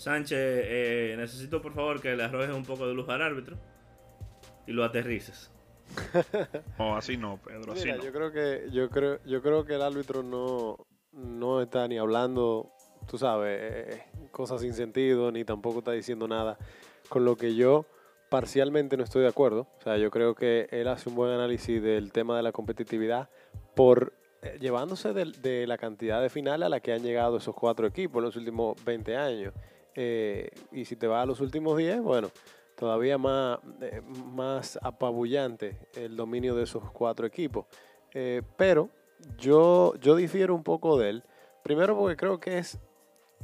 Sánchez, 0.00 0.38
eh, 0.40 1.14
necesito 1.18 1.60
por 1.60 1.74
favor 1.74 2.00
que 2.00 2.16
le 2.16 2.24
arrojes 2.24 2.54
un 2.54 2.64
poco 2.64 2.88
de 2.88 2.94
luz 2.94 3.06
al 3.10 3.20
árbitro 3.20 3.58
y 4.66 4.72
lo 4.72 4.82
aterrices. 4.82 5.50
no, 6.78 6.96
así 6.96 7.18
no, 7.18 7.38
Pedro, 7.44 7.74
así 7.74 7.92
no. 7.92 8.02
Yo 8.02 8.10
creo 8.10 8.32
que 8.32 8.68
yo 8.72 8.88
creo 8.88 9.20
yo 9.26 9.42
creo 9.42 9.66
que 9.66 9.74
el 9.74 9.82
árbitro 9.82 10.22
no 10.22 10.78
no 11.12 11.60
está 11.60 11.86
ni 11.86 11.98
hablando, 11.98 12.72
tú 13.06 13.18
sabes, 13.18 13.58
eh, 13.60 14.02
cosas 14.30 14.62
sin 14.62 14.72
sentido 14.72 15.30
ni 15.32 15.44
tampoco 15.44 15.80
está 15.80 15.92
diciendo 15.92 16.26
nada 16.26 16.56
con 17.10 17.26
lo 17.26 17.36
que 17.36 17.54
yo 17.54 17.84
parcialmente 18.30 18.96
no 18.96 19.04
estoy 19.04 19.20
de 19.20 19.28
acuerdo. 19.28 19.66
O 19.80 19.82
sea, 19.82 19.98
yo 19.98 20.10
creo 20.10 20.34
que 20.34 20.66
él 20.70 20.88
hace 20.88 21.10
un 21.10 21.14
buen 21.14 21.30
análisis 21.30 21.82
del 21.82 22.10
tema 22.10 22.38
de 22.38 22.42
la 22.42 22.52
competitividad 22.52 23.28
por 23.76 24.14
eh, 24.40 24.56
llevándose 24.58 25.12
de, 25.12 25.66
la 25.66 25.76
cantidad 25.76 26.22
de 26.22 26.30
finales 26.30 26.64
a 26.64 26.68
la 26.70 26.80
que 26.80 26.94
han 26.94 27.02
llegado 27.02 27.36
esos 27.36 27.54
cuatro 27.54 27.86
equipos 27.86 28.20
en 28.20 28.24
los 28.24 28.36
últimos 28.36 28.82
20 28.82 29.14
años. 29.14 29.52
Eh, 29.94 30.50
y 30.72 30.84
si 30.84 30.96
te 30.96 31.06
vas 31.06 31.22
a 31.22 31.26
los 31.26 31.40
últimos 31.40 31.76
10, 31.76 32.00
bueno, 32.00 32.30
todavía 32.76 33.18
más, 33.18 33.58
eh, 33.80 34.00
más 34.32 34.78
apabullante 34.82 35.88
el 35.94 36.16
dominio 36.16 36.54
de 36.54 36.64
esos 36.64 36.90
cuatro 36.90 37.26
equipos. 37.26 37.66
Eh, 38.12 38.42
pero 38.56 38.88
yo, 39.36 39.94
yo 39.96 40.16
difiero 40.16 40.54
un 40.54 40.62
poco 40.62 40.98
de 40.98 41.10
él. 41.10 41.24
Primero 41.62 41.96
porque 41.96 42.16
creo 42.16 42.40
que 42.40 42.58
es 42.58 42.78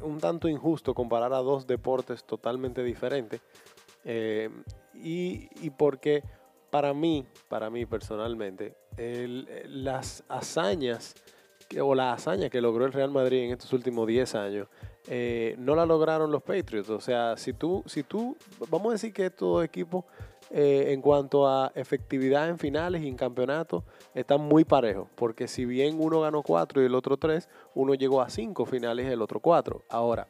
un 0.01 0.19
tanto 0.19 0.49
injusto 0.49 0.95
comparar 0.95 1.33
a 1.33 1.39
dos 1.39 1.67
deportes 1.67 2.25
totalmente 2.25 2.83
diferentes. 2.83 3.41
y, 4.05 5.49
y, 5.61 5.71
porque 5.77 6.23
para 6.71 6.95
mí, 6.95 7.27
para 7.49 7.71
mí 7.71 7.87
personalmente, 7.87 8.77
las 9.67 10.23
hazañas 10.29 11.15
o 11.83 11.95
la 11.95 12.13
hazaña 12.13 12.49
que 12.49 12.61
logró 12.61 12.87
el 12.87 12.93
Real 12.93 13.11
Madrid 13.11 13.45
en 13.45 13.51
estos 13.51 13.73
últimos 13.73 14.07
10 14.07 14.35
años 14.37 14.69
eh, 15.09 15.55
no 15.59 15.75
la 15.75 15.87
lograron 15.87 16.31
los 16.31 16.43
Patriots. 16.43 16.91
O 16.91 17.01
sea, 17.01 17.37
si 17.37 17.53
tú, 17.53 17.83
si 17.87 18.03
tú, 18.03 18.37
vamos 18.71 18.89
a 18.89 18.93
decir 18.93 19.13
que 19.13 19.27
estos 19.27 19.65
equipos 19.65 20.05
eh, 20.51 20.93
en 20.93 21.01
cuanto 21.01 21.49
a 21.49 21.73
efectividad 21.75 22.49
en 22.49 22.59
finales 22.59 23.03
y 23.03 23.09
en 23.09 23.17
campeonatos 23.17 23.83
están 24.15 24.41
muy 24.41 24.65
parejos, 24.65 25.09
porque 25.17 25.49
si 25.49 25.65
bien 25.65 25.97
uno 25.99 26.21
ganó 26.21 26.43
cuatro 26.43 26.83
y 26.83 26.87
el 26.87 26.95
otro 26.95 27.17
tres, 27.17 27.49
uno 27.75 27.95
llegó 27.95 28.23
a 28.23 28.31
cinco 28.31 28.65
finales 28.65 29.07
y 29.07 29.13
el 29.13 29.23
otro 29.23 29.41
cuatro. 29.41 29.83
Ahora, 29.89 30.29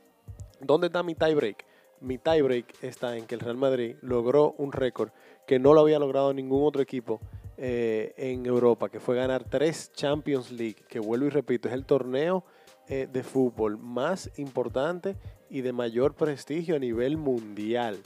¿dónde 0.61 0.87
está 0.87 1.03
mi 1.03 1.15
tiebreak? 1.15 1.65
Mi 2.01 2.19
tiebreak 2.19 2.83
está 2.83 3.17
en 3.17 3.27
que 3.27 3.35
el 3.35 3.41
Real 3.41 3.57
Madrid 3.57 3.97
logró 4.03 4.55
un 4.59 4.73
récord 4.73 5.11
que 5.47 5.59
no 5.59 5.75
lo 5.75 5.81
había 5.81 5.99
logrado 5.99 6.33
ningún 6.33 6.67
otro 6.67 6.83
equipo 6.83 7.21
eh, 7.59 8.13
en 8.17 8.45
Europa, 8.45 8.89
que 8.89 9.01
fue 9.01 9.17
ganar 9.17 9.45
tres 9.45 9.91
Champions 9.93 10.51
League, 10.51 10.77
que 10.89 10.99
vuelvo 10.99 11.27
y 11.27 11.31
repito, 11.31 11.69
es 11.69 11.75
el 11.75 11.87
torneo 11.87 12.45
eh, 12.89 13.09
de 13.13 13.23
fútbol 13.23 13.79
más 13.79 14.31
importante 14.37 15.17
y 15.51 15.63
de 15.63 15.73
mayor 15.73 16.15
prestigio 16.15 16.77
a 16.77 16.79
nivel 16.79 17.17
mundial. 17.17 17.99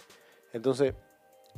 Entonces, 0.52 0.94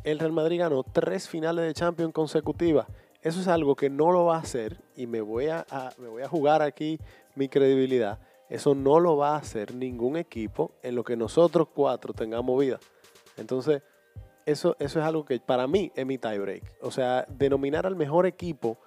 el 0.05 0.19
Real 0.19 0.33
Madrid 0.33 0.59
ganó 0.59 0.83
tres 0.83 1.29
finales 1.29 1.65
de 1.65 1.75
Champions 1.75 2.13
consecutivas. 2.13 2.87
Eso 3.21 3.41
es 3.41 3.47
algo 3.47 3.77
que 3.77 3.89
no 3.89 4.11
lo 4.11 4.25
va 4.25 4.37
a 4.37 4.41
hacer 4.41 4.83
y 4.97 5.07
me 5.07 5.21
voy 5.21 5.47
a, 5.47 5.65
me 5.99 6.09
voy 6.09 6.23
a 6.23 6.29
jugar 6.29 6.63
aquí 6.63 6.99
mi 7.37 7.49
credibilidad. 7.49 8.19
Eso 8.49 8.75
no 8.75 8.99
lo 8.99 9.17
va 9.17 9.37
a 9.37 9.39
hacer 9.39 9.75
ningún 9.75 10.17
equipo 10.17 10.73
en 10.83 10.97
lo 10.97 11.05
que 11.05 11.17
nosotros 11.17 11.69
cuatro 11.73 12.13
tengamos 12.13 12.61
vida. 12.61 12.81
Entonces, 13.37 13.83
eso, 14.45 14.75
eso 14.81 14.99
es 14.99 15.07
algo 15.07 15.25
que 15.25 15.39
para 15.39 15.69
mí 15.69 15.93
es 15.95 16.05
mi 16.05 16.19
tiebreak. 16.19 16.65
O 16.81 16.91
sea, 16.91 17.25
denominar 17.29 17.87
al 17.87 17.95
mejor 17.95 18.27
equipo 18.27 18.79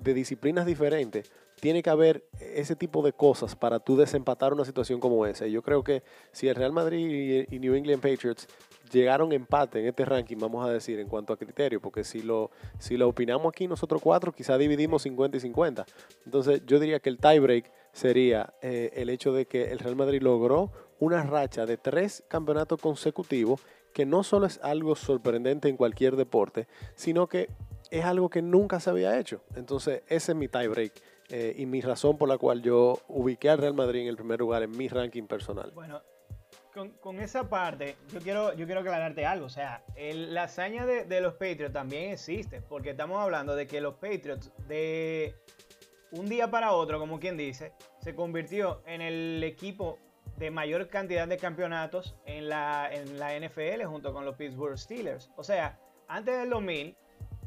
de 0.00 0.14
disciplinas 0.14 0.66
diferentes 0.66 1.30
tiene 1.60 1.82
que 1.82 1.90
haber 1.90 2.24
ese 2.40 2.74
tipo 2.74 3.02
de 3.02 3.12
cosas 3.12 3.54
para 3.54 3.78
tú 3.78 3.96
desempatar 3.96 4.52
una 4.52 4.64
situación 4.64 4.98
como 4.98 5.26
esa. 5.26 5.46
Y 5.46 5.52
yo 5.52 5.62
creo 5.62 5.84
que 5.84 6.02
si 6.32 6.48
el 6.48 6.54
Real 6.54 6.72
Madrid 6.72 7.46
y, 7.50 7.58
New 7.58 7.74
England 7.74 8.02
Patriots 8.02 8.48
llegaron 8.90 9.32
empate 9.32 9.80
en 9.80 9.86
este 9.86 10.04
ranking, 10.04 10.38
vamos 10.38 10.66
a 10.66 10.72
decir, 10.72 10.98
en 10.98 11.08
cuanto 11.08 11.32
a 11.32 11.36
criterio, 11.36 11.80
porque 11.80 12.02
si 12.02 12.22
lo, 12.22 12.50
si 12.78 12.96
lo 12.96 13.08
opinamos 13.08 13.50
aquí 13.52 13.68
nosotros 13.68 14.00
cuatro, 14.02 14.32
quizá 14.32 14.56
dividimos 14.58 15.02
50 15.02 15.36
y 15.36 15.40
50. 15.40 15.86
Entonces 16.24 16.62
yo 16.66 16.80
diría 16.80 16.98
que 16.98 17.10
el 17.10 17.18
tiebreak 17.18 17.70
sería 17.92 18.54
eh, 18.62 18.90
el 18.94 19.10
hecho 19.10 19.32
de 19.32 19.46
que 19.46 19.70
el 19.70 19.78
Real 19.78 19.96
Madrid 19.96 20.22
logró 20.22 20.72
una 20.98 21.22
racha 21.22 21.66
de 21.66 21.76
tres 21.76 22.24
campeonatos 22.28 22.80
consecutivos, 22.80 23.60
que 23.92 24.06
no 24.06 24.22
solo 24.22 24.46
es 24.46 24.60
algo 24.62 24.94
sorprendente 24.94 25.68
en 25.68 25.76
cualquier 25.76 26.16
deporte, 26.16 26.68
sino 26.94 27.26
que 27.26 27.48
es 27.90 28.04
algo 28.04 28.30
que 28.30 28.40
nunca 28.40 28.80
se 28.80 28.90
había 28.90 29.18
hecho. 29.18 29.42
Entonces 29.56 30.02
ese 30.06 30.32
es 30.32 30.36
mi 30.36 30.48
tiebreak 30.48 30.92
eh, 31.30 31.54
y 31.56 31.66
mi 31.66 31.80
razón 31.80 32.18
por 32.18 32.28
la 32.28 32.38
cual 32.38 32.62
yo 32.62 33.00
ubiqué 33.08 33.50
al 33.50 33.58
Real 33.58 33.74
Madrid 33.74 34.02
en 34.02 34.08
el 34.08 34.16
primer 34.16 34.40
lugar 34.40 34.62
en 34.62 34.76
mi 34.76 34.88
ranking 34.88 35.24
personal. 35.24 35.70
Bueno, 35.74 36.02
con, 36.74 36.90
con 36.90 37.20
esa 37.20 37.48
parte, 37.48 37.96
yo 38.12 38.20
quiero, 38.20 38.52
yo 38.54 38.66
quiero 38.66 38.80
aclararte 38.80 39.26
algo. 39.26 39.46
O 39.46 39.50
sea, 39.50 39.84
la 39.96 40.44
hazaña 40.44 40.86
de, 40.86 41.20
los 41.20 41.34
Patriots 41.34 41.72
también 41.72 42.12
existe, 42.12 42.62
porque 42.62 42.90
estamos 42.90 43.20
hablando 43.20 43.54
de 43.54 43.66
que 43.66 43.80
los 43.80 43.94
Patriots 43.94 44.52
de 44.66 45.36
un 46.12 46.28
día 46.28 46.50
para 46.50 46.72
otro, 46.72 46.98
como 46.98 47.20
quien 47.20 47.36
dice, 47.36 47.72
se 48.00 48.14
convirtió 48.14 48.82
en 48.86 49.00
el 49.00 49.42
equipo 49.44 49.98
de 50.36 50.50
mayor 50.50 50.88
cantidad 50.88 51.28
de 51.28 51.36
campeonatos 51.36 52.16
en 52.24 52.48
la, 52.48 52.88
en 52.92 53.18
la 53.18 53.38
NFL 53.38 53.84
junto 53.84 54.12
con 54.12 54.24
los 54.24 54.36
Pittsburgh 54.36 54.78
Steelers. 54.78 55.30
O 55.36 55.44
sea, 55.44 55.78
antes 56.08 56.38
del 56.38 56.50
2000, 56.50 56.96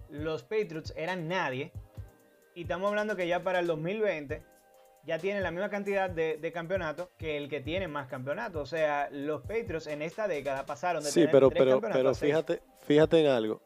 los 0.09 0.43
Patriots 0.43 0.93
eran 0.95 1.27
nadie 1.27 1.71
y 2.55 2.63
estamos 2.63 2.89
hablando 2.89 3.15
que 3.15 3.27
ya 3.27 3.43
para 3.43 3.59
el 3.59 3.67
2020 3.67 4.43
ya 5.05 5.19
tienen 5.19 5.43
la 5.43 5.51
misma 5.51 5.69
cantidad 5.69 6.09
de, 6.09 6.51
campeonatos 6.53 7.09
que 7.17 7.37
el 7.37 7.49
que 7.49 7.59
tiene 7.59 7.87
más 7.87 8.07
campeonatos. 8.07 8.61
O 8.61 8.65
sea, 8.65 9.09
los 9.11 9.41
Patriots 9.41 9.87
en 9.87 10.01
esta 10.01 10.27
década 10.27 10.65
pasaron 10.65 11.03
de 11.03 11.11
sí, 11.11 11.25
pero, 11.31 11.49
pero, 11.49 11.81
pero 11.81 12.15
fíjate, 12.15 12.61
fíjate 12.81 13.19
en 13.19 13.27
algo. 13.27 13.61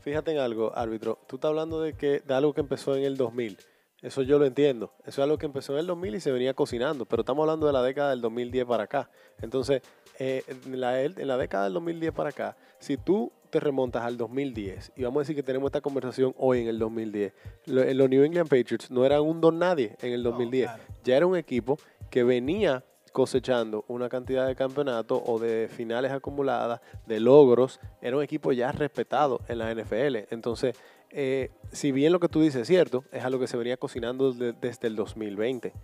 Fíjate 0.00 0.32
en 0.32 0.38
algo, 0.38 0.76
árbitro. 0.76 1.18
Tú 1.28 1.36
estás 1.36 1.48
hablando 1.48 1.80
de 1.80 1.94
que 1.94 2.20
de 2.20 2.34
algo 2.34 2.52
que 2.52 2.60
empezó 2.60 2.96
en 2.96 3.04
el 3.04 3.16
2000. 3.16 3.56
Eso 4.02 4.22
yo 4.22 4.38
lo 4.38 4.44
entiendo. 4.44 4.92
Eso 5.00 5.08
es 5.10 5.18
algo 5.20 5.38
que 5.38 5.46
empezó 5.46 5.74
en 5.74 5.78
el 5.78 5.86
2000 5.86 6.16
y 6.16 6.20
se 6.20 6.32
venía 6.32 6.54
cocinando. 6.54 7.06
Pero 7.06 7.22
estamos 7.22 7.44
hablando 7.44 7.68
de 7.68 7.72
la 7.72 7.82
década 7.82 8.10
del 8.10 8.20
2010 8.20 8.66
para 8.66 8.82
acá. 8.82 9.08
Entonces, 9.40 9.80
eh, 10.18 10.42
en, 10.48 10.80
la, 10.80 11.00
en 11.00 11.28
la 11.28 11.36
década 11.36 11.64
del 11.64 11.74
2010 11.74 12.12
para 12.12 12.30
acá, 12.30 12.56
si 12.80 12.96
tú 12.96 13.32
te 13.52 13.60
remontas 13.60 14.02
al 14.02 14.16
2010 14.16 14.92
y 14.96 15.02
vamos 15.02 15.18
a 15.18 15.20
decir 15.20 15.36
que 15.36 15.42
tenemos 15.42 15.68
esta 15.68 15.82
conversación 15.82 16.34
hoy 16.38 16.62
en 16.62 16.68
el 16.68 16.78
2010, 16.78 17.34
los 17.66 18.08
New 18.08 18.24
England 18.24 18.48
Patriots 18.48 18.90
no 18.90 19.04
eran 19.04 19.20
un 19.20 19.42
don 19.42 19.58
nadie 19.58 19.94
en 20.00 20.14
el 20.14 20.22
2010, 20.22 20.70
ya 21.04 21.16
era 21.18 21.26
un 21.26 21.36
equipo 21.36 21.78
que 22.10 22.24
venía 22.24 22.82
cosechando 23.12 23.84
una 23.88 24.08
cantidad 24.08 24.46
de 24.46 24.56
campeonatos 24.56 25.20
o 25.26 25.38
de 25.38 25.68
finales 25.68 26.12
acumuladas, 26.12 26.80
de 27.06 27.20
logros, 27.20 27.78
era 28.00 28.16
un 28.16 28.22
equipo 28.22 28.52
ya 28.52 28.72
respetado 28.72 29.40
en 29.48 29.58
la 29.58 29.70
NFL. 29.70 30.28
Entonces, 30.30 30.74
eh, 31.10 31.50
si 31.72 31.92
bien 31.92 32.10
lo 32.10 32.20
que 32.20 32.28
tú 32.28 32.40
dices 32.40 32.62
es 32.62 32.68
cierto, 32.68 33.04
es 33.12 33.22
algo 33.22 33.38
que 33.38 33.48
se 33.48 33.58
venía 33.58 33.76
cocinando 33.76 34.32
desde 34.32 34.86
el 34.86 34.96
2020. 34.96 35.74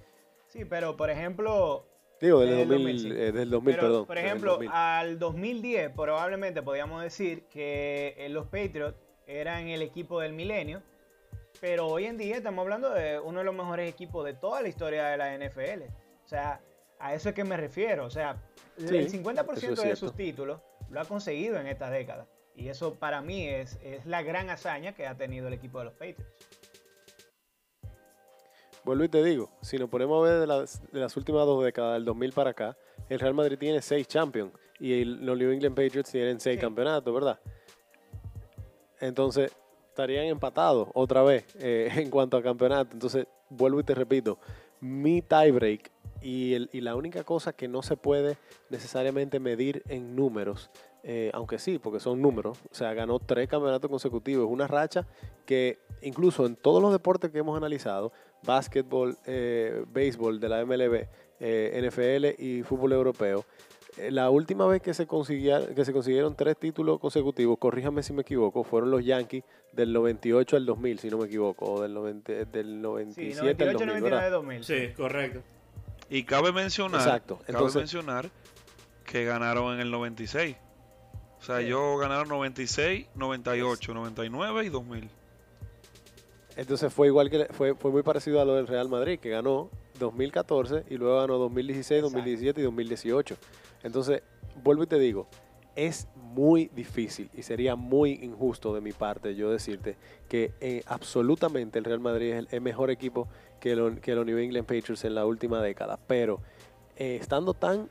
Sí, 0.46 0.64
pero 0.64 0.96
por 0.96 1.10
ejemplo, 1.10 1.84
Digo, 2.20 2.40
del 2.40 2.50
Del 2.50 2.68
2000, 2.68 2.68
2000, 2.68 3.00
sí. 3.00 3.08
eh, 3.20 3.32
del 3.32 3.50
2000, 3.50 3.74
Pero, 3.74 3.86
perdón. 3.86 4.06
por 4.06 4.18
ejemplo, 4.18 4.50
2000. 4.52 4.70
al 4.72 5.18
2010 5.18 5.90
probablemente 5.94 6.62
podríamos 6.62 7.02
decir 7.02 7.44
que 7.44 8.14
eh, 8.18 8.28
los 8.28 8.46
Patriots 8.46 8.96
eran 9.26 9.68
el 9.68 9.82
equipo 9.82 10.20
del 10.20 10.32
milenio, 10.32 10.82
pero 11.60 11.86
hoy 11.86 12.06
en 12.06 12.16
día 12.18 12.36
estamos 12.36 12.62
hablando 12.62 12.90
de 12.90 13.18
uno 13.20 13.38
de 13.40 13.44
los 13.44 13.54
mejores 13.54 13.88
equipos 13.88 14.24
de 14.24 14.34
toda 14.34 14.62
la 14.62 14.68
historia 14.68 15.06
de 15.06 15.16
la 15.16 15.36
NFL. 15.36 15.82
O 16.24 16.28
sea, 16.28 16.60
a 16.98 17.14
eso 17.14 17.28
es 17.28 17.34
que 17.34 17.44
me 17.44 17.56
refiero. 17.56 18.04
O 18.06 18.10
sea, 18.10 18.36
Sí, 18.76 18.96
el 18.96 19.10
50% 19.10 19.56
eso 19.56 19.72
es 19.72 19.82
de 19.82 19.96
sus 19.96 20.14
títulos 20.14 20.60
lo 20.90 21.00
ha 21.00 21.04
conseguido 21.04 21.58
en 21.58 21.66
esta 21.66 21.90
década. 21.90 22.26
Y 22.54 22.68
eso 22.68 22.94
para 22.94 23.20
mí 23.20 23.46
es, 23.46 23.78
es 23.82 24.06
la 24.06 24.22
gran 24.22 24.50
hazaña 24.50 24.92
que 24.94 25.06
ha 25.06 25.16
tenido 25.16 25.48
el 25.48 25.54
equipo 25.54 25.78
de 25.80 25.84
los 25.86 25.94
Patriots. 25.94 26.24
Vuelvo 28.89 29.05
y 29.05 29.09
te 29.11 29.22
digo, 29.22 29.51
si 29.61 29.76
nos 29.76 29.91
ponemos 29.91 30.18
a 30.26 30.30
ver 30.30 30.41
de 30.41 30.47
las, 30.47 30.80
de 30.91 30.99
las 31.01 31.14
últimas 31.18 31.45
dos 31.45 31.62
décadas, 31.62 31.93
del 31.93 32.07
2000 32.07 32.32
para 32.32 32.51
acá, 32.53 32.74
el 33.11 33.20
Real 33.20 33.34
Madrid 33.34 33.59
tiene 33.59 33.82
seis 33.82 34.09
champions 34.09 34.51
y 34.80 35.03
el- 35.03 35.26
los 35.26 35.36
New 35.36 35.51
England 35.53 35.76
Patriots 35.76 36.11
tienen 36.11 36.41
seis 36.41 36.57
Sí. 36.57 36.61
campeonatos, 36.62 37.12
¿verdad? 37.12 37.39
Entonces, 39.01 39.53
estarían 39.91 40.24
empatados 40.24 40.89
otra 40.95 41.22
vez 41.22 41.45
eh, 41.61 41.89
en 41.97 42.09
cuanto 42.09 42.39
a 42.39 42.43
campeonato. 42.43 42.95
Entonces, 42.95 43.26
vuelvo 43.51 43.78
y 43.80 43.84
te 43.84 43.95
repito, 43.95 44.39
mi 44.80 45.20
tiebreak 45.20 45.91
y, 46.22 46.55
el- 46.55 46.70
y 46.72 46.80
la 46.80 46.97
única 46.97 47.24
cosa 47.24 47.53
que 47.53 47.68
no 47.68 47.82
se 47.82 47.95
puede 47.99 48.39
necesariamente 48.70 49.39
medir 49.39 49.82
en 49.89 50.16
números, 50.16 50.70
eh, 51.05 51.30
aunque 51.34 51.59
sí, 51.59 51.78
porque 51.78 52.01
son 52.01 52.20
números, 52.22 52.59
o 52.70 52.74
sea, 52.74 52.93
ganó 52.95 53.18
tres 53.18 53.49
campeonatos 53.49 53.91
consecutivos, 53.91 54.47
es 54.47 54.51
una 54.53 54.66
racha 54.66 55.07
que 55.47 55.78
incluso 56.03 56.45
en 56.45 56.57
todos 56.57 56.82
los 56.82 56.91
deportes 56.93 57.30
que 57.30 57.39
hemos 57.39 57.57
analizado, 57.57 58.12
básquetbol, 58.45 59.16
eh, 59.26 59.84
béisbol 59.93 60.41
de 60.41 60.49
la 60.49 60.64
MLB, 60.64 61.09
eh, 61.41 61.72
NFL 61.82 62.43
y 62.43 62.62
fútbol 62.62 62.93
europeo, 62.93 63.45
eh, 63.97 64.11
la 64.11 64.30
última 64.30 64.66
vez 64.66 64.80
que 64.82 64.95
se, 64.95 65.07
consiguieron, 65.07 65.74
que 65.74 65.84
se 65.84 65.93
consiguieron 65.93 66.34
tres 66.36 66.57
títulos 66.57 66.99
consecutivos, 67.01 67.59
corríjame 67.59 68.03
si 68.03 68.12
me 68.12 68.22
equivoco, 68.22 68.62
fueron 68.64 68.91
los 68.91 69.05
Yankees 69.05 69.45
del 69.72 69.93
98 69.93 70.57
al 70.57 70.66
2000, 70.66 70.99
si 70.99 71.11
no 71.11 71.18
me 71.18 71.26
equivoco, 71.26 71.64
o 71.72 71.82
del, 71.82 71.95
90 71.95 72.32
del 72.47 72.66
Sí, 72.66 72.80
97 72.80 73.64
al 73.64 73.74
98, 73.74 73.78
2000, 73.78 73.86
99, 73.86 74.01
¿verdad? 74.03 74.30
2000. 74.30 74.64
Sí, 74.64 74.93
correcto. 74.97 75.41
Y 76.11 76.24
cabe 76.24 76.53
mencionar, 76.53 77.01
Exacto, 77.01 77.36
cabe 77.39 77.51
entonces- 77.53 77.76
mencionar 77.76 78.30
que 79.05 79.24
ganaron 79.24 79.74
en 79.74 79.80
el 79.80 79.91
96. 79.91 80.57
O 81.39 81.43
sea, 81.43 81.59
Sí. 81.59 81.66
ellos 81.66 82.01
ganaron 82.01 82.28
96, 82.28 83.07
98, 83.14 83.95
99 83.95 84.64
y 84.64 84.68
2000. 84.70 85.09
Entonces 86.59 86.92
fue 86.92 87.06
igual 87.06 87.30
que 87.30 87.46
fue, 87.52 87.74
fue 87.74 87.90
muy 87.92 88.02
parecido 88.02 88.40
a 88.40 88.44
lo 88.44 88.56
del 88.56 88.66
Real 88.66 88.88
Madrid, 88.88 89.18
que 89.20 89.30
ganó 89.30 89.70
2014 90.00 90.84
y 90.90 90.96
luego 90.96 91.20
ganó 91.20 91.38
2016, 91.38 91.98
Exacto. 92.00 92.16
2017 92.18 92.61
y 92.61 92.64
2018. 92.64 93.36
Entonces, 93.84 94.22
vuelvo 94.64 94.82
y 94.82 94.86
te 94.88 94.98
digo, 94.98 95.28
es 95.76 96.09
muy 96.16 96.68
difícil 96.74 97.30
y 97.32 97.42
sería 97.44 97.76
muy 97.76 98.18
injusto 98.22 98.74
de 98.74 98.80
mi 98.80 98.90
parte 98.90 99.36
yo 99.36 99.50
decirte 99.52 99.94
que 100.28 100.50
eh, 100.61 100.82
absolutamente 100.86 101.78
el 101.78 101.84
Real 101.84 102.00
Madrid 102.00 102.32
es 102.32 102.38
el, 102.40 102.48
el 102.50 102.61
mejor 102.61 102.90
equipo 102.90 103.28
que, 103.61 103.76
lo- 103.76 103.94
que 104.00 104.16
los 104.16 104.26
New 104.26 104.36
England 104.38 104.66
Patriots 104.66 105.04
en 105.04 105.14
la 105.14 105.24
última 105.26 105.62
década. 105.62 105.96
Pero 106.09 106.40
eh, 106.96 107.16
estando 107.20 107.54
tan 107.54 107.88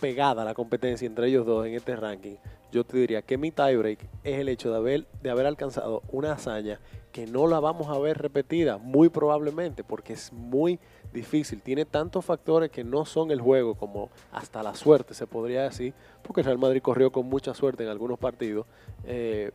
pegada 0.00 0.44
la 0.44 0.54
competencia 0.54 1.06
entre 1.06 1.28
ellos 1.28 1.46
dos 1.46 1.64
en 1.66 1.74
este 1.74 1.94
ranking, 1.94 2.34
yo 2.72 2.82
te 2.84 2.98
diría 2.98 3.22
que 3.22 3.38
mi 3.38 3.52
tiebreak 3.52 4.00
es 4.24 4.40
el 4.40 4.48
hecho 4.48 4.70
de 4.70 4.76
haber, 4.76 5.06
de 5.22 5.30
haber 5.30 5.46
alcanzado 5.46 6.02
una 6.10 6.32
hazaña 6.32 6.80
que 7.18 7.26
no 7.26 7.48
la 7.48 7.58
vamos 7.58 7.88
a 7.88 7.98
ver 7.98 8.16
repetida, 8.16 8.78
muy 8.78 9.08
probablemente, 9.08 9.82
porque 9.82 10.12
es 10.12 10.32
muy 10.32 10.78
difícil. 11.12 11.60
Tiene 11.60 11.84
tantos 11.84 12.24
factores 12.24 12.70
que 12.70 12.84
no 12.84 13.04
son 13.04 13.32
el 13.32 13.40
juego, 13.40 13.74
como 13.74 14.08
hasta 14.30 14.62
la 14.62 14.76
suerte, 14.76 15.14
se 15.14 15.26
podría 15.26 15.64
decir, 15.64 15.94
porque 16.22 16.42
el 16.42 16.46
Real 16.46 16.58
Madrid 16.58 16.80
corrió 16.80 17.10
con 17.10 17.26
mucha 17.26 17.54
suerte 17.54 17.82
en 17.82 17.88
algunos 17.88 18.20
partidos 18.20 18.66
eh, 19.02 19.50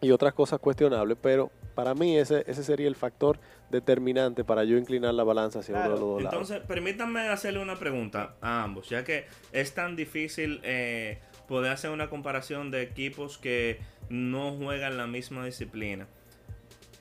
y 0.00 0.12
otras 0.12 0.32
cosas 0.32 0.60
cuestionables, 0.60 1.18
pero 1.20 1.50
para 1.74 1.92
mí 1.92 2.16
ese, 2.16 2.44
ese 2.46 2.62
sería 2.62 2.86
el 2.86 2.94
factor 2.94 3.40
determinante 3.68 4.44
para 4.44 4.62
yo 4.62 4.78
inclinar 4.78 5.12
la 5.12 5.24
balanza 5.24 5.58
hacia 5.58 5.74
uno 5.74 5.82
de 5.82 5.88
los 5.88 5.98
Claro, 5.98 6.12
dos 6.12 6.22
lados. 6.22 6.34
Entonces, 6.34 6.68
permítanme 6.68 7.28
hacerle 7.30 7.58
una 7.58 7.80
pregunta 7.80 8.36
a 8.40 8.62
ambos, 8.62 8.88
ya 8.88 9.02
que 9.02 9.24
es 9.50 9.74
tan 9.74 9.96
difícil 9.96 10.60
eh, 10.62 11.18
poder 11.48 11.72
hacer 11.72 11.90
una 11.90 12.08
comparación 12.08 12.70
de 12.70 12.82
equipos 12.82 13.38
que 13.38 13.80
no 14.08 14.52
juegan 14.52 14.96
la 14.96 15.08
misma 15.08 15.44
disciplina. 15.44 16.06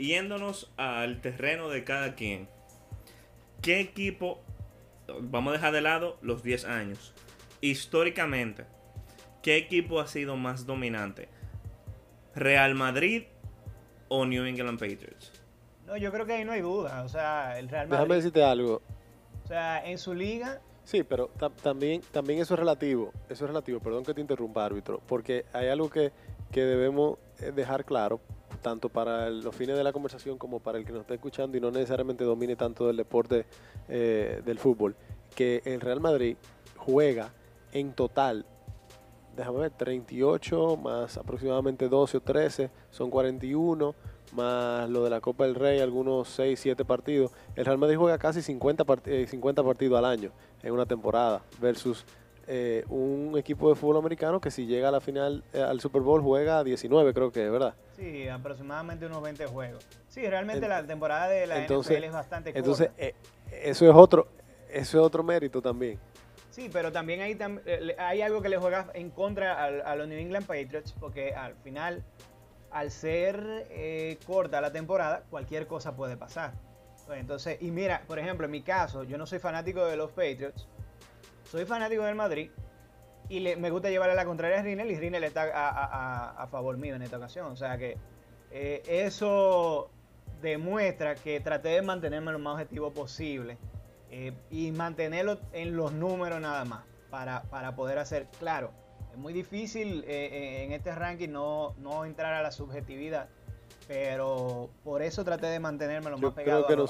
Yéndonos 0.02 0.72
al 0.78 1.22
terreno 1.22 1.70
de 1.70 1.84
cada 1.84 2.16
quien, 2.16 2.48
¿qué 3.62 3.80
equipo, 3.80 4.42
vamos 5.22 5.52
a 5.52 5.54
dejar 5.58 5.74
de 5.74 5.82
lado 5.82 6.18
los 6.22 6.42
10 6.44 6.66
años, 6.66 7.14
históricamente, 7.62 8.66
qué 9.44 9.58
equipo 9.58 10.00
ha 10.00 10.08
sido 10.08 10.36
más 10.38 10.66
dominante? 10.66 11.30
¿Real 12.34 12.74
Madrid 12.76 13.24
o 14.08 14.26
New 14.26 14.46
England 14.46 14.80
Patriots? 14.80 15.32
No, 15.86 15.98
yo 15.98 16.12
creo 16.12 16.26
que 16.26 16.34
ahí 16.34 16.46
no 16.46 16.54
hay 16.54 16.62
duda. 16.62 17.04
O 17.04 17.10
sea, 17.10 17.60
el 17.60 17.68
Real 17.70 17.88
Déjame 17.90 18.08
Madrid, 18.08 18.16
decirte 18.24 18.44
algo, 18.44 18.82
o 19.44 19.48
sea, 19.48 19.86
en 19.86 19.98
su 19.98 20.14
liga, 20.14 20.62
Sí, 20.84 21.04
pero 21.04 21.28
ta- 21.38 21.52
también, 21.52 22.02
también 22.12 22.40
eso 22.40 22.56
es 22.56 22.60
relativo, 22.60 23.14
eso 23.30 23.46
es 23.46 23.50
relativo, 23.50 23.80
perdón 23.80 24.04
que 24.04 24.16
te 24.16 24.22
interrumpa 24.22 24.66
árbitro, 24.66 25.00
porque 25.08 25.46
hay 25.54 25.68
algo 25.68 25.92
que, 25.92 26.12
que 26.52 26.62
debemos 26.62 27.20
eh, 27.40 27.52
dejar 27.52 27.86
claro, 27.86 28.20
tanto 28.62 28.90
para 28.90 29.30
los 29.30 29.56
fines 29.56 29.76
de 29.78 29.84
la 29.84 29.92
conversación 29.92 30.38
como 30.38 30.60
para 30.60 30.78
el 30.78 30.86
que 30.86 30.92
nos 30.92 31.02
está 31.02 31.14
escuchando 31.14 31.58
y 31.58 31.62
no 31.62 31.72
necesariamente 31.72 32.24
domine 32.24 32.56
tanto 32.56 32.88
del 32.88 32.98
deporte 32.98 33.46
eh, 33.90 34.42
del 34.46 34.58
fútbol, 34.60 34.96
que 35.36 35.62
el 35.66 35.82
Real 35.82 36.00
Madrid 36.00 36.38
juega 36.78 37.32
en 37.74 37.94
total, 37.94 38.46
déjame 39.36 39.60
ver, 39.60 39.72
38 39.72 40.78
más 40.78 41.18
aproximadamente 41.18 41.88
12 41.90 42.18
o 42.18 42.22
13, 42.22 42.70
son 42.90 43.10
41, 43.10 43.96
más 44.34 44.90
lo 44.90 45.04
de 45.04 45.10
la 45.10 45.20
Copa 45.22 45.44
del 45.46 45.56
Rey, 45.56 45.80
algunos 45.80 46.30
6, 46.30 46.60
7 46.60 46.86
partidos. 46.86 47.32
El 47.56 47.66
Real 47.66 47.78
Madrid 47.78 47.98
juega 47.98 48.18
casi 48.18 48.42
50, 48.42 48.86
part- 48.86 49.08
eh, 49.08 49.28
50 49.28 49.64
partidos 49.64 49.98
al 49.98 50.06
año 50.06 50.32
en 50.64 50.74
una 50.74 50.86
temporada 50.86 51.42
versus 51.60 52.06
eh, 52.48 52.84
un 52.90 53.36
equipo 53.38 53.70
de 53.70 53.76
fútbol 53.76 53.98
americano 53.98 54.42
que 54.42 54.52
si 54.52 54.66
llega 54.66 54.90
a 54.90 54.92
la 54.92 55.00
final, 55.02 55.44
eh, 55.54 55.62
al 55.62 55.80
Super 55.80 56.02
Bowl, 56.02 56.22
juega 56.22 56.64
19 56.64 57.14
creo 57.14 57.32
que, 57.32 57.50
¿verdad? 57.50 57.76
sí, 57.96 58.28
aproximadamente 58.28 59.06
unos 59.06 59.22
20 59.22 59.46
juegos. 59.46 59.86
Sí, 60.08 60.26
realmente 60.28 60.66
En- 60.66 60.70
la 60.70 60.84
temporada 60.86 61.28
de 61.28 61.46
la 61.48 61.60
entonces- 61.62 61.92
NFL 61.98 62.06
es 62.08 62.12
bastante 62.14 62.52
Entonces, 62.56 62.88
corta. 62.88 63.04
eh, 63.04 63.16
eso 63.64 63.88
es 63.90 63.96
otro 63.96 64.28
eso 64.70 65.00
es 65.00 65.04
otro 65.06 65.22
mérito 65.24 65.62
también. 65.62 66.00
Sí, 66.50 66.70
pero 66.72 66.92
también 66.92 67.22
hay, 67.22 67.36
tam- 67.36 67.62
hay 67.98 68.22
algo 68.22 68.42
que 68.42 68.50
le 68.50 68.58
juega 68.58 68.88
en 68.94 69.10
contra 69.10 69.62
al- 69.64 69.82
a, 69.86 69.96
los 69.96 70.08
New 70.08 70.18
England 70.18 70.46
Patriots, 70.48 70.94
porque 71.00 71.34
al 71.36 71.56
final, 71.56 72.04
al 72.72 72.90
ser 72.90 74.18
corta 74.26 74.62
la 74.62 74.72
temporada, 74.72 75.24
cualquier 75.30 75.68
cosa 75.68 75.96
puede 75.96 76.18
pasar. 76.18 76.54
Pues 77.06 77.20
Entonces, 77.20 77.58
y 77.62 77.70
mira, 77.72 78.02
por 78.08 78.18
ejemplo, 78.20 78.46
en 78.46 78.52
mi 78.52 78.62
caso, 78.62 79.04
yo 79.04 79.18
no 79.18 79.26
soy 79.26 79.40
fanático 79.40 79.86
de 79.86 79.98
los 79.98 80.10
Patriots, 80.12 80.68
soy 81.52 81.66
fanático 81.66 82.04
del 82.04 82.16
Madrid, 82.16 82.50
y 83.28 83.42
le- 83.42 83.58
me 83.58 83.70
gusta 83.70 83.90
llevarle 83.90 84.16
la 84.16 84.24
contraria 84.26 84.60
a 84.60 84.62
Rinel, 84.64 84.90
y 84.90 84.96
Rinel 84.98 85.24
está 85.26 85.44
a, 85.44 85.70
a- 85.70 85.86
a- 85.86 86.44
a 86.44 86.48
favor 86.48 86.78
mío 86.78 86.96
en 86.96 87.02
esta 87.02 87.18
ocasión. 87.18 87.48
O 87.48 87.56
sea 87.58 87.78
que 87.78 87.98
eh, 88.52 88.82
eso 88.88 89.90
demuestra 90.42 91.16
que 91.16 91.40
traté 91.42 91.70
de 91.70 91.82
mantenerme 91.82 92.32
lo 92.32 92.40
más 92.40 92.54
objetivo 92.54 92.92
posible 92.92 93.58
eh, 94.10 94.34
y 94.50 94.72
mantenerlo 94.72 95.38
en 95.54 95.76
los 95.76 95.92
números 95.94 96.42
nada 96.42 96.66
más 96.66 96.84
para, 97.10 97.44
para 97.44 97.76
poder 97.76 98.00
hacer 98.00 98.28
claro. 98.40 98.72
Es 99.12 99.18
muy 99.18 99.34
difícil 99.34 100.04
eh, 100.08 100.64
en 100.64 100.72
este 100.72 100.96
ranking 100.96 101.30
no, 101.30 101.76
no 101.80 102.06
entrar 102.06 102.34
a 102.34 102.42
la 102.42 102.52
subjetividad, 102.52 103.28
pero 103.88 104.70
por 104.86 105.02
eso 105.02 105.24
traté 105.26 105.48
de 105.48 105.60
mantenerme 105.60 106.10
lo 106.10 106.18
Yo 106.18 106.28
más 106.28 106.34
pegado 106.34 106.66
creo 106.66 106.68
que 106.68 106.74
a 106.74 106.76
lo- 106.78 106.84
a 106.84 106.88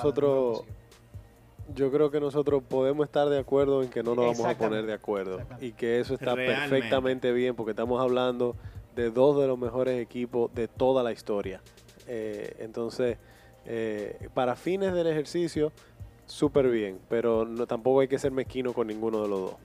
Yo 1.76 1.92
creo 1.92 2.12
que 2.12 2.20
nosotros 2.20 2.64
podemos 2.68 3.06
estar 3.06 3.30
de 3.30 3.40
acuerdo 3.40 3.84
en 3.84 3.90
que 3.90 4.04
no 4.04 4.16
nos 4.16 4.38
vamos 4.38 4.46
a 4.46 4.58
poner 4.58 4.86
de 4.86 4.94
acuerdo 4.94 5.42
y 5.60 5.72
que 5.72 6.00
eso 6.00 6.14
está 6.14 6.36
Realmente. 6.36 6.70
perfectamente 6.70 7.32
bien 7.32 7.56
porque 7.56 7.72
estamos 7.72 8.02
hablando 8.02 8.56
de 8.96 9.10
dos 9.10 9.40
de 9.40 9.48
los 9.48 9.58
mejores 9.58 10.02
equipos 10.02 10.54
de 10.54 10.68
toda 10.68 11.04
la 11.04 11.12
historia. 11.12 11.62
Eh, 12.08 12.56
entonces, 12.60 13.18
eh, 13.66 14.28
para 14.34 14.56
fines 14.56 14.94
del 14.94 15.08
ejercicio, 15.08 15.72
súper 16.26 16.70
bien, 16.70 17.00
pero 17.10 17.46
no, 17.46 17.68
tampoco 17.68 18.02
hay 18.02 18.08
que 18.08 18.20
ser 18.20 18.32
mezquino 18.32 18.74
con 18.74 18.88
ninguno 18.88 19.22
de 19.22 19.30
los 19.30 19.40
dos. 19.40 19.56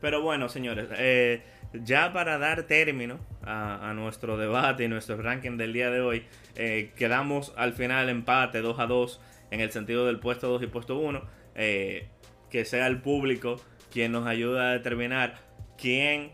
Pero 0.00 0.20
bueno, 0.20 0.48
señores, 0.48 0.88
eh, 0.98 1.42
ya 1.72 2.12
para 2.12 2.36
dar 2.38 2.64
término 2.64 3.18
a, 3.42 3.90
a 3.90 3.94
nuestro 3.94 4.36
debate 4.36 4.84
y 4.84 4.88
nuestro 4.88 5.16
ranking 5.20 5.56
del 5.56 5.72
día 5.72 5.90
de 5.90 6.00
hoy, 6.00 6.24
eh, 6.56 6.92
quedamos 6.96 7.52
al 7.56 7.72
final 7.72 8.08
empate 8.08 8.62
2 8.62 8.78
a 8.80 8.86
2 8.86 9.20
en 9.52 9.60
el 9.60 9.70
sentido 9.70 10.06
del 10.06 10.18
puesto 10.18 10.48
2 10.48 10.62
y 10.62 10.66
puesto 10.66 10.98
1. 10.98 11.22
Eh, 11.54 12.08
que 12.50 12.64
sea 12.64 12.86
el 12.86 13.00
público 13.00 13.60
quien 13.90 14.12
nos 14.12 14.26
ayuda 14.26 14.70
a 14.70 14.72
determinar 14.72 15.40
quién 15.76 16.32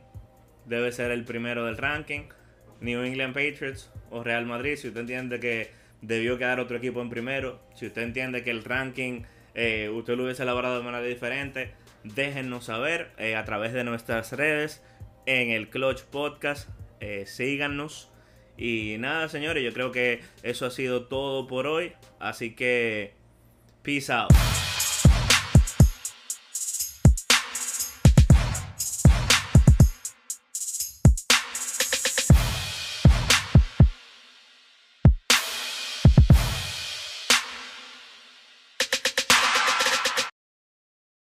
debe 0.67 0.93
ser 0.93 1.11
el 1.11 1.25
primero 1.25 1.67
del 1.67 1.77
ranking, 1.77 2.29
New 2.81 3.03
England 3.03 3.35
Patriots 3.35 3.91
o 4.11 4.23
Real 4.23 4.47
Madrid. 4.47 4.77
Si 4.77 4.89
usted 4.89 5.01
entiende 5.01 5.41
que 5.41 5.71
debió 6.03 6.39
quedar 6.39 6.61
otro 6.61 6.77
equipo 6.77 7.01
en 7.03 7.11
primero, 7.11 7.61
si 7.75 7.87
usted 7.87 8.03
entiende 8.03 8.45
que 8.45 8.51
el 8.51 8.63
ranking 8.63 9.23
eh, 9.55 9.91
usted 9.93 10.17
lo 10.17 10.25
hubiese 10.25 10.45
elaborado 10.45 10.79
de 10.79 10.85
manera 10.85 11.05
diferente, 11.05 11.73
déjennos 12.05 12.67
saber 12.67 13.11
eh, 13.19 13.35
a 13.35 13.45
través 13.45 13.73
de 13.73 13.83
nuestras 13.83 14.33
redes 14.33 14.83
en 15.27 15.51
el 15.51 15.69
Clutch 15.69 16.03
Podcast. 16.03 16.69
Síganos. 17.27 18.11
Y 18.59 18.97
nada, 18.99 19.29
señores, 19.29 19.63
yo 19.63 19.73
creo 19.73 19.93
que 19.93 20.21
eso 20.43 20.67
ha 20.67 20.71
sido 20.71 21.07
todo 21.07 21.47
por 21.47 21.69
hoy. 21.69 21.93
Así 22.19 22.57
que, 22.57 23.15
peace 23.83 24.13
out. 24.13 24.33